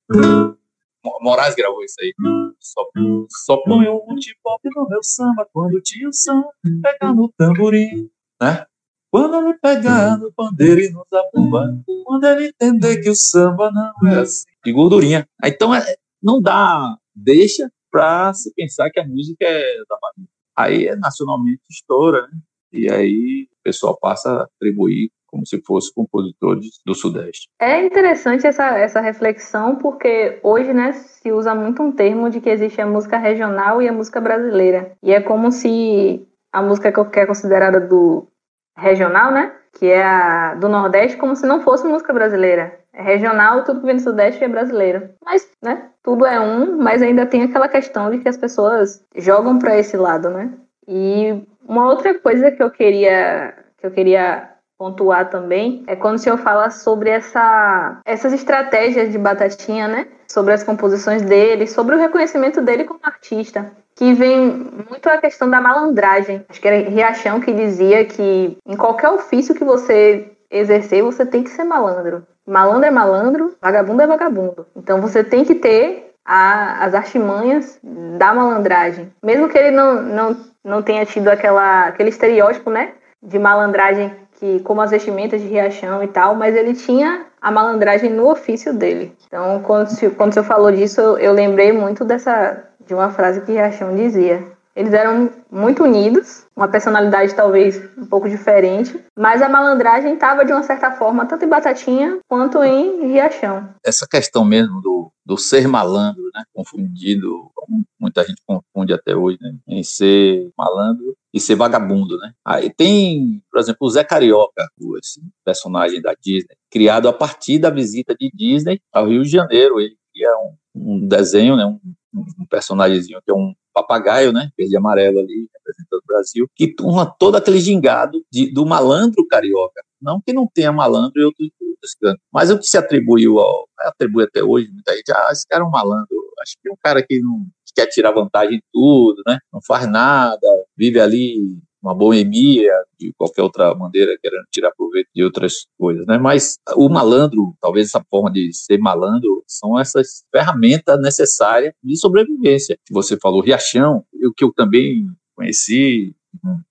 Moraes 1.21 1.55
gravou 1.55 1.85
isso 1.85 1.97
aí. 2.01 2.12
Só, 2.59 2.85
só 3.31 3.57
põe 3.59 3.89
um 3.89 4.05
multipop 4.07 4.61
no 4.75 4.89
meu 4.89 5.03
samba 5.03 5.49
quando 5.53 5.75
o 5.75 5.81
tio 5.81 6.12
Sam 6.12 6.45
pega 6.83 7.12
no 7.12 7.33
tamborim, 7.37 8.11
né? 8.41 8.67
Quando 9.11 9.37
ele 9.37 9.55
pegar 9.55 10.19
no 10.19 10.33
pandeiro 10.33 10.81
e 10.81 10.91
no 10.91 11.07
zabumba, 11.11 11.79
quando 12.05 12.25
ele 12.25 12.49
entender 12.49 13.01
que 13.01 13.09
o 13.09 13.15
samba 13.15 13.71
não 13.71 14.11
é 14.11 14.21
assim. 14.21 14.45
De 14.65 14.73
gordurinha. 14.73 15.27
Então, 15.45 15.75
é, 15.75 15.83
não 16.23 16.41
dá, 16.41 16.97
deixa 17.15 17.71
para 17.91 18.35
se 18.35 18.53
pensar 18.55 18.91
que 18.91 19.01
a 19.01 19.07
música 19.07 19.45
é 19.45 19.77
da 19.89 19.97
Bahia. 20.01 20.29
Aí 20.57 20.87
é 20.89 20.97
nacionalmente 20.97 21.63
estoura, 21.71 22.23
né? 22.23 22.39
E 22.73 22.91
aí 22.91 23.49
o 23.51 23.63
pessoal 23.63 23.97
passa 23.99 24.31
a 24.31 24.43
atribuir 24.43 25.11
como 25.27 25.47
se 25.47 25.61
fosse 25.63 25.93
compositores 25.93 26.81
do 26.85 26.95
Sudeste. 26.95 27.49
É 27.61 27.85
interessante 27.85 28.47
essa, 28.47 28.79
essa 28.79 29.01
reflexão, 29.01 29.77
porque 29.77 30.41
hoje 30.43 30.73
né, 30.73 30.93
se 30.93 31.31
usa 31.33 31.55
muito 31.55 31.83
um 31.83 31.93
termo 31.93 32.31
de 32.31 32.41
que 32.41 32.49
existe 32.49 32.81
a 32.81 32.87
música 32.87 33.19
regional 33.19 33.83
e 33.83 33.89
a 33.89 33.93
música 33.93 34.21
brasileira. 34.21 34.97
E 35.03 35.13
é 35.13 35.21
como 35.21 35.53
se 35.53 36.27
a 36.53 36.63
música 36.63 36.93
que 37.05 37.21
é 37.21 37.27
considerada 37.27 37.81
do 37.81 38.29
regional, 38.77 39.31
né? 39.33 39.53
Que 39.72 39.87
é 39.87 40.03
a 40.03 40.55
do 40.55 40.68
Nordeste, 40.68 41.16
como 41.16 41.37
se 41.37 41.47
não 41.47 41.61
fosse 41.61 41.87
música 41.87 42.12
brasileira. 42.12 42.79
É 42.93 43.03
regional, 43.03 43.62
tudo 43.64 43.81
que 43.81 43.87
vem 43.87 43.97
do 43.97 44.03
Sudeste 44.03 44.43
é 44.43 44.49
brasileiro. 44.49 45.11
Mas, 45.24 45.51
né? 45.62 45.91
Tudo 46.03 46.24
é 46.24 46.41
um, 46.41 46.79
mas 46.79 47.03
ainda 47.03 47.27
tem 47.27 47.43
aquela 47.43 47.68
questão 47.68 48.11
de 48.11 48.18
que 48.18 48.29
as 48.29 48.37
pessoas 48.37 49.05
jogam 49.16 49.59
para 49.59 49.77
esse 49.77 49.97
lado, 49.97 50.31
né? 50.31 50.51
E 50.89 51.43
uma 51.66 51.89
outra 51.89 52.18
coisa 52.18 52.51
que 52.51 52.62
eu 52.62 52.70
queria 52.70 53.55
que 53.79 53.87
eu 53.87 53.91
queria 53.91 54.49
pontuar 54.79 55.31
também 55.31 55.85
é 55.87 55.97
quando 55.97 56.16
o 56.16 56.18
senhor 56.18 56.39
fala 56.39 56.70
sobre 56.70 57.11
essa, 57.11 58.01
essas 58.05 58.33
estratégias 58.33 59.11
de 59.11 59.18
Batatinha, 59.18 59.89
né? 59.89 60.07
Sobre 60.29 60.53
as 60.53 60.62
composições 60.62 61.22
dele, 61.22 61.66
sobre 61.66 61.95
o 61.95 61.99
reconhecimento 61.99 62.61
dele 62.61 62.85
como 62.85 63.01
artista 63.03 63.72
que 63.97 64.12
vem 64.12 64.51
muito 64.89 65.09
a 65.09 65.16
questão 65.16 65.49
da 65.49 65.61
malandragem. 65.61 66.45
Acho 66.49 66.61
que 66.61 66.68
era 66.68 66.89
Riachão 66.89 67.41
que 67.41 67.53
dizia 67.53 68.05
que 68.05 68.59
em 68.66 68.77
qualquer 68.77 69.09
ofício 69.09 69.55
que 69.55 69.64
você 69.64 70.31
exercer, 70.51 71.03
você 71.03 71.24
tem 71.24 71.43
que 71.43 71.51
ser 71.51 71.64
malandro. 71.64 72.24
Malandro 72.47 72.85
é 72.85 72.91
malandro, 72.91 73.57
vagabundo 73.61 74.03
é 74.03 74.07
vagabundo. 74.07 74.66
Então 74.77 75.01
você 75.01 75.24
tem 75.24 75.45
que 75.45 75.55
ter 75.55 76.12
a, 76.24 76.85
as 76.85 76.95
artimanhas 76.95 77.79
da 77.83 78.35
malandragem. 78.35 79.12
Mesmo 79.24 79.49
que 79.49 79.59
ele 79.59 79.70
não, 79.70 80.03
não, 80.03 80.37
não 80.62 80.83
tenha 80.83 81.05
tido 81.07 81.29
aquela, 81.29 81.87
aquele 81.87 82.11
estereótipo, 82.11 82.70
né? 82.70 82.93
De 83.22 83.39
malandragem 83.39 84.14
que 84.39 84.61
como 84.61 84.80
as 84.80 84.91
vestimentas 84.91 85.41
de 85.41 85.49
Riachão 85.49 86.03
e 86.03 86.09
tal, 86.09 86.34
mas 86.34 86.55
ele 86.55 86.74
tinha 86.74 87.26
a 87.41 87.51
malandragem 87.51 88.11
no 88.11 88.30
ofício 88.30 88.72
dele. 88.72 89.12
Então, 89.26 89.61
quando, 89.62 89.89
quando 90.16 90.30
o 90.30 90.34
senhor 90.34 90.45
falou 90.45 90.70
disso, 90.70 91.01
eu, 91.01 91.18
eu 91.18 91.32
lembrei 91.32 91.72
muito 91.72 92.05
dessa 92.05 92.64
de 92.87 92.95
uma 92.95 93.11
frase 93.11 93.41
que 93.41 93.53
Riachão 93.53 93.95
dizia. 93.95 94.56
Eles 94.77 94.93
eram 94.93 95.31
muito 95.51 95.85
unidos, 95.85 96.47
uma 96.55 96.68
personalidade 96.68 97.35
talvez 97.35 97.83
um 97.97 98.05
pouco 98.05 98.29
diferente, 98.29 99.03
mas 99.16 99.41
a 99.41 99.49
malandragem 99.49 100.12
estava 100.12 100.45
de 100.45 100.53
uma 100.53 100.62
certa 100.62 100.93
forma 100.93 101.24
tanto 101.24 101.47
em 101.47 101.49
Batatinha 101.49 102.18
quanto 102.29 102.62
em 102.62 103.11
Riachão. 103.11 103.70
Essa 103.83 104.07
questão 104.07 104.45
mesmo 104.45 104.83
do, 104.83 105.11
do 105.24 105.39
ser 105.39 105.66
malandro, 105.66 106.22
né, 106.35 106.45
confundido, 106.53 107.51
muita 107.99 108.22
gente 108.22 108.43
confunde 108.47 108.93
até 108.93 109.16
hoje, 109.16 109.39
né, 109.41 109.55
em 109.66 109.83
ser 109.83 110.51
malandro 110.59 111.16
e 111.33 111.41
ser 111.41 111.55
vagabundo, 111.55 112.18
né. 112.18 112.33
Aí 112.45 112.68
tem, 112.68 113.43
por 113.51 113.59
exemplo, 113.59 113.79
o 113.81 113.91
Zé 113.91 114.05
Carioca, 114.05 114.68
esse 115.03 115.22
personagem 115.43 116.03
da 116.03 116.14
Disney, 116.20 116.55
criado 116.70 117.09
a 117.09 117.14
partir 117.14 117.59
da 117.59 117.70
visita 117.70 118.14
de 118.14 118.31
Disney 118.35 118.79
ao 118.93 119.09
Rio 119.09 119.22
de 119.22 119.31
Janeiro. 119.31 119.81
Ele 119.81 119.97
cria 120.12 120.31
um, 120.37 120.55
um 120.74 121.09
desenho, 121.09 121.57
né, 121.57 121.64
um 121.64 121.81
um 122.21 122.47
personagemzinho 122.47 123.21
que 123.25 123.31
é 123.31 123.35
um 123.35 123.55
papagaio, 123.75 124.33
né, 124.33 124.51
verde 124.57 124.75
e 124.75 124.77
amarelo 124.77 125.19
ali, 125.19 125.49
representando 125.55 126.01
o 126.01 126.07
Brasil, 126.07 126.51
que 126.55 126.75
turma 126.75 127.07
todo 127.19 127.37
aquele 127.37 127.61
gingado 127.61 128.25
de, 128.33 128.51
do 128.53 128.64
malandro 128.64 129.27
carioca. 129.27 129.83
Não 130.01 130.21
que 130.21 130.33
não 130.33 130.47
tenha 130.47 130.73
malandro 130.73 131.21
em 131.21 131.25
outros, 131.25 131.51
outros 131.61 131.95
cantos, 132.01 132.23
mas 132.33 132.51
o 132.51 132.59
que 132.59 132.67
se 132.67 132.79
atribuiu 132.79 133.39
ao, 133.39 133.69
atribui 133.81 134.25
até 134.25 134.43
hoje, 134.43 134.71
muita 134.71 134.95
gente, 134.97 135.12
ah, 135.12 135.29
esse 135.31 135.47
cara 135.47 135.62
é 135.62 135.67
um 135.67 135.71
malandro. 135.71 136.17
Acho 136.41 136.55
que 136.62 136.69
é 136.69 136.73
um 136.73 136.77
cara 136.83 137.03
que 137.03 137.21
não 137.21 137.47
que 137.67 137.73
quer 137.75 137.87
tirar 137.87 138.12
vantagem 138.12 138.57
em 138.57 138.62
tudo, 138.73 139.23
né, 139.27 139.39
não 139.53 139.61
faz 139.61 139.91
nada, 139.91 140.47
vive 140.77 141.01
ali 141.01 141.59
uma 141.87 141.95
boemia, 141.95 142.72
de 142.99 143.12
qualquer 143.16 143.43
outra 143.43 143.74
maneira, 143.74 144.16
querendo 144.20 144.45
tirar 144.51 144.72
proveito 144.76 145.09
de 145.14 145.22
outras 145.22 145.66
coisas, 145.78 146.07
né? 146.07 146.18
Mas 146.18 146.59
o 146.74 146.89
malandro, 146.89 147.55
talvez 147.61 147.89
essa 147.89 148.05
forma 148.11 148.30
de 148.30 148.53
ser 148.53 148.78
malandro, 148.78 149.45
são 149.47 149.78
essas 149.78 150.24
ferramentas 150.32 151.01
necessárias 151.01 151.72
de 151.82 151.97
sobrevivência. 151.97 152.76
Você 152.91 153.16
falou 153.16 153.41
Riachão, 153.41 154.05
o 154.12 154.32
que 154.32 154.45
eu 154.45 154.53
também 154.53 155.07
conheci 155.34 156.14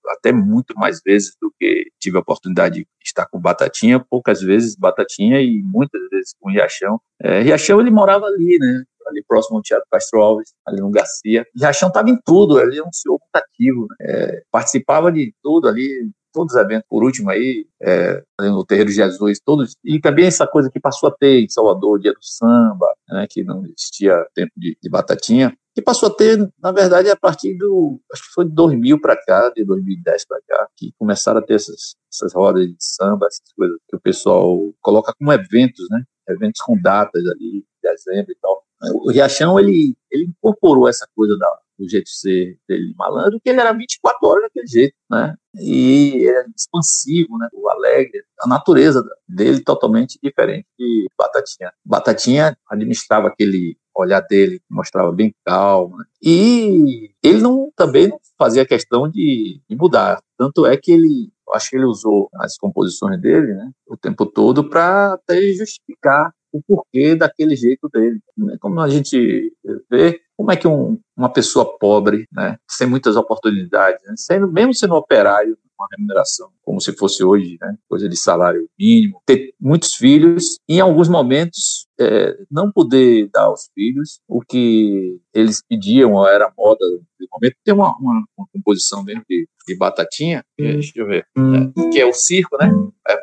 até 0.08 0.32
muito 0.32 0.76
mais 0.76 1.02
vezes 1.04 1.36
do 1.42 1.52
que 1.60 1.88
tive 2.00 2.18
a 2.18 2.22
oportunidade 2.22 2.82
de 2.82 2.88
estar 3.04 3.26
com 3.26 3.40
Batatinha, 3.40 4.00
poucas 4.00 4.42
vezes 4.42 4.76
Batatinha 4.76 5.42
e 5.42 5.62
muitas 5.64 6.02
vezes 6.10 6.36
com 6.40 6.52
Riachão. 6.52 7.00
É, 7.22 7.42
Riachão 7.42 7.80
ele 7.80 7.92
morava 7.92 8.26
ali, 8.26 8.58
né? 8.60 8.84
Ali 9.08 9.24
próximo 9.28 9.58
ao 9.58 9.64
Teatro 9.64 9.88
Castro 9.92 10.22
Alves, 10.22 10.54
ali 10.66 10.80
no 10.80 10.90
Garcia. 10.90 11.46
Riachão 11.56 11.90
estava 11.90 12.10
em 12.10 12.20
tudo, 12.24 12.60
ele 12.60 12.78
é 12.78 12.84
um 12.84 12.92
senhor 12.92 13.20
muito 13.20 13.36
ativo, 13.36 13.88
né? 14.00 14.08
é, 14.08 14.44
participava 14.52 15.12
de 15.12 15.34
tudo 15.42 15.68
ali, 15.68 16.12
todos 16.36 16.54
os 16.54 16.62
eventos, 16.62 16.86
por 16.90 17.04
último 17.04 17.30
aí, 17.30 17.66
é, 17.82 18.22
no 18.42 18.66
Terreiro 18.66 18.90
de 18.90 18.98
Jesus, 18.98 19.40
todos, 19.40 19.76
e 19.84 20.00
também 20.00 20.26
essa 20.26 20.46
coisa 20.46 20.70
que 20.70 20.80
passou 20.80 21.08
a 21.08 21.16
ter 21.18 21.40
em 21.40 21.50
Salvador, 21.50 22.00
dia 22.00 22.12
do 22.12 22.22
samba, 22.22 22.94
né, 23.10 23.26
que 23.30 23.44
não 23.44 23.66
existia 23.66 24.14
tempo 24.36 24.52
de, 24.58 24.78
de 24.82 24.90
batatinha, 24.90 25.58
que 25.74 25.82
passou 25.82 26.10
a 26.10 26.14
ter, 26.14 26.38
na 26.62 26.72
verdade, 26.72 27.10
a 27.10 27.16
partir 27.16 27.58
do, 27.58 28.00
acho 28.12 28.24
que 28.24 28.34
foi 28.34 28.46
de 28.46 28.52
2000 28.52 29.00
para 29.00 29.16
cá, 29.16 29.50
de 29.50 29.64
2010 29.64 30.26
para 30.26 30.40
cá, 30.48 30.68
que 30.76 30.94
começaram 30.98 31.40
a 31.40 31.42
ter 31.42 31.56
essas, 31.56 31.96
essas 32.12 32.34
rodas 32.34 32.68
de 32.68 32.76
samba, 32.80 33.28
essas 33.28 33.54
coisas 33.56 33.78
que 33.88 33.96
o 33.96 34.00
pessoal 34.00 34.60
coloca 34.82 35.14
como 35.18 35.32
eventos, 35.32 35.88
né, 35.90 36.04
eventos 36.30 36.62
com 36.62 36.80
datas 36.82 37.26
ali, 37.28 37.64
dezembro 37.82 38.32
e 38.32 38.38
tal. 38.42 38.65
O 38.82 39.12
Riachão, 39.12 39.60
ele, 39.60 39.96
ele 40.12 40.26
incorporou 40.26 40.88
essa 40.88 41.08
coisa 41.16 41.38
da, 41.38 41.60
do 41.78 41.90
jeito 41.90 42.06
de 42.06 42.18
ser 42.18 42.58
dele 42.68 42.94
malandro, 42.98 43.40
que 43.42 43.50
ele 43.50 43.60
era 43.60 43.74
24 43.74 44.28
horas 44.28 44.44
daquele 44.44 44.68
jeito, 44.68 44.96
né? 45.10 45.36
E 45.56 46.28
é 46.28 46.46
expansivo, 46.56 47.38
né? 47.38 47.48
O 47.54 47.70
alegre, 47.70 48.24
a 48.42 48.48
natureza 48.48 49.04
dele 49.28 49.62
totalmente 49.62 50.20
diferente 50.22 50.68
de 50.78 51.08
Batatinha. 51.18 51.72
Batatinha 51.86 52.58
administrava 52.70 53.28
aquele 53.28 53.78
olhar 53.96 54.22
dele, 54.22 54.62
mostrava 54.70 55.12
bem 55.12 55.34
calmo, 55.46 55.98
né? 55.98 56.04
e 56.22 57.12
ele 57.24 57.40
não 57.40 57.72
também 57.78 58.10
não 58.10 58.20
fazia 58.38 58.66
questão 58.66 59.10
de, 59.10 59.62
de 59.70 59.76
mudar. 59.76 60.20
Tanto 60.38 60.66
é 60.66 60.76
que 60.76 60.92
ele 60.92 61.32
acho 61.54 61.70
que 61.70 61.76
ele 61.76 61.86
usou 61.86 62.30
as 62.36 62.58
composições 62.58 63.20
dele, 63.22 63.54
né, 63.54 63.72
o 63.88 63.96
tempo 63.96 64.26
todo 64.26 64.68
para 64.68 65.14
até 65.14 65.40
justificar 65.54 66.34
o 66.56 66.62
porquê 66.66 67.16
daquele 67.16 67.56
jeito 67.56 67.90
dele. 67.90 68.20
Como 68.60 68.80
a 68.80 68.88
gente 68.88 69.52
vê, 69.90 70.22
Como 70.38 70.52
é 70.52 70.56
que 70.56 70.68
um, 70.68 70.98
uma 71.16 71.30
pessoa 71.30 71.78
pobre, 71.78 72.28
né, 72.32 72.58
sem 72.70 72.88
muitas 72.88 73.16
oportunidades, 73.16 74.02
né, 74.06 74.14
sendo, 74.18 74.52
mesmo 74.52 74.74
sendo 74.74 74.96
operário, 74.96 75.58
uma 75.78 75.88
remuneração 75.92 76.50
como 76.66 76.82
se 76.82 76.92
fosse 76.94 77.24
hoje, 77.24 77.58
né, 77.62 77.78
coisa 77.88 78.10
de 78.10 78.18
salário 78.18 78.68
mínimo, 78.78 79.22
ter 79.26 79.54
muitos 79.62 79.94
filhos, 79.94 80.58
em 80.68 80.80
alguns 80.80 81.08
momentos 81.08 81.88
é, 82.00 82.36
não 82.52 82.72
poder 82.72 83.30
dar 83.32 83.44
aos 83.44 83.70
filhos 83.74 84.20
o 84.28 84.42
que 84.42 85.18
eles 85.34 85.62
pediam, 85.68 86.28
era 86.28 86.52
moda 86.58 86.86
no 86.86 87.28
momento. 87.32 87.56
Tem 87.64 87.74
uma, 87.74 87.96
uma, 87.98 88.26
uma 88.38 88.48
composição 88.52 89.06
dentro 89.06 89.24
de, 89.30 89.48
de 89.68 89.78
Batatinha, 89.78 90.44
que, 90.58 90.64
deixa 90.64 90.92
eu 90.96 91.06
ver, 91.08 91.26
é, 91.38 91.90
que 91.92 92.00
é 92.00 92.06
o 92.06 92.14
circo, 92.14 92.58
né? 92.58 92.70
É, 93.08 93.16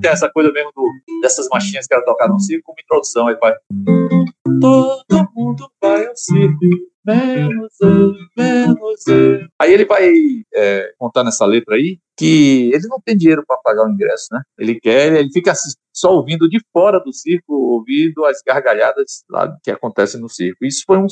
tem 0.00 0.10
essa 0.10 0.30
coisa 0.30 0.52
mesmo 0.52 0.72
do, 0.74 0.90
dessas 1.22 1.48
machinhas 1.48 1.86
que 1.86 1.94
ela 1.94 2.04
tocar 2.04 2.28
no 2.28 2.40
circo, 2.40 2.64
como 2.66 2.80
introdução, 2.80 3.28
aí 3.28 3.36
vai. 3.36 3.54
Todo 4.60 5.04
eu. 9.06 9.48
Aí 9.58 9.72
ele 9.72 9.84
vai 9.84 10.10
é, 10.54 10.92
contar 10.98 11.22
nessa 11.22 11.44
letra 11.44 11.74
aí 11.76 11.98
que 12.16 12.70
ele 12.72 12.86
não 12.88 13.00
tem 13.04 13.16
dinheiro 13.16 13.44
para 13.46 13.58
pagar 13.58 13.86
o 13.86 13.90
ingresso, 13.90 14.28
né? 14.32 14.40
Ele 14.58 14.80
quer, 14.80 15.12
ele 15.14 15.30
fica 15.30 15.52
só 15.92 16.14
ouvindo 16.14 16.48
de 16.48 16.60
fora 16.72 16.98
do 17.00 17.12
circo, 17.12 17.52
ouvindo 17.52 18.24
as 18.24 18.40
gargalhadas 18.46 19.24
lá 19.28 19.54
que 19.62 19.70
acontecem 19.70 20.20
no 20.20 20.28
circo. 20.28 20.64
Isso 20.64 20.84
foi 20.86 20.96
um, 20.98 21.06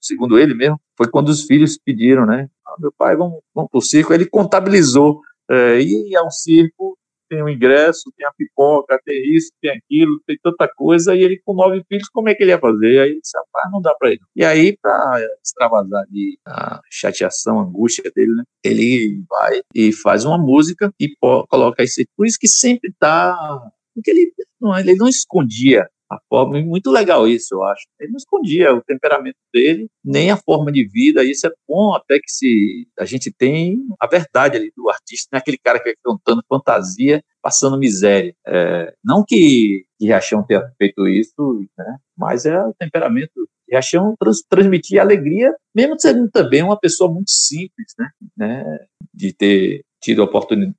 segundo 0.00 0.38
ele 0.38 0.54
mesmo, 0.54 0.80
foi 0.96 1.10
quando 1.10 1.28
os 1.28 1.42
filhos 1.42 1.78
pediram, 1.78 2.24
né? 2.24 2.48
Ah, 2.66 2.76
meu 2.78 2.92
pai, 2.96 3.16
vamos, 3.16 3.40
vamos 3.54 3.70
para 3.70 3.78
o 3.78 3.82
circo. 3.82 4.14
Ele 4.14 4.26
contabilizou 4.26 5.20
é, 5.50 5.80
ir 5.80 6.16
ao 6.16 6.30
circo 6.30 6.96
tem 7.28 7.42
o 7.42 7.48
ingresso, 7.48 8.12
tem 8.16 8.26
a 8.26 8.32
pipoca, 8.36 9.00
tem 9.04 9.34
isso, 9.34 9.50
tem 9.60 9.70
aquilo, 9.70 10.20
tem 10.26 10.38
tanta 10.42 10.68
coisa, 10.74 11.14
e 11.14 11.22
ele 11.22 11.40
com 11.44 11.54
nove 11.54 11.82
filhos, 11.88 12.08
como 12.08 12.28
é 12.28 12.34
que 12.34 12.42
ele 12.42 12.50
ia 12.52 12.58
fazer? 12.58 13.00
Aí 13.00 13.10
ele 13.10 13.20
disse, 13.20 13.36
rapaz, 13.36 13.72
não 13.72 13.80
dá 13.80 13.94
para 13.94 14.10
ele. 14.10 14.20
E 14.34 14.44
aí, 14.44 14.76
para 14.80 15.20
extravasar 15.44 16.04
a 16.46 16.80
chateação, 16.90 17.60
a 17.60 17.62
angústia 17.62 18.10
dele, 18.14 18.32
né, 18.32 18.44
ele 18.64 19.22
vai 19.28 19.60
e 19.74 19.92
faz 19.92 20.24
uma 20.24 20.38
música 20.38 20.92
e 21.00 21.14
coloca 21.20 21.82
isso. 21.82 22.02
Por 22.16 22.26
isso 22.26 22.38
que 22.38 22.48
sempre 22.48 22.92
tá. 22.98 23.36
Porque 23.94 24.10
ele 24.10 24.32
não, 24.60 24.78
ele 24.78 24.94
não 24.94 25.08
escondia 25.08 25.88
a 26.10 26.18
forma, 26.28 26.60
muito 26.60 26.90
legal 26.90 27.26
isso, 27.26 27.54
eu 27.54 27.62
acho. 27.64 27.84
Ele 27.98 28.12
não 28.12 28.16
escondia 28.16 28.72
o 28.74 28.82
temperamento 28.82 29.36
dele, 29.52 29.88
nem 30.04 30.30
a 30.30 30.36
forma 30.36 30.70
de 30.70 30.86
vida, 30.86 31.24
isso 31.24 31.46
é 31.46 31.50
bom 31.68 31.94
até 31.94 32.18
que 32.18 32.30
se 32.30 32.88
a 32.98 33.04
gente 33.04 33.32
tem 33.32 33.78
a 34.00 34.06
verdade 34.06 34.56
ali 34.56 34.72
do 34.76 34.88
artista, 34.88 35.28
não 35.32 35.38
é 35.38 35.40
aquele 35.40 35.58
cara 35.58 35.78
que 35.78 35.86
vai 35.86 35.94
cantando 36.04 36.44
fantasia, 36.48 37.22
passando 37.42 37.78
miséria. 37.78 38.34
É, 38.46 38.94
não 39.04 39.24
que, 39.26 39.84
que 39.98 40.06
Riachão 40.06 40.44
tenha 40.44 40.62
feito 40.78 41.06
isso, 41.08 41.66
né, 41.76 41.96
mas 42.16 42.46
é 42.46 42.58
o 42.58 42.74
temperamento. 42.74 43.48
Riachão 43.68 44.14
trans, 44.18 44.42
transmitia 44.48 45.02
alegria, 45.02 45.52
mesmo 45.74 45.98
sendo 45.98 46.30
também 46.30 46.62
uma 46.62 46.78
pessoa 46.78 47.12
muito 47.12 47.30
simples, 47.30 47.94
né, 47.98 48.10
né 48.36 48.86
de 49.12 49.32
ter 49.32 49.84
tido 50.00 50.28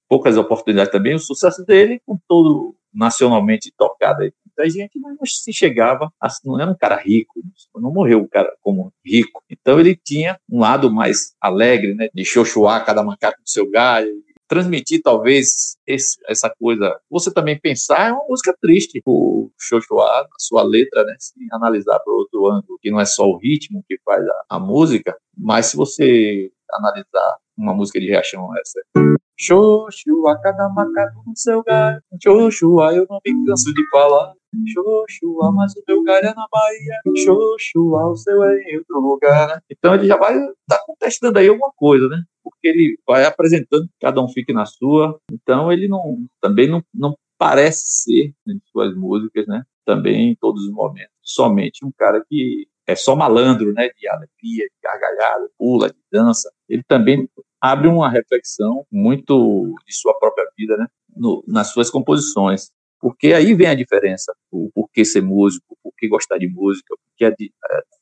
poucas 0.08 0.38
oportunidades 0.38 0.92
também, 0.92 1.16
o 1.16 1.20
sucesso 1.20 1.66
dele, 1.66 2.00
com 2.06 2.18
todo 2.28 2.76
nacionalmente 2.94 3.74
tocado 3.78 4.24
aí 4.24 4.32
muita 4.58 4.70
gente, 4.70 5.00
mas 5.00 5.16
não 5.18 5.26
se 5.26 5.54
chegava, 5.54 6.12
a, 6.20 6.28
não 6.44 6.60
era 6.60 6.72
um 6.72 6.76
cara 6.76 6.96
rico, 6.96 7.42
não 7.76 7.94
morreu 7.94 8.20
um 8.20 8.28
cara 8.28 8.52
como 8.62 8.92
rico. 9.06 9.44
Então 9.50 9.80
ele 9.80 9.96
tinha 9.96 10.40
um 10.50 10.60
lado 10.60 10.92
mais 10.92 11.36
alegre, 11.40 11.94
né, 11.94 12.10
de 12.14 12.26
xoxuá, 12.26 12.80
cada 12.80 13.04
macaco 13.04 13.42
do 13.42 13.50
seu 13.50 13.70
galho, 13.70 14.12
transmitir 14.48 15.02
talvez 15.04 15.78
esse, 15.86 16.18
essa 16.28 16.50
coisa. 16.58 17.00
Você 17.10 17.32
também 17.32 17.60
pensar 17.60 18.10
é 18.10 18.12
uma 18.14 18.26
música 18.28 18.56
triste. 18.60 19.02
O 19.06 19.52
Xoxuá, 19.60 20.22
a 20.22 20.28
sua 20.40 20.64
letra, 20.64 21.04
né, 21.04 21.16
se 21.20 21.34
analisar 21.52 22.00
por 22.00 22.14
outro 22.14 22.48
ângulo, 22.48 22.80
que 22.82 22.90
não 22.90 23.00
é 23.00 23.06
só 23.06 23.28
o 23.28 23.38
ritmo 23.38 23.84
que 23.88 24.00
faz 24.04 24.26
a, 24.26 24.44
a 24.52 24.60
música, 24.60 25.16
mas 25.38 25.68
se 25.68 25.78
você 25.78 26.50
analisar 26.72 27.38
uma 27.58 27.74
música 27.74 28.00
de 28.00 28.08
reação 28.08 28.50
essa. 28.58 28.80
Xoxua, 29.40 30.40
cada 30.42 30.68
macaco 30.70 31.24
no 31.26 31.36
seu 31.36 31.64
galho. 31.64 32.02
Xoxua, 32.22 32.94
eu 32.94 33.06
não 33.08 33.20
me 33.24 33.46
canso 33.46 33.72
de 33.74 33.88
falar. 33.90 34.34
Xoxua, 34.68 35.52
mas 35.52 35.74
o 35.76 35.84
meu 35.88 36.04
galho 36.04 36.28
é 36.28 36.34
na 36.34 36.48
Bahia. 36.52 37.00
Xoxua, 37.16 38.08
o 38.08 38.16
seu 38.16 38.44
é 38.44 38.62
em 38.64 38.78
outro 38.78 39.00
lugar. 39.00 39.62
Então 39.70 39.94
ele 39.94 40.08
já 40.08 40.18
vai 40.18 40.36
estar 40.36 40.56
tá 40.68 40.84
contestando 40.86 41.38
aí 41.38 41.48
alguma 41.48 41.72
coisa, 41.76 42.08
né? 42.08 42.24
Porque 42.44 42.68
ele 42.68 42.98
vai 43.06 43.26
apresentando, 43.26 43.88
cada 44.02 44.22
um 44.22 44.28
fique 44.28 44.52
na 44.52 44.66
sua. 44.66 45.20
Então 45.32 45.72
ele 45.72 45.88
não, 45.88 46.26
também 46.42 46.68
não, 46.68 46.82
não 46.92 47.16
parece 47.38 47.84
ser, 47.86 48.34
em 48.48 48.60
suas 48.72 48.96
músicas, 48.96 49.46
né? 49.46 49.64
Também 49.86 50.32
em 50.32 50.36
todos 50.36 50.64
os 50.64 50.72
momentos. 50.72 51.14
Somente 51.22 51.86
um 51.86 51.92
cara 51.96 52.24
que 52.28 52.68
é 52.88 52.96
só 52.96 53.16
malandro, 53.16 53.72
né? 53.74 53.90
De 53.90 54.08
alegria, 54.08 54.66
de 54.66 54.80
gargalhada, 54.82 55.48
pula, 55.58 55.90
de 55.90 56.00
dança. 56.12 56.52
Ele 56.68 56.82
também 56.88 57.30
abre 57.62 57.88
uma 57.88 58.10
reflexão 58.10 58.86
muito 58.92 59.76
de 59.86 59.96
sua 59.96 60.18
própria 60.20 60.48
vida, 60.58 60.78
né? 60.78 60.88
No, 61.16 61.44
nas 61.48 61.72
suas 61.72 61.90
composições. 61.90 62.70
Porque 63.00 63.34
aí 63.34 63.54
vem 63.54 63.68
a 63.68 63.76
diferença, 63.76 64.34
o 64.52 64.72
porquê 64.74 65.06
ser 65.06 65.22
músico, 65.22 65.66
o 65.70 65.78
porquê 65.84 66.08
gostar 66.08 66.38
de 66.38 66.48
música, 66.48 66.94
o 66.94 66.98
porquê 66.98 67.26
ad, 67.26 67.54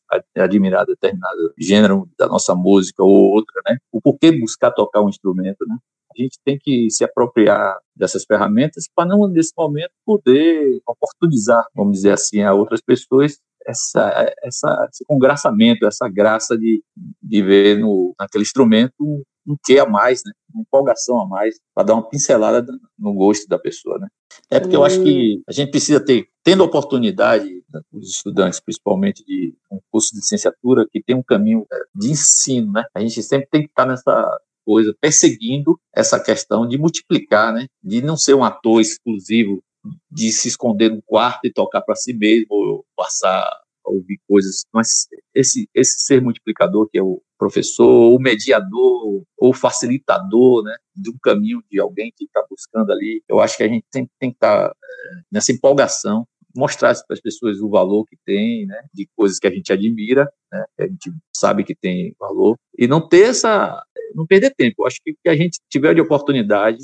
ad, 0.09 0.25
admirar 0.37 0.85
determinado 0.85 1.53
gênero 1.57 2.09
da 2.17 2.27
nossa 2.27 2.55
música 2.55 3.03
ou 3.03 3.11
outra, 3.11 3.61
né? 3.67 3.77
O 3.91 4.01
porquê 4.01 4.31
buscar 4.31 4.71
tocar 4.71 5.01
um 5.01 5.09
instrumento, 5.09 5.65
né? 5.67 5.77
A 6.17 6.21
gente 6.21 6.39
tem 6.45 6.57
que 6.57 6.89
se 6.89 7.03
apropriar 7.03 7.77
dessas 7.93 8.23
ferramentas 8.23 8.85
para 8.95 9.05
não, 9.05 9.27
nesse 9.27 9.51
momento, 9.57 9.91
poder 10.05 10.79
oportunizar, 10.87 11.65
vamos 11.75 11.97
dizer 11.97 12.11
assim, 12.11 12.41
a 12.41 12.53
outras 12.53 12.79
pessoas 12.81 13.37
essa, 13.65 14.33
essa, 14.43 14.87
esse 14.91 15.03
congraçamento, 15.05 15.85
essa 15.85 16.07
graça 16.07 16.57
de, 16.57 16.83
de 17.21 17.41
ver 17.41 17.79
no, 17.79 18.13
naquele 18.19 18.43
instrumento 18.43 19.25
um, 19.47 19.55
quê 19.63 19.79
a 19.79 19.85
mais, 19.85 20.21
né? 20.25 20.31
uma 20.53 20.61
empolgação 20.61 21.21
a 21.21 21.27
mais, 21.27 21.59
para 21.73 21.83
dar 21.83 21.93
uma 21.93 22.07
pincelada 22.07 22.65
no 22.97 23.13
gosto 23.13 23.47
da 23.47 23.59
pessoa. 23.59 23.99
Né? 23.99 24.07
É 24.49 24.59
porque 24.59 24.75
eu 24.75 24.83
acho 24.83 25.01
que 25.03 25.41
a 25.47 25.51
gente 25.51 25.71
precisa 25.71 25.99
ter, 25.99 26.27
tendo 26.43 26.63
oportunidade, 26.63 27.63
né, 27.71 27.81
os 27.91 28.09
estudantes, 28.09 28.59
principalmente 28.59 29.23
de 29.25 29.53
um 29.71 29.79
curso 29.91 30.11
de 30.11 30.19
licenciatura, 30.19 30.87
que 30.89 31.03
tem 31.03 31.15
um 31.15 31.23
caminho 31.23 31.65
é, 31.71 31.77
de 31.93 32.11
ensino, 32.11 32.71
né? 32.71 32.85
a 32.93 32.99
gente 33.01 33.21
sempre 33.23 33.47
tem 33.51 33.61
que 33.61 33.69
estar 33.69 33.85
nessa 33.85 34.39
coisa, 34.65 34.95
perseguindo 34.99 35.79
essa 35.95 36.19
questão 36.19 36.67
de 36.67 36.77
multiplicar, 36.77 37.53
né? 37.53 37.67
de 37.83 38.01
não 38.01 38.17
ser 38.17 38.33
um 38.33 38.43
ator 38.43 38.81
exclusivo 38.81 39.61
de 40.09 40.31
se 40.31 40.47
esconder 40.47 40.89
no 40.89 41.01
quarto 41.03 41.45
e 41.45 41.53
tocar 41.53 41.81
para 41.81 41.95
si 41.95 42.13
mesmo, 42.13 42.47
ou 42.49 42.85
passar 42.95 43.61
ouvir 43.85 44.19
coisas. 44.27 44.65
Mas 44.73 45.07
esse, 45.33 45.69
esse 45.73 46.05
ser 46.05 46.21
multiplicador, 46.21 46.87
que 46.89 46.97
é 46.97 47.03
o 47.03 47.21
professor, 47.37 48.13
o 48.13 48.19
mediador, 48.19 49.23
ou 49.37 49.53
facilitador 49.53 50.63
né, 50.63 50.75
de 50.95 51.09
um 51.09 51.17
caminho 51.21 51.61
de 51.69 51.79
alguém 51.79 52.11
que 52.15 52.25
está 52.25 52.43
buscando 52.49 52.91
ali, 52.91 53.23
eu 53.27 53.39
acho 53.39 53.57
que 53.57 53.63
a 53.63 53.67
gente 53.67 53.85
tem, 53.91 54.09
tem 54.19 54.31
que 54.31 54.37
estar 54.37 54.69
tá, 54.69 54.75
é, 54.75 55.21
nessa 55.31 55.51
empolgação 55.51 56.25
mostrar 56.55 56.93
para 57.05 57.13
as 57.13 57.19
pessoas 57.19 57.59
o 57.59 57.69
valor 57.69 58.05
que 58.05 58.15
tem, 58.25 58.65
né, 58.65 58.81
de 58.93 59.07
coisas 59.15 59.37
que 59.37 59.47
a 59.47 59.51
gente 59.51 59.73
admira, 59.73 60.31
né, 60.51 60.65
que 60.77 60.83
a 60.83 60.87
gente 60.87 61.11
sabe 61.35 61.65
que 61.65 61.75
tem 61.75 62.15
valor, 62.17 62.55
e 62.77 62.87
não 62.87 63.05
ter 63.05 63.29
essa, 63.29 63.83
não 64.15 64.25
perder 64.25 64.55
tempo. 64.55 64.75
Eu 64.79 64.87
acho 64.87 65.01
que 65.03 65.13
que 65.21 65.29
a 65.29 65.35
gente 65.35 65.59
tiver 65.69 65.93
de 65.93 66.01
oportunidade 66.01 66.77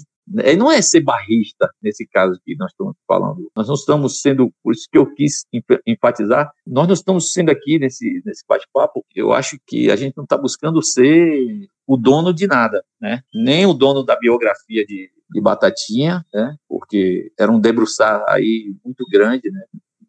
não 0.58 0.72
é 0.72 0.82
ser 0.82 1.02
barrista, 1.02 1.70
nesse 1.82 2.06
caso 2.08 2.40
que 2.46 2.56
nós 2.56 2.72
estamos 2.72 2.96
falando. 3.08 3.52
Nós 3.56 3.68
não 3.68 3.76
estamos 3.76 4.22
sendo, 4.22 4.52
por 4.64 4.74
isso 4.74 4.88
que 4.92 4.98
eu 4.98 5.06
quis 5.14 5.46
enfatizar, 5.86 6.52
nós 6.66 6.88
não 6.88 6.94
estamos 6.94 7.34
sendo 7.34 7.50
aqui 7.50 7.80
nesse, 7.80 8.22
nesse 8.26 8.44
bate-papo, 8.48 9.06
eu 9.16 9.34
acho 9.34 9.58
que 9.66 9.92
a 9.92 9.96
gente 9.96 10.16
não 10.16 10.24
está 10.24 10.38
buscando 10.38 10.82
ser 10.82 11.68
o 11.86 11.98
dono 11.98 12.34
de 12.34 12.48
nada, 12.48 12.84
né? 13.00 13.22
nem 13.34 13.66
o 13.66 13.74
dono 13.74 14.04
da 14.04 14.18
biografia 14.18 14.86
de, 14.86 15.10
de 15.30 15.42
Batatinha, 15.42 16.26
né? 16.34 16.56
porque 16.68 17.32
era 17.38 17.52
um 17.52 17.60
debruçar 17.60 18.24
aí 18.28 18.74
muito 18.86 19.06
grande, 19.10 19.52
né? 19.52 19.62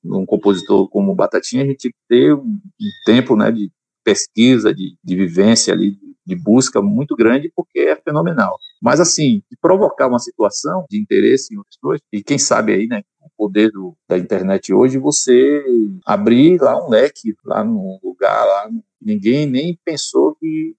um 0.05 0.27
compositor 0.27 0.89
como 0.89 1.15
Batatinha, 1.15 1.65
a 1.65 1.67
gente 1.67 1.95
ter 2.09 2.35
um, 2.35 2.41
um 2.41 2.91
tempo 3.05 3.37
né, 3.37 3.51
de 3.51 3.71
pesquisa, 4.05 4.75
de, 4.75 4.97
de 5.03 5.17
vivência 5.17 5.73
ali, 5.73 5.99
de 6.25 6.37
busca 6.37 6.81
muito 6.81 7.15
grande, 7.17 7.53
porque 7.55 7.81
é 7.81 7.97
fenomenal. 7.97 8.57
Mas, 8.81 9.01
assim, 9.01 9.43
provocar 9.61 10.09
uma 10.09 10.19
situação 10.19 10.85
de 10.91 11.01
interesse 11.01 11.55
em 11.55 11.59
outras 11.59 11.77
coisas, 11.77 12.03
e 12.13 12.23
quem 12.23 12.39
sabe 12.39 12.73
aí, 12.73 12.87
né, 12.87 13.03
o 13.21 13.31
poder 13.37 13.71
do, 13.71 13.97
da 14.09 14.19
internet 14.19 14.73
hoje, 14.73 14.99
você 14.99 15.65
abrir 16.05 16.61
lá 16.61 16.85
um 16.85 16.89
leque, 16.89 17.35
lá 17.45 17.63
no 17.65 18.01
lugar, 18.03 18.45
lá, 18.45 18.71
ninguém 19.01 19.47
nem 19.47 19.79
pensou 19.85 20.35
que 20.35 20.75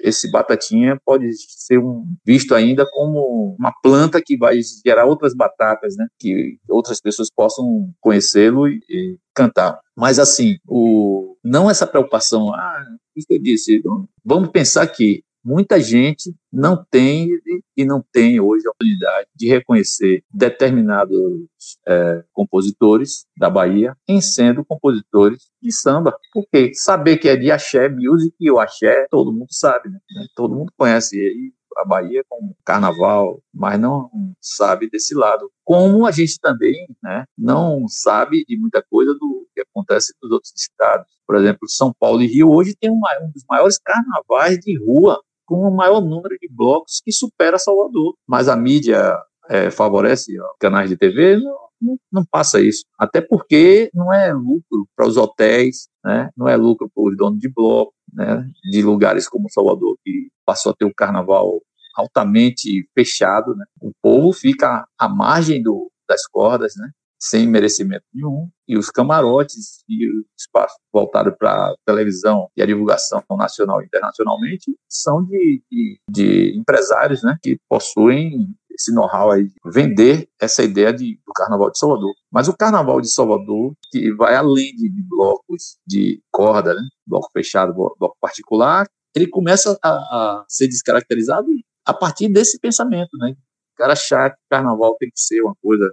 esse 0.00 0.30
batatinha 0.30 0.98
pode 1.04 1.30
ser 1.36 1.78
um, 1.78 2.04
visto 2.24 2.54
ainda 2.54 2.86
como 2.90 3.54
uma 3.58 3.72
planta 3.82 4.22
que 4.24 4.36
vai 4.36 4.58
gerar 4.84 5.04
outras 5.04 5.34
batatas, 5.34 5.96
né? 5.96 6.06
Que 6.18 6.58
outras 6.68 7.00
pessoas 7.00 7.28
possam 7.30 7.90
conhecê-lo 8.00 8.68
e, 8.68 8.80
e, 8.88 9.18
cantar. 9.34 9.78
Mas 9.96 10.18
assim, 10.18 10.56
o, 10.66 11.36
não 11.44 11.70
essa 11.70 11.86
preocupação, 11.86 12.52
ah, 12.54 12.84
que 13.26 13.34
eu 13.34 13.42
disse, 13.42 13.82
vamos 14.24 14.50
pensar 14.50 14.86
que 14.86 15.22
muita 15.44 15.80
gente 15.80 16.34
não 16.52 16.84
tem 16.90 17.30
e 17.76 17.84
não 17.84 18.04
tem 18.12 18.40
hoje 18.40 18.66
a 18.66 18.70
oportunidade 18.70 19.28
de 19.34 19.48
reconhecer 19.48 20.22
determinados 20.30 21.46
é, 21.86 22.24
compositores 22.32 23.24
da 23.36 23.48
Bahia 23.48 23.96
em 24.06 24.20
sendo 24.20 24.64
compositores 24.64 25.48
de 25.62 25.72
samba. 25.72 26.14
Porque 26.32 26.74
saber 26.74 27.18
que 27.18 27.28
é 27.28 27.36
de 27.36 27.50
axé 27.50 27.88
music 27.88 28.34
e 28.38 28.50
o 28.50 28.58
axé 28.58 29.06
todo 29.10 29.32
mundo 29.32 29.48
sabe, 29.50 29.88
né? 29.88 29.98
todo 30.34 30.54
mundo 30.54 30.72
conhece. 30.76 31.16
E 31.16 31.52
a 31.78 31.84
Bahia 31.84 32.24
como 32.28 32.56
carnaval, 32.64 33.40
mas 33.54 33.78
não 33.78 34.10
sabe 34.40 34.90
desse 34.90 35.14
lado. 35.14 35.50
Como 35.64 36.06
a 36.06 36.10
gente 36.10 36.38
também 36.40 36.86
né, 37.02 37.24
não 37.36 37.86
sabe 37.88 38.44
de 38.46 38.58
muita 38.58 38.82
coisa 38.90 39.14
do 39.14 39.46
que 39.54 39.60
acontece 39.60 40.12
nos 40.20 40.32
outros 40.32 40.52
estados. 40.56 41.06
Por 41.26 41.36
exemplo, 41.36 41.68
São 41.68 41.92
Paulo 41.98 42.20
e 42.22 42.26
Rio 42.26 42.50
hoje 42.50 42.74
tem 42.78 42.90
um, 42.90 43.00
um 43.22 43.30
dos 43.30 43.44
maiores 43.48 43.78
carnavais 43.78 44.58
de 44.58 44.76
rua, 44.78 45.20
com 45.46 45.62
o 45.62 45.74
maior 45.74 46.00
número 46.00 46.36
de 46.40 46.48
blocos 46.50 47.00
que 47.02 47.12
supera 47.12 47.58
Salvador. 47.58 48.14
Mas 48.26 48.48
a 48.48 48.56
mídia 48.56 49.16
é, 49.48 49.70
favorece 49.70 50.38
ó, 50.40 50.46
canais 50.58 50.90
de 50.90 50.96
TV, 50.96 51.36
não, 51.36 51.56
não, 51.80 51.98
não, 52.12 52.24
passa 52.24 52.60
isso. 52.60 52.84
Até 52.98 53.20
porque 53.20 53.90
não 53.94 54.12
é 54.12 54.32
lucro 54.32 54.86
para 54.96 55.06
os 55.06 55.16
hotéis, 55.16 55.88
né? 56.04 56.30
não 56.36 56.48
é 56.48 56.56
lucro 56.56 56.90
para 56.94 57.04
os 57.04 57.16
donos 57.16 57.38
de 57.38 57.48
bloco, 57.48 57.94
né? 58.12 58.48
de 58.70 58.82
lugares 58.82 59.28
como 59.28 59.50
Salvador, 59.50 59.96
que 60.04 60.28
passou 60.44 60.72
a 60.72 60.74
ter 60.74 60.84
o 60.84 60.94
carnaval 60.94 61.60
altamente 61.96 62.88
fechado, 62.94 63.54
né? 63.56 63.64
O 63.80 63.90
povo 64.00 64.32
fica 64.32 64.86
à 64.96 65.08
margem 65.08 65.60
do, 65.60 65.90
das 66.08 66.26
cordas, 66.26 66.74
né? 66.76 66.90
Sem 67.20 67.48
merecimento 67.48 68.04
nenhum, 68.14 68.48
e 68.68 68.78
os 68.78 68.90
camarotes 68.90 69.82
e 69.88 70.08
o 70.08 70.24
espaço 70.38 70.76
voltado 70.92 71.34
para 71.36 71.74
televisão 71.84 72.48
e 72.56 72.62
a 72.62 72.66
divulgação 72.66 73.24
nacional 73.30 73.82
e 73.82 73.86
internacionalmente 73.86 74.72
são 74.88 75.24
de, 75.24 75.60
de, 75.68 76.00
de 76.08 76.56
empresários 76.56 77.24
né, 77.24 77.36
que 77.42 77.58
possuem 77.68 78.54
esse 78.78 78.92
know-how 78.92 79.30
aí 79.30 79.44
de 79.48 79.54
vender 79.66 80.28
essa 80.40 80.62
ideia 80.62 80.92
de, 80.92 81.20
do 81.26 81.32
Carnaval 81.32 81.70
de 81.70 81.78
Salvador. 81.78 82.14
Mas 82.30 82.48
o 82.48 82.56
Carnaval 82.56 83.00
de 83.00 83.12
Salvador, 83.12 83.74
que 83.90 84.12
vai 84.14 84.36
além 84.36 84.74
de, 84.74 84.88
de 84.88 85.02
blocos 85.02 85.78
de 85.86 86.22
corda, 86.30 86.74
né, 86.74 86.80
bloco 87.06 87.28
fechado, 87.32 87.74
bloco 87.74 88.16
particular, 88.20 88.86
ele 89.14 89.26
começa 89.26 89.76
a, 89.82 89.90
a 89.90 90.44
ser 90.48 90.68
descaracterizado 90.68 91.48
a 91.84 91.92
partir 91.92 92.28
desse 92.28 92.58
pensamento, 92.60 93.16
né? 93.18 93.34
O 93.74 93.76
cara 93.78 93.94
achar 93.94 94.30
que 94.30 94.36
carnaval 94.50 94.94
tem 94.98 95.08
que 95.08 95.20
ser 95.20 95.40
uma 95.40 95.54
coisa 95.62 95.92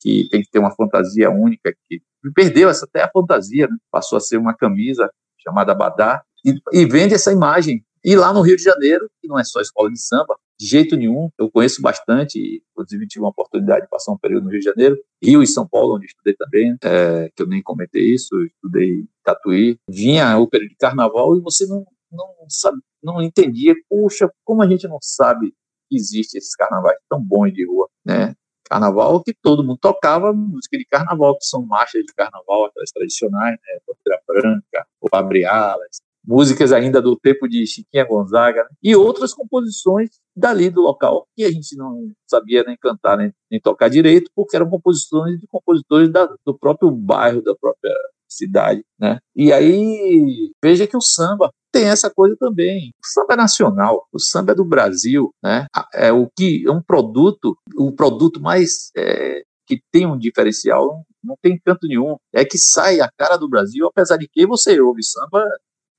que 0.00 0.28
tem 0.30 0.42
que 0.42 0.50
ter 0.50 0.58
uma 0.58 0.74
fantasia 0.74 1.30
única, 1.30 1.72
que 1.88 2.00
perdeu 2.34 2.68
essa 2.68 2.84
até 2.84 3.02
a 3.02 3.10
fantasia, 3.10 3.66
né? 3.68 3.76
passou 3.90 4.16
a 4.16 4.20
ser 4.20 4.36
uma 4.36 4.54
camisa 4.54 5.10
chamada 5.38 5.74
Badá, 5.74 6.22
e, 6.44 6.54
e, 6.72 6.86
vende 6.86 7.14
essa 7.14 7.32
imagem. 7.32 7.84
E 8.04 8.14
lá 8.14 8.32
no 8.32 8.42
Rio 8.42 8.56
de 8.56 8.62
Janeiro, 8.62 9.08
que 9.20 9.28
não 9.28 9.38
é 9.38 9.44
só 9.44 9.60
escola 9.60 9.90
de 9.90 10.00
samba, 10.00 10.36
de 10.58 10.66
jeito 10.66 10.96
nenhum, 10.96 11.30
eu 11.38 11.50
conheço 11.50 11.80
bastante, 11.80 12.62
inclusive 12.72 13.06
tive 13.06 13.22
uma 13.22 13.30
oportunidade 13.30 13.82
de 13.82 13.88
passar 13.88 14.12
um 14.12 14.18
período 14.18 14.44
no 14.44 14.50
Rio 14.50 14.58
de 14.58 14.64
Janeiro, 14.64 14.98
Rio 15.22 15.42
e 15.42 15.46
São 15.46 15.66
Paulo, 15.66 15.96
onde 15.96 16.06
estudei 16.06 16.34
também, 16.34 16.76
é, 16.82 17.30
que 17.34 17.42
eu 17.42 17.46
nem 17.46 17.62
comentei 17.62 18.02
isso, 18.02 18.34
estudei 18.44 19.04
Tatuí, 19.22 19.78
vinha 19.88 20.36
o 20.38 20.48
período 20.48 20.70
de 20.70 20.76
carnaval 20.76 21.36
e 21.36 21.40
você 21.40 21.66
não, 21.66 21.86
não 22.10 22.28
sabe, 22.48 22.78
não 23.02 23.22
entendia, 23.22 23.74
puxa, 23.88 24.30
como 24.44 24.62
a 24.62 24.68
gente 24.68 24.88
não 24.88 24.98
sabe 25.00 25.54
que 25.88 25.96
existe 25.96 26.36
esses 26.36 26.54
carnavais 26.54 26.98
tão 27.08 27.22
bons 27.22 27.52
de 27.52 27.66
rua, 27.66 27.88
né? 28.04 28.34
Carnaval 28.64 29.22
que 29.22 29.32
todo 29.32 29.64
mundo 29.64 29.78
tocava 29.80 30.32
música 30.32 30.76
de 30.76 30.84
carnaval, 30.84 31.38
que 31.38 31.46
são 31.46 31.64
marchas 31.64 32.04
de 32.04 32.12
carnaval, 32.12 32.66
aquelas 32.66 32.90
tradicionais, 32.90 33.52
né? 33.52 33.78
Bandeira 33.86 34.22
Branca, 34.26 34.86
o 35.00 35.08
Abre 35.10 35.44
Alas, 35.46 36.02
músicas 36.28 36.72
ainda 36.72 37.00
do 37.00 37.16
tempo 37.16 37.48
de 37.48 37.66
Chiquinha 37.66 38.04
Gonzaga, 38.04 38.62
né? 38.64 38.68
e 38.82 38.94
outras 38.94 39.32
composições 39.32 40.10
dali 40.36 40.68
do 40.68 40.82
local, 40.82 41.26
que 41.34 41.42
a 41.42 41.50
gente 41.50 41.74
não 41.74 42.12
sabia 42.28 42.62
nem 42.64 42.76
cantar, 42.76 43.16
nem, 43.16 43.32
nem 43.50 43.58
tocar 43.58 43.88
direito, 43.88 44.30
porque 44.36 44.54
eram 44.54 44.68
composições 44.68 45.40
de 45.40 45.46
compositores 45.46 46.12
da, 46.12 46.28
do 46.44 46.56
próprio 46.56 46.90
bairro, 46.90 47.42
da 47.42 47.54
própria 47.56 47.94
cidade, 48.28 48.84
né? 49.00 49.18
E 49.34 49.50
aí, 49.50 50.50
veja 50.62 50.86
que 50.86 50.96
o 50.96 51.00
samba 51.00 51.50
tem 51.72 51.86
essa 51.86 52.10
coisa 52.10 52.36
também. 52.38 52.90
O 53.02 53.06
samba 53.06 53.32
é 53.32 53.36
nacional, 53.36 54.06
o 54.12 54.18
samba 54.18 54.52
é 54.52 54.54
do 54.54 54.66
Brasil, 54.66 55.30
né? 55.42 55.66
É 55.94 56.12
o 56.12 56.28
que 56.36 56.62
é 56.66 56.70
um 56.70 56.82
produto, 56.82 57.56
o 57.74 57.90
produto 57.92 58.38
mais 58.38 58.90
é, 58.94 59.42
que 59.66 59.80
tem 59.90 60.06
um 60.06 60.18
diferencial, 60.18 61.04
não 61.22 61.36
tem 61.42 61.58
canto 61.64 61.86
nenhum. 61.86 62.16
É 62.32 62.44
que 62.44 62.58
sai 62.58 63.00
a 63.00 63.10
cara 63.16 63.36
do 63.36 63.48
Brasil, 63.48 63.86
apesar 63.86 64.16
de 64.16 64.28
que 64.28 64.46
você 64.46 64.80
ouve 64.80 65.02
samba. 65.02 65.44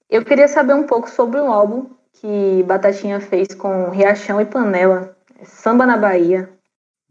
Eu 0.10 0.26
queria 0.26 0.47
saber 0.47 0.74
um 0.74 0.88
pouco 0.88 1.07
sobre 1.07 1.39
um 1.39 1.51
álbum 1.51 1.86
que 2.14 2.64
Batatinha 2.64 3.22
fez 3.22 3.53
com 3.53 3.91
Riachão 3.91 4.41
e 4.41 4.45
Panela, 4.45 5.16
Samba 5.43 5.86
na 5.86 5.97
Bahia. 5.97 6.49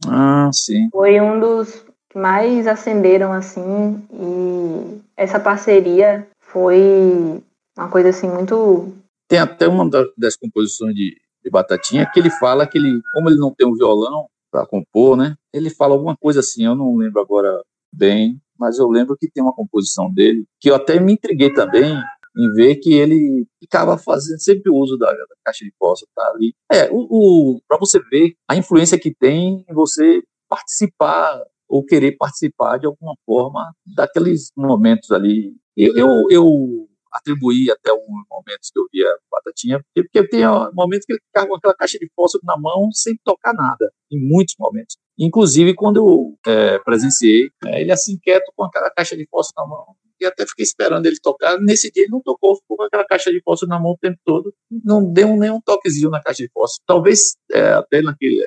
Ah, 0.06 0.50
sim. 0.52 0.88
Foi 0.90 1.20
um 1.20 1.38
dos 1.38 1.84
que 2.10 2.18
mais 2.18 2.66
acenderam 2.66 3.32
assim 3.32 4.02
e 4.12 5.00
essa 5.16 5.38
parceria 5.38 6.26
foi 6.40 7.40
uma 7.76 7.88
coisa 7.88 8.08
assim 8.08 8.28
muito. 8.28 8.92
Tem 9.28 9.38
até 9.38 9.68
uma 9.68 9.88
das 10.16 10.36
composições 10.36 10.94
de, 10.94 11.16
de 11.44 11.50
Batatinha 11.50 12.10
que 12.12 12.18
ele 12.18 12.30
fala 12.30 12.66
que 12.66 12.78
ele, 12.78 13.00
como 13.12 13.28
ele 13.28 13.38
não 13.38 13.54
tem 13.54 13.66
um 13.66 13.74
violão 13.74 14.26
para 14.50 14.66
compor, 14.66 15.16
né? 15.16 15.36
Ele 15.52 15.70
fala 15.70 15.94
alguma 15.94 16.16
coisa 16.16 16.40
assim, 16.40 16.64
eu 16.64 16.74
não 16.74 16.96
lembro 16.96 17.20
agora 17.20 17.62
bem, 17.92 18.40
mas 18.58 18.78
eu 18.78 18.88
lembro 18.88 19.16
que 19.16 19.30
tem 19.30 19.42
uma 19.42 19.54
composição 19.54 20.12
dele 20.12 20.44
que 20.58 20.68
eu 20.68 20.74
até 20.74 20.98
me 20.98 21.12
intriguei 21.12 21.52
também 21.52 22.02
em 22.38 22.52
ver 22.52 22.76
que 22.76 22.94
ele 22.94 23.46
ficava 23.60 23.98
fazendo 23.98 24.38
sempre 24.38 24.70
uso 24.70 24.96
da, 24.96 25.10
da 25.10 25.26
caixa 25.44 25.64
de 25.64 25.72
fósforo, 25.78 26.10
tá 26.14 26.30
ali. 26.32 26.54
É, 26.72 26.88
o, 26.90 27.06
o 27.10 27.60
para 27.66 27.78
você 27.78 28.00
ver 28.10 28.34
a 28.48 28.56
influência 28.56 28.98
que 28.98 29.12
tem 29.12 29.64
em 29.68 29.74
você 29.74 30.22
participar 30.48 31.42
ou 31.68 31.84
querer 31.84 32.16
participar 32.16 32.78
de 32.78 32.86
alguma 32.86 33.14
forma 33.26 33.72
daqueles 33.94 34.50
momentos 34.56 35.10
ali. 35.10 35.54
Eu, 35.76 35.96
eu, 35.96 36.26
eu 36.30 36.88
atribuí 37.12 37.70
até 37.70 37.90
alguns 37.90 38.24
momentos 38.30 38.70
que 38.72 38.78
eu 38.78 38.86
via 38.92 39.06
Batatinha, 39.30 39.80
porque 39.94 40.26
tem 40.28 40.42
momentos 40.72 41.04
que 41.04 41.12
ele 41.12 41.20
ficava 41.26 41.48
com 41.48 41.56
aquela 41.56 41.74
caixa 41.74 41.98
de 41.98 42.08
fósforo 42.14 42.44
na 42.44 42.56
mão 42.56 42.90
sem 42.92 43.16
tocar 43.24 43.52
nada, 43.52 43.92
em 44.10 44.18
muitos 44.18 44.54
momentos. 44.58 44.96
Inclusive, 45.18 45.74
quando 45.74 45.96
eu 45.96 46.38
é, 46.46 46.78
presenciei, 46.78 47.50
é, 47.66 47.80
ele 47.80 47.92
assim 47.92 48.18
quieto 48.20 48.52
com 48.56 48.64
aquela 48.64 48.90
caixa 48.90 49.16
de 49.16 49.26
fósforo 49.28 49.54
na 49.56 49.66
mão, 49.68 49.96
e 50.20 50.26
até 50.26 50.46
fiquei 50.46 50.64
esperando 50.64 51.06
ele 51.06 51.18
tocar. 51.20 51.58
Nesse 51.60 51.90
dia 51.90 52.04
ele 52.04 52.12
não 52.12 52.20
tocou, 52.20 52.56
ficou 52.56 52.76
com 52.76 52.82
aquela 52.84 53.04
caixa 53.04 53.30
de 53.30 53.40
fósforo 53.42 53.70
na 53.70 53.78
mão 53.78 53.92
o 53.92 53.98
tempo 53.98 54.18
todo, 54.24 54.54
não 54.70 55.04
deu 55.12 55.36
nenhum 55.36 55.60
toquezinho 55.60 56.10
na 56.10 56.22
caixa 56.22 56.42
de 56.42 56.50
fósforo. 56.52 56.82
Talvez 56.86 57.36
é, 57.50 57.72
até 57.72 58.02
naquele, 58.02 58.46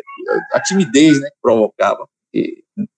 a 0.54 0.62
timidez 0.62 1.20
né, 1.20 1.30
que 1.30 1.38
provocava 1.42 2.08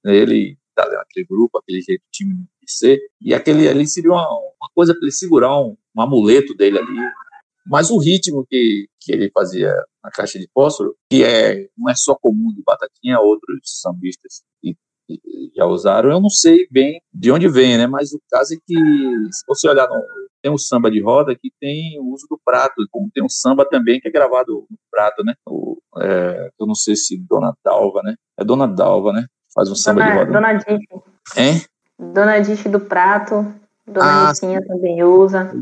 ele 0.06 0.58
tá 0.76 0.88
naquele 0.90 1.26
grupo, 1.26 1.58
aquele 1.58 1.82
jeito 1.82 2.04
de 2.12 2.36
ser, 2.68 3.00
e 3.22 3.34
aquele 3.34 3.68
ali 3.68 3.88
seria 3.88 4.12
uma, 4.12 4.28
uma 4.28 4.70
coisa 4.74 4.94
para 4.94 5.04
ele 5.04 5.12
segurar 5.12 5.60
um, 5.60 5.78
um, 5.96 6.02
amuleto 6.02 6.54
dele 6.56 6.80
ali. 6.80 6.98
Mas 7.66 7.90
o 7.90 7.98
ritmo 7.98 8.46
que, 8.50 8.88
que 9.00 9.12
ele 9.12 9.32
fazia 9.32 9.74
na 10.04 10.12
caixa 10.12 10.38
de 10.38 10.50
fósforo, 10.54 10.96
que 11.10 11.24
é, 11.24 11.70
não 11.78 11.90
é 11.90 11.96
só 11.96 12.16
comum 12.16 12.54
de 12.54 12.62
Batatinha, 12.64 13.20
outros 13.20 13.62
sambistas 13.64 14.44
que 14.62 14.76
já 15.56 15.66
usaram, 15.66 16.12
eu 16.12 16.20
não 16.20 16.30
sei 16.30 16.68
bem 16.72 17.02
de 17.14 17.32
onde 17.32 17.48
vem, 17.48 17.78
né? 17.78 17.88
Mas 17.88 18.14
o 18.14 18.22
caso 18.30 18.54
é 18.54 18.58
que, 18.66 18.76
se 19.32 19.44
você 19.48 19.70
olhar 19.70 19.88
no, 19.88 20.02
tem 20.42 20.52
um 20.52 20.58
samba 20.58 20.92
de 20.92 21.02
roda 21.02 21.36
que 21.36 21.52
tem 21.60 21.98
o 22.00 22.14
uso 22.14 22.28
do 22.30 22.40
prato, 22.44 22.86
como 22.92 23.10
tem 23.14 23.24
um 23.24 23.30
samba 23.30 23.66
também 23.66 24.00
que 24.00 24.10
é 24.10 24.12
gravado 24.12 24.66
no 24.70 24.78
prato, 24.92 25.24
né? 25.24 25.34
O, 25.48 25.78
é, 26.00 26.50
eu 26.60 26.68
não 26.68 26.76
sei 26.76 26.96
se 26.96 27.18
Dona 27.18 27.54
Dalva, 27.64 28.02
né? 28.04 28.16
É 28.38 28.44
Dona 28.44 28.68
Dalva, 28.68 29.14
né? 29.14 29.26
Faz 29.54 29.70
um 29.72 29.76
samba 29.76 30.02
Dona, 30.02 30.12
de 30.12 30.18
roda. 30.18 30.32
Dona 30.32 30.54
Diff. 30.54 30.88
Hein? 31.38 31.66
Dona 31.98 32.40
Diff 32.40 32.70
do 32.70 32.80
prato. 32.80 33.54
Dona 33.88 34.26
ah, 34.26 34.30
Nicinha 34.30 34.66
também 34.66 35.04
usa. 35.04 35.54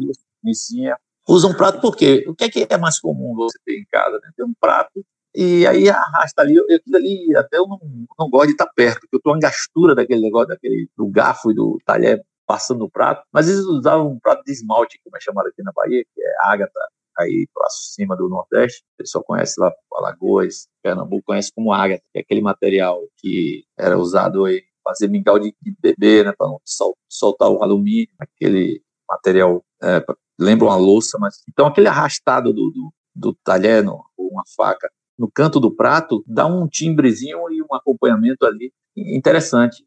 Nicinha. 0.43 0.97
Usa 1.27 1.47
um 1.47 1.53
prato 1.53 1.79
porque 1.79 2.25
o 2.27 2.33
que 2.33 2.45
é 2.45 2.49
que 2.49 2.67
é 2.67 2.77
mais 2.77 2.99
comum 2.99 3.35
você 3.35 3.57
ter 3.63 3.79
em 3.79 3.85
casa? 3.91 4.19
Né? 4.23 4.31
Ter 4.35 4.43
um 4.43 4.53
prato 4.59 5.05
e 5.33 5.65
aí 5.65 5.89
arrasta 5.89 6.41
ali, 6.41 6.59
aquilo 6.59 6.97
ali, 6.97 7.35
até 7.35 7.57
eu 7.57 7.67
não, 7.67 7.79
não 8.19 8.29
gosto 8.29 8.47
de 8.47 8.51
estar 8.53 8.67
perto, 8.67 9.01
porque 9.01 9.15
eu 9.15 9.21
tô 9.21 9.31
uma 9.31 9.39
gastura 9.39 9.95
daquele 9.95 10.21
negócio, 10.21 10.49
daquele, 10.49 10.89
do 10.97 11.07
garfo 11.07 11.51
e 11.51 11.55
do 11.55 11.79
talher 11.85 12.21
passando 12.45 12.79
no 12.79 12.89
prato, 12.89 13.23
mas 13.31 13.47
eles 13.47 13.61
usavam 13.61 14.11
um 14.11 14.19
prato 14.19 14.43
de 14.43 14.51
esmalte, 14.51 14.99
como 15.03 15.15
é 15.15 15.21
chamado 15.21 15.47
aqui 15.47 15.63
na 15.63 15.71
Bahia, 15.71 16.03
que 16.03 16.21
é 16.21 16.33
ágata, 16.41 16.79
aí 17.17 17.47
para 17.53 17.69
cima 17.69 18.15
do 18.15 18.27
Nordeste, 18.27 18.83
o 18.95 18.97
pessoal 18.97 19.23
conhece 19.23 19.59
lá 19.59 19.71
Alagoas, 19.93 20.67
Pernambuco 20.83 21.23
conhece 21.25 21.51
como 21.53 21.71
ágata, 21.71 22.03
que 22.11 22.19
é 22.19 22.21
aquele 22.21 22.41
material 22.41 23.01
que 23.17 23.63
era 23.77 23.97
usado 23.97 24.43
aí 24.45 24.63
fazer 24.83 25.07
mingau 25.07 25.39
de, 25.39 25.55
de 25.61 25.75
bebê, 25.79 26.23
né, 26.23 26.33
para 26.37 26.47
não 26.47 26.59
sol, 26.65 26.97
soltar 27.07 27.49
o 27.49 27.63
alumínio, 27.63 28.09
aquele 28.19 28.81
material 29.07 29.63
é, 29.81 30.03
lembra 30.39 30.65
uma 30.65 30.75
louça, 30.75 31.17
mas 31.19 31.41
então 31.47 31.67
aquele 31.67 31.87
arrastado 31.87 32.51
do, 32.51 32.71
do, 32.71 32.93
do 33.15 33.37
talher, 33.43 33.83
no, 33.83 34.03
uma 34.17 34.43
faca, 34.55 34.89
no 35.21 35.29
canto 35.31 35.59
do 35.59 35.69
prato, 35.69 36.23
dá 36.25 36.47
um 36.47 36.67
timbrezinho 36.67 37.37
e 37.51 37.61
um 37.61 37.75
acompanhamento 37.75 38.43
ali 38.43 38.73
interessante. 38.97 39.85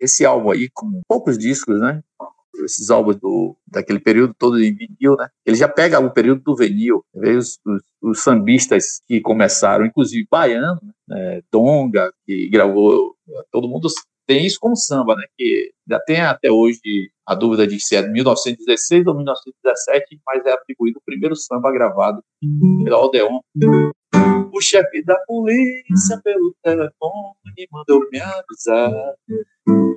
Esse 0.00 0.24
álbum 0.24 0.52
aí, 0.52 0.68
com 0.72 1.00
poucos 1.08 1.36
discos, 1.36 1.80
né? 1.80 2.00
esses 2.64 2.90
álbuns 2.90 3.16
do, 3.16 3.56
daquele 3.66 3.98
período 3.98 4.34
todo 4.38 4.62
em 4.62 4.72
vinil, 4.72 5.16
né? 5.16 5.28
Ele 5.44 5.56
já 5.56 5.68
pega 5.68 5.98
o 5.98 6.12
período 6.12 6.42
do 6.42 6.54
vinil, 6.54 7.02
os, 7.12 7.58
os, 7.66 7.82
os 8.00 8.22
sambistas 8.22 9.00
que 9.08 9.20
começaram, 9.20 9.84
inclusive 9.84 10.28
baiano, 10.30 10.78
né? 11.08 11.40
Donga, 11.50 12.12
que 12.24 12.48
gravou, 12.48 13.16
todo 13.50 13.68
mundo 13.68 13.88
tem 14.26 14.46
isso 14.46 14.58
como 14.60 14.76
samba, 14.76 15.16
né? 15.16 15.24
Que 15.36 15.72
já 15.88 15.98
tem 15.98 16.20
até 16.20 16.52
hoje 16.52 17.10
a 17.26 17.34
dúvida 17.34 17.66
de 17.66 17.80
se 17.80 17.96
é 17.96 18.02
de 18.02 18.10
1916 18.10 19.06
ou 19.06 19.16
1917, 19.16 20.20
mas 20.24 20.44
é 20.46 20.52
atribuído 20.52 20.98
o 20.98 21.04
primeiro 21.04 21.34
samba 21.34 21.72
gravado 21.72 22.22
pela 22.84 23.04
Odeon. 23.04 23.40
O 24.52 24.60
chefe 24.60 25.02
da 25.02 25.16
polícia 25.26 26.20
pelo 26.22 26.54
telefone 26.62 27.68
mandou 27.70 28.06
me 28.10 28.20
avisar 28.20 29.14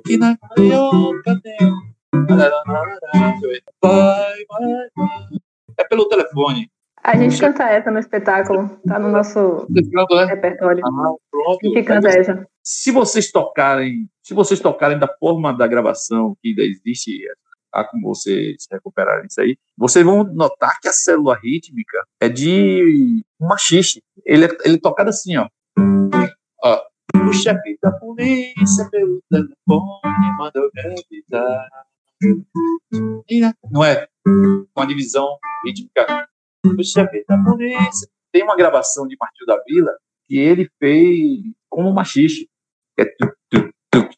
que 0.06 0.16
na 0.16 0.36
carioca 0.38 1.40
tem 1.42 1.58
vai, 3.82 4.34
vai. 4.48 4.88
É 5.78 5.84
pelo 5.84 6.08
telefone. 6.08 6.70
A 7.02 7.16
gente 7.16 7.38
canta 7.38 7.64
essa 7.64 7.90
no 7.90 7.98
espetáculo, 7.98 8.80
tá 8.86 8.98
no 8.98 9.10
nosso 9.10 9.66
repertório. 10.28 10.82
Ah, 10.84 11.14
pronto. 11.30 11.58
Gente 11.62 11.84
canta 11.84 12.08
essa. 12.08 12.46
Se 12.62 12.90
vocês 12.90 13.30
tocarem, 13.30 14.08
se 14.22 14.34
vocês 14.34 14.58
tocarem 14.58 14.98
da 14.98 15.06
forma 15.20 15.52
da 15.52 15.66
gravação 15.68 16.36
que 16.42 16.48
ainda 16.48 16.62
existe, 16.62 17.22
há 17.76 17.84
como 17.84 18.08
vocês 18.08 18.66
recuperarem 18.70 19.26
isso 19.26 19.40
aí, 19.40 19.58
vocês 19.76 20.04
vão 20.04 20.24
notar 20.24 20.80
que 20.80 20.88
a 20.88 20.92
célula 20.92 21.38
rítmica 21.38 22.04
é 22.20 22.28
de 22.28 23.22
machiste. 23.38 24.02
Ele 24.24 24.46
é, 24.46 24.48
ele 24.64 24.76
é 24.76 24.80
tocado 24.80 25.10
assim, 25.10 25.36
ó. 25.36 25.48
ó. 26.62 26.82
O 27.28 27.32
chefe 27.32 27.78
da 27.82 27.92
polícia 27.92 28.88
pelo 28.90 29.22
telefone 29.30 30.36
mandou 30.38 30.70
me 30.74 30.80
avisar. 30.82 31.68
Não 33.70 33.84
é? 33.84 34.06
Com 34.24 34.80
a 34.80 34.86
divisão 34.86 35.38
rítmica. 35.64 36.28
O 36.64 36.82
chefe 36.82 37.24
da 37.28 37.38
polícia. 37.42 38.08
Tem 38.32 38.42
uma 38.42 38.56
gravação 38.56 39.06
de 39.06 39.16
Martinho 39.20 39.46
da 39.46 39.62
Vila 39.64 39.92
que 40.26 40.36
ele 40.36 40.68
fez 40.78 41.40
como 41.68 41.92
machiste. 41.92 42.48
É 42.98 43.04
tu, 43.04 43.36
tu, 43.50 43.70
tu, 43.90 44.08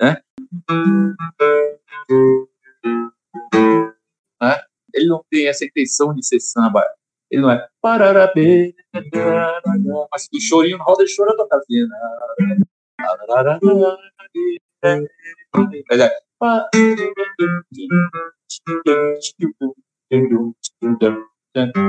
né? 0.00 0.20
Né? 4.40 4.60
Ele 4.94 5.06
não 5.06 5.24
tem 5.30 5.48
essa 5.48 5.64
intenção 5.64 6.14
de 6.14 6.26
ser 6.26 6.40
samba. 6.40 6.84
Ele 7.30 7.42
não 7.42 7.50
é. 7.50 7.68
Mas 10.10 10.28
o 10.32 10.40
chorinho 10.40 10.78
roda 10.78 11.06
choro 11.06 11.30
eu 11.30 11.36
tô 11.36 11.48
fazendo. 11.48 11.90
Ele. 12.38 12.64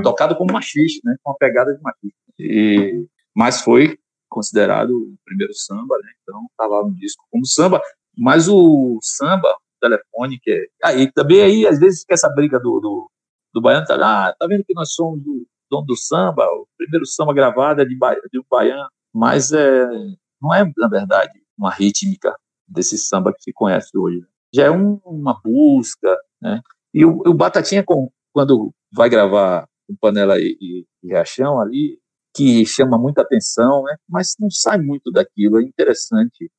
Tocado 0.03 0.35
como 0.35 0.53
machista, 0.53 1.09
né? 1.09 1.15
Com 1.23 1.31
uma 1.31 1.37
pegada 1.37 1.75
de 1.75 1.81
machista. 1.81 2.17
E, 2.39 3.07
mas 3.35 3.61
foi 3.61 3.97
considerado 4.29 4.91
o 4.91 5.15
primeiro 5.25 5.53
samba, 5.53 5.97
né? 6.01 6.11
Então 6.21 6.49
tá 6.57 6.65
lá 6.65 6.83
no 6.83 6.95
disco 6.95 7.25
como 7.31 7.45
samba. 7.45 7.81
Mas 8.17 8.47
o 8.47 8.97
samba, 9.01 9.55
telefone, 9.87 10.39
que 10.39 10.51
é. 10.51 10.65
Aí 10.83 11.11
também 11.11 11.41
aí, 11.41 11.67
às 11.67 11.79
vezes, 11.79 12.01
fica 12.01 12.13
essa 12.13 12.29
briga 12.29 12.59
do, 12.59 12.79
do, 12.79 13.11
do 13.53 13.61
baiano, 13.61 13.85
tá, 13.85 13.95
ah, 13.95 14.35
tá 14.37 14.47
vendo 14.47 14.63
que 14.63 14.73
nós 14.73 14.93
somos 14.93 15.23
do 15.23 15.45
dono 15.69 15.85
do 15.85 15.97
samba, 15.97 16.43
o 16.45 16.67
primeiro 16.77 17.05
samba 17.05 17.33
gravado 17.33 17.81
é 17.81 17.85
de, 17.85 17.95
ba, 17.97 18.15
de 18.31 18.39
um 18.39 18.43
baiano, 18.49 18.89
mas 19.13 19.51
é, 19.51 19.87
não 20.41 20.53
é, 20.53 20.63
na 20.77 20.87
verdade, 20.87 21.33
uma 21.57 21.71
rítmica 21.71 22.35
desse 22.67 22.97
samba 22.97 23.33
que 23.33 23.41
se 23.41 23.53
conhece 23.53 23.97
hoje. 23.97 24.19
Né? 24.19 24.27
Já 24.53 24.65
é 24.65 24.71
um, 24.71 24.99
uma 25.05 25.39
busca, 25.43 26.17
né? 26.41 26.61
E 26.93 27.05
o, 27.05 27.21
o 27.25 27.33
Batatinha, 27.33 27.83
com, 27.83 28.09
quando 28.33 28.73
vai 28.93 29.09
gravar 29.09 29.67
com 29.87 29.95
Panela 29.95 30.39
e, 30.39 30.57
e, 30.61 30.85
e 31.03 31.13
ali, 31.15 31.99
que 32.33 32.65
chama 32.65 32.97
muita 32.97 33.21
atenção, 33.21 33.83
né? 33.83 33.95
mas 34.07 34.35
não 34.39 34.49
sai 34.49 34.77
muito 34.77 35.11
daquilo, 35.11 35.59
é 35.59 35.63
interessante 35.63 36.49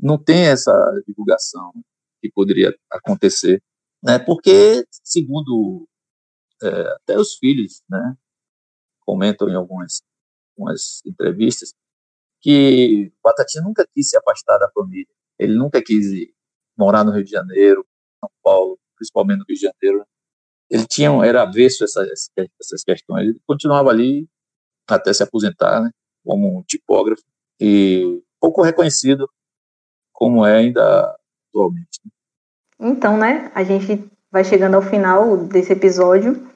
não, 0.00 0.18
tem 0.18 0.46
essa 0.46 0.72
divulgação 1.06 1.72
que 2.20 2.30
poderia 2.30 2.74
acontecer, 2.90 3.62
né? 4.02 4.18
Porque 4.18 4.84
segundo 4.90 5.88
é, 6.62 6.68
até 6.94 7.18
os 7.18 7.36
filhos, 7.36 7.82
né, 7.88 8.16
comentam 9.00 9.48
em 9.48 9.54
algumas, 9.54 10.02
algumas 10.56 11.00
entrevistas 11.06 11.72
que 12.40 13.12
Batatinha 13.22 13.62
nunca 13.62 13.86
quis 13.94 14.10
se 14.10 14.16
afastar 14.16 14.58
da 14.58 14.70
família, 14.70 15.06
ele 15.38 15.54
nunca 15.54 15.82
quis 15.82 16.06
morar 16.76 17.04
no 17.04 17.12
Rio 17.12 17.24
de 17.24 17.30
Janeiro, 17.30 17.86
São 18.20 18.30
Paulo, 18.42 18.78
principalmente 18.96 19.38
no 19.38 19.44
Rio 19.48 19.56
de 19.56 19.62
Janeiro. 19.62 20.06
Ele 20.70 20.86
tinha 20.86 21.10
era 21.24 21.42
avesso 21.42 21.82
a 21.82 21.86
essas, 21.86 22.30
essas 22.60 22.84
questões. 22.84 23.28
Ele 23.28 23.40
continuava 23.46 23.90
ali 23.90 24.28
até 24.86 25.12
se 25.12 25.22
aposentar, 25.22 25.82
né, 25.82 25.90
como 26.24 26.58
um 26.58 26.62
tipógrafo 26.62 27.22
e 27.60 28.22
pouco 28.40 28.62
reconhecido 28.62 29.28
como 30.12 30.44
é 30.44 30.58
ainda 30.58 31.16
atualmente. 31.48 32.00
Então, 32.80 33.16
né, 33.16 33.50
a 33.54 33.64
gente 33.64 34.08
vai 34.30 34.44
chegando 34.44 34.74
ao 34.74 34.82
final 34.82 35.36
desse 35.36 35.72
episódio. 35.72 36.46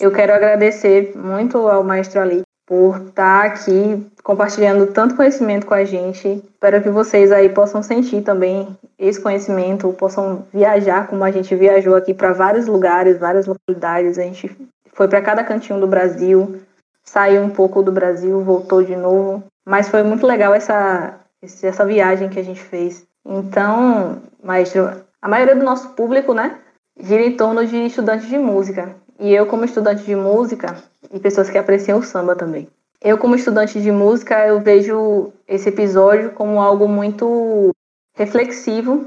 Eu 0.00 0.12
quero 0.12 0.32
agradecer 0.32 1.16
muito 1.16 1.56
ao 1.56 1.82
Maestro 1.82 2.20
Ali 2.20 2.42
por 2.66 3.08
estar 3.08 3.44
aqui 3.44 4.06
compartilhando 4.22 4.92
tanto 4.92 5.16
conhecimento 5.16 5.66
com 5.66 5.74
a 5.74 5.84
gente. 5.84 6.28
Espero 6.28 6.82
que 6.82 6.90
vocês 6.90 7.32
aí 7.32 7.48
possam 7.48 7.82
sentir 7.82 8.22
também 8.22 8.76
esse 8.98 9.20
conhecimento, 9.20 9.92
possam 9.94 10.46
viajar 10.52 11.08
como 11.08 11.24
a 11.24 11.30
gente 11.30 11.54
viajou 11.56 11.96
aqui 11.96 12.14
para 12.14 12.32
vários 12.32 12.66
lugares, 12.66 13.18
várias 13.18 13.46
localidades. 13.46 14.18
A 14.18 14.22
gente 14.22 14.56
foi 14.92 15.08
para 15.08 15.22
cada 15.22 15.42
cantinho 15.42 15.80
do 15.80 15.86
Brasil, 15.86 16.60
saiu 17.02 17.42
um 17.42 17.50
pouco 17.50 17.82
do 17.82 17.90
Brasil, 17.90 18.40
voltou 18.42 18.82
de 18.82 18.94
novo. 18.94 19.42
Mas 19.66 19.88
foi 19.88 20.02
muito 20.02 20.26
legal 20.26 20.54
essa 20.54 21.18
essa 21.42 21.84
viagem 21.84 22.28
que 22.28 22.38
a 22.38 22.44
gente 22.44 22.62
fez. 22.62 23.04
Então, 23.24 24.22
maestro, 24.42 25.04
a 25.20 25.28
maioria 25.28 25.56
do 25.56 25.64
nosso 25.64 25.90
público, 25.90 26.34
né, 26.34 26.58
gira 26.98 27.22
em 27.22 27.36
torno 27.36 27.66
de 27.66 27.76
estudantes 27.86 28.28
de 28.28 28.38
música. 28.38 28.96
E 29.18 29.32
eu, 29.32 29.46
como 29.46 29.64
estudante 29.64 30.02
de 30.04 30.16
música, 30.16 30.82
e 31.12 31.20
pessoas 31.20 31.48
que 31.48 31.58
apreciam 31.58 31.98
o 31.98 32.02
samba 32.02 32.34
também. 32.34 32.68
Eu, 33.00 33.18
como 33.18 33.34
estudante 33.34 33.80
de 33.80 33.90
música, 33.90 34.46
eu 34.46 34.60
vejo 34.60 35.32
esse 35.46 35.68
episódio 35.68 36.32
como 36.32 36.60
algo 36.60 36.88
muito 36.88 37.70
reflexivo, 38.14 39.06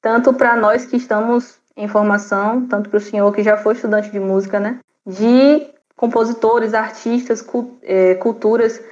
tanto 0.00 0.32
para 0.34 0.56
nós 0.56 0.86
que 0.86 0.96
estamos 0.96 1.58
em 1.76 1.88
formação, 1.88 2.66
tanto 2.66 2.88
para 2.88 2.98
o 2.98 3.00
senhor 3.00 3.32
que 3.32 3.42
já 3.42 3.56
foi 3.56 3.74
estudante 3.74 4.10
de 4.10 4.20
música, 4.20 4.60
né? 4.60 4.80
De 5.06 5.66
compositores, 5.96 6.74
artistas, 6.74 7.44
é, 7.82 8.14
culturas 8.16 8.82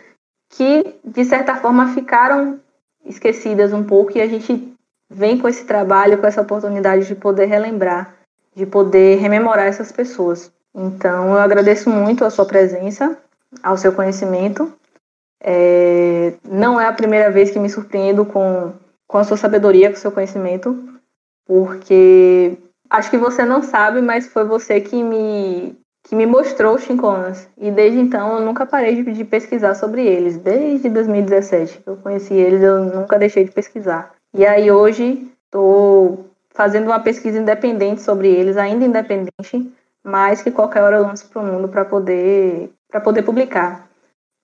que, 0.51 0.99
de 1.05 1.25
certa 1.25 1.57
forma, 1.57 1.93
ficaram 1.95 2.61
esquecidas 3.05 3.73
um 3.73 3.85
pouco 3.85 4.17
e 4.17 4.21
a 4.21 4.27
gente 4.27 4.73
vem 5.11 5.39
com 5.39 5.49
esse 5.49 5.65
trabalho, 5.65 6.19
com 6.19 6.27
essa 6.27 6.41
oportunidade 6.41 7.07
de 7.07 7.15
poder 7.15 7.47
relembrar, 7.47 8.15
de 8.55 8.67
poder 8.67 9.19
rememorar 9.19 9.67
essas 9.67 9.93
pessoas. 9.93 10.51
Então, 10.75 11.31
eu 11.33 11.39
agradeço 11.39 11.89
muito 11.89 12.25
a 12.25 12.31
sua 12.31 12.45
presença, 12.45 13.17
ao 13.63 13.77
seu 13.77 13.93
conhecimento. 13.93 14.73
É, 15.41 16.35
não 16.49 16.81
é 16.81 16.87
a 16.87 16.93
primeira 16.93 17.31
vez 17.31 17.51
que 17.51 17.59
me 17.59 17.69
surpreendo 17.69 18.25
com, 18.25 18.73
com 19.07 19.19
a 19.19 19.25
sua 19.25 19.37
sabedoria, 19.37 19.91
com 19.91 19.97
o 19.97 20.01
seu 20.01 20.11
conhecimento, 20.11 20.77
porque 21.47 22.57
acho 22.89 23.11
que 23.11 23.19
você 23.19 23.45
não 23.45 23.63
sabe, 23.63 24.01
mas 24.01 24.27
foi 24.27 24.45
você 24.45 24.81
que 24.81 25.03
me 25.03 25.77
que 26.05 26.15
me 26.15 26.27
mostrou 26.27 26.77
os 26.77 26.83
chinconas. 26.83 27.49
E 27.59 27.71
desde 27.71 27.99
então 27.99 28.39
eu 28.39 28.45
nunca 28.45 28.67
parei 28.67 29.03
de, 29.03 29.25
pesquisar 29.25 29.75
sobre 29.75 30.07
eles. 30.07 30.37
Desde 30.37 30.89
2017 30.89 31.79
que 31.79 31.89
eu 31.89 31.97
conheci 31.97 32.35
eles, 32.35 32.63
eu 32.63 32.85
nunca 32.85 33.19
deixei 33.19 33.45
de 33.45 33.51
pesquisar. 33.51 34.13
E 34.33 34.47
aí 34.47 34.71
hoje 34.71 35.27
estou 35.47 36.27
fazendo 36.51 36.87
uma 36.87 37.01
pesquisa 37.01 37.39
independente 37.39 38.03
sobre 38.03 38.29
eles, 38.29 38.57
ainda 38.57 38.85
independente, 38.85 39.73
mas 40.05 40.43
que 40.43 40.51
qualquer 40.51 40.83
hora 40.83 40.97
eu 40.97 41.03
lanço 41.03 41.29
para 41.29 41.43
o 41.43 41.47
mundo 41.47 41.69
para 41.69 41.85
poder, 41.85 42.71
poder 43.03 43.23
publicar. 43.23 43.89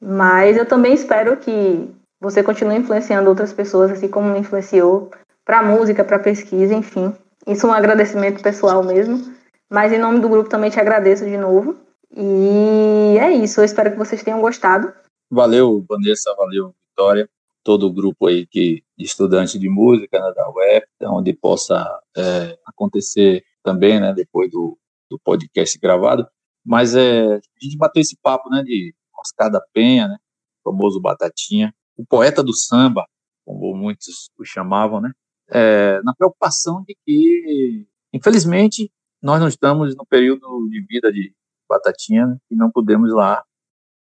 Mas 0.02 0.56
eu 0.56 0.66
também 0.66 0.94
espero 0.94 1.36
que 1.36 1.88
você 2.20 2.42
continue 2.42 2.78
influenciando 2.78 3.28
outras 3.28 3.52
pessoas, 3.52 3.90
assim 3.90 4.08
como 4.08 4.32
me 4.32 4.40
influenciou, 4.40 5.10
para 5.44 5.62
música, 5.62 6.02
para 6.02 6.18
pesquisa, 6.18 6.74
enfim. 6.74 7.14
Isso 7.46 7.66
é 7.66 7.70
um 7.70 7.74
agradecimento 7.74 8.42
pessoal 8.42 8.82
mesmo 8.82 9.39
mas 9.70 9.92
em 9.92 9.98
nome 9.98 10.20
do 10.20 10.28
grupo 10.28 10.50
também 10.50 10.70
te 10.70 10.80
agradeço 10.80 11.24
de 11.24 11.36
novo. 11.36 11.76
E 12.14 13.16
é 13.18 13.32
isso. 13.32 13.60
Eu 13.60 13.64
espero 13.64 13.92
que 13.92 13.98
vocês 13.98 14.22
tenham 14.22 14.40
gostado. 14.40 14.92
Valeu, 15.30 15.84
Vanessa. 15.88 16.34
Valeu, 16.34 16.74
Vitória. 16.88 17.30
Todo 17.62 17.86
o 17.86 17.92
grupo 17.92 18.26
aí 18.26 18.46
que, 18.46 18.82
de 18.98 19.04
estudantes 19.04 19.60
de 19.60 19.68
música 19.68 20.18
né, 20.18 20.32
da 20.34 20.48
UF, 20.48 20.86
onde 21.04 21.32
possa 21.32 22.00
é, 22.16 22.58
acontecer 22.66 23.44
também, 23.62 24.00
né, 24.00 24.12
depois 24.12 24.50
do, 24.50 24.76
do 25.08 25.18
podcast 25.18 25.78
gravado. 25.78 26.26
Mas 26.64 26.96
é, 26.96 27.36
a 27.36 27.40
gente 27.62 27.76
bateu 27.76 28.00
esse 28.00 28.16
papo, 28.20 28.48
né, 28.50 28.62
de 28.62 28.94
Oscar 29.18 29.50
da 29.50 29.60
Penha, 29.72 30.08
né, 30.08 30.16
famoso 30.64 31.00
Batatinha, 31.00 31.72
o 31.96 32.04
poeta 32.04 32.42
do 32.42 32.54
samba, 32.54 33.06
como 33.44 33.76
muitos 33.76 34.30
o 34.38 34.44
chamavam, 34.44 35.00
né, 35.00 35.12
é, 35.50 36.00
na 36.02 36.14
preocupação 36.14 36.82
de 36.82 36.96
que, 37.04 37.86
infelizmente, 38.12 38.90
nós 39.22 39.40
não 39.40 39.48
estamos 39.48 39.94
no 39.94 40.06
período 40.06 40.68
de 40.68 40.80
vida 40.86 41.12
de 41.12 41.34
Batatinha 41.68 42.26
né, 42.26 42.36
e 42.50 42.56
não 42.56 42.70
podemos 42.70 43.10
ir 43.10 43.14
lá 43.14 43.44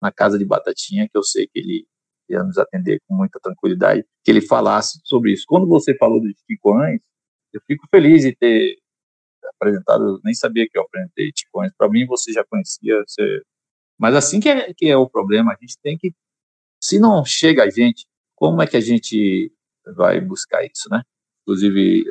na 0.02 0.12
casa 0.12 0.38
de 0.38 0.46
Batatinha, 0.46 1.08
que 1.08 1.18
eu 1.18 1.24
sei 1.24 1.48
que 1.48 1.60
ele 1.60 1.88
ia 2.30 2.44
nos 2.44 2.58
atender 2.58 3.00
com 3.08 3.16
muita 3.16 3.40
tranquilidade, 3.40 4.06
que 4.24 4.32
ele 4.32 4.42
falasse 4.42 5.00
sobre 5.04 5.32
isso. 5.32 5.46
Quando 5.48 5.68
você 5.68 5.96
falou 5.96 6.20
dos 6.22 6.34
Ticões, 6.48 7.00
eu 7.54 7.62
fico 7.66 7.88
feliz 7.90 8.24
de 8.24 8.36
ter 8.36 8.78
apresentado, 9.56 10.04
eu 10.04 10.20
nem 10.24 10.34
sabia 10.34 10.68
que 10.68 10.78
eu 10.78 10.84
apresentei 10.84 11.32
Ticões, 11.32 11.72
para 11.78 11.90
mim 11.90 12.06
você 12.06 12.34
já 12.34 12.44
conhecia, 12.44 13.04
você... 13.08 13.42
mas 13.98 14.16
assim 14.16 14.40
que 14.40 14.50
é, 14.50 14.74
que 14.74 14.88
é 14.88 14.98
o 14.98 15.10
problema, 15.10 15.54
a 15.54 15.58
gente 15.60 15.78
tem 15.82 15.98
que, 15.98 16.14
se 16.82 17.00
não 17.00 17.24
chega 17.24 17.64
a 17.64 17.70
gente, 17.70 18.06
como 18.36 18.62
é 18.62 18.68
que 18.68 18.76
a 18.76 18.82
gente 18.82 19.54
vai 19.96 20.20
buscar 20.20 20.66
isso, 20.66 20.90
né? 20.90 21.02
Inclusive, 21.42 22.06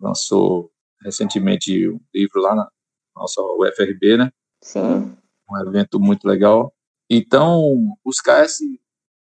lançou 0.00 0.72
recentemente 1.02 1.88
um 1.88 2.00
livro 2.14 2.40
lá 2.40 2.54
na 2.54 2.68
nossa 3.14 3.40
UFRB, 3.42 4.16
né? 4.16 4.30
Sim. 4.62 5.16
Um 5.50 5.68
evento 5.68 5.98
muito 5.98 6.26
legal. 6.26 6.72
Então, 7.10 7.96
buscar 8.04 8.44
esse, 8.44 8.80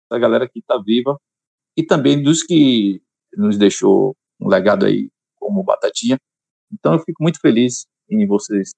essa 0.05 0.19
galera 0.19 0.47
que 0.47 0.59
está 0.59 0.77
viva 0.77 1.19
e 1.77 1.83
também 1.83 2.21
dos 2.21 2.43
que 2.43 3.01
nos 3.35 3.57
deixou 3.57 4.15
um 4.39 4.47
legado 4.47 4.85
aí 4.85 5.09
como 5.35 5.63
Batatinha. 5.63 6.17
Então, 6.71 6.93
eu 6.93 6.99
fico 6.99 7.21
muito 7.21 7.39
feliz 7.39 7.85
em 8.09 8.25
vocês 8.25 8.71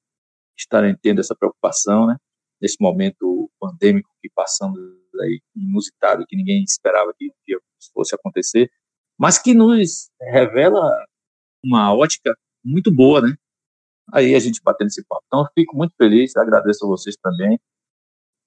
estarem 0.58 0.96
tendo 1.02 1.22
essa 1.22 1.36
preocupação, 1.36 2.08
né? 2.08 2.18
Nesse 2.60 2.78
momento 2.80 3.52
pandêmico 3.60 4.10
que 4.20 4.30
passamos 4.34 4.80
aí, 5.22 5.40
inusitado, 5.56 6.26
que 6.28 6.36
ninguém 6.36 6.64
esperava 6.64 7.14
que 7.18 7.30
fosse 7.94 8.16
acontecer 8.16 8.70
mas 9.18 9.40
que 9.40 9.54
nos 9.54 10.10
revela 10.22 11.06
uma 11.64 11.94
ótica 11.94 12.38
muito 12.68 12.92
boa, 12.94 13.22
né? 13.22 13.34
Aí 14.12 14.36
a 14.36 14.40
gente 14.40 14.62
batendo 14.64 14.88
esse 14.88 15.04
papo. 15.06 15.24
Então 15.28 15.42
eu 15.42 15.48
fico 15.54 15.76
muito 15.76 15.94
feliz, 15.98 16.36
agradeço 16.36 16.86
a 16.86 16.88
vocês 16.88 17.16
também. 17.22 17.60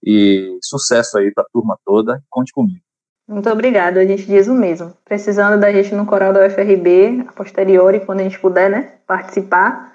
E 0.02 0.58
sucesso 0.62 1.18
aí 1.18 1.32
para 1.32 1.44
a 1.44 1.48
turma 1.52 1.78
toda. 1.84 2.22
Conte 2.30 2.52
comigo. 2.52 2.80
Muito 3.28 3.48
obrigada, 3.48 4.00
a 4.00 4.06
gente 4.06 4.26
diz 4.26 4.48
o 4.48 4.54
mesmo. 4.54 4.92
Precisando 5.04 5.60
da 5.60 5.72
gente 5.72 5.94
no 5.94 6.04
coral 6.04 6.32
da 6.32 6.46
UFRB, 6.46 7.26
a 7.28 7.32
posteriori, 7.32 8.00
quando 8.00 8.20
a 8.20 8.22
gente 8.24 8.40
puder, 8.40 8.68
né, 8.68 8.94
participar, 9.06 9.94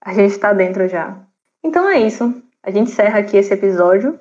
a 0.00 0.14
gente 0.14 0.30
está 0.30 0.52
dentro 0.52 0.86
já. 0.88 1.18
Então 1.62 1.88
é 1.88 1.98
isso. 1.98 2.40
A 2.62 2.70
gente 2.70 2.92
encerra 2.92 3.18
aqui 3.18 3.36
esse 3.36 3.52
episódio. 3.52 4.20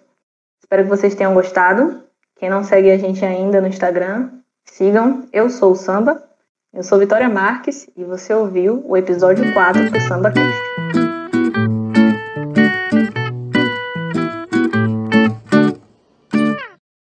Espero 0.60 0.84
que 0.84 0.90
vocês 0.90 1.14
tenham 1.14 1.36
gostado. 1.36 2.04
Quem 2.36 2.50
não 2.50 2.64
segue 2.64 2.90
a 2.90 2.98
gente 2.98 3.24
ainda 3.24 3.62
no 3.62 3.68
Instagram, 3.68 4.32
Sigam 4.66 5.28
Eu 5.32 5.50
Sou 5.50 5.74
o 5.74 5.76
Samba. 5.76 6.27
Eu 6.78 6.84
sou 6.84 7.00
Vitória 7.00 7.28
Marques 7.28 7.90
e 7.98 8.04
você 8.04 8.32
ouviu 8.36 8.84
o 8.86 8.96
episódio 8.96 9.52
4 9.52 9.90
do 9.90 10.00
Samba 10.00 10.30
Cast. 10.30 10.67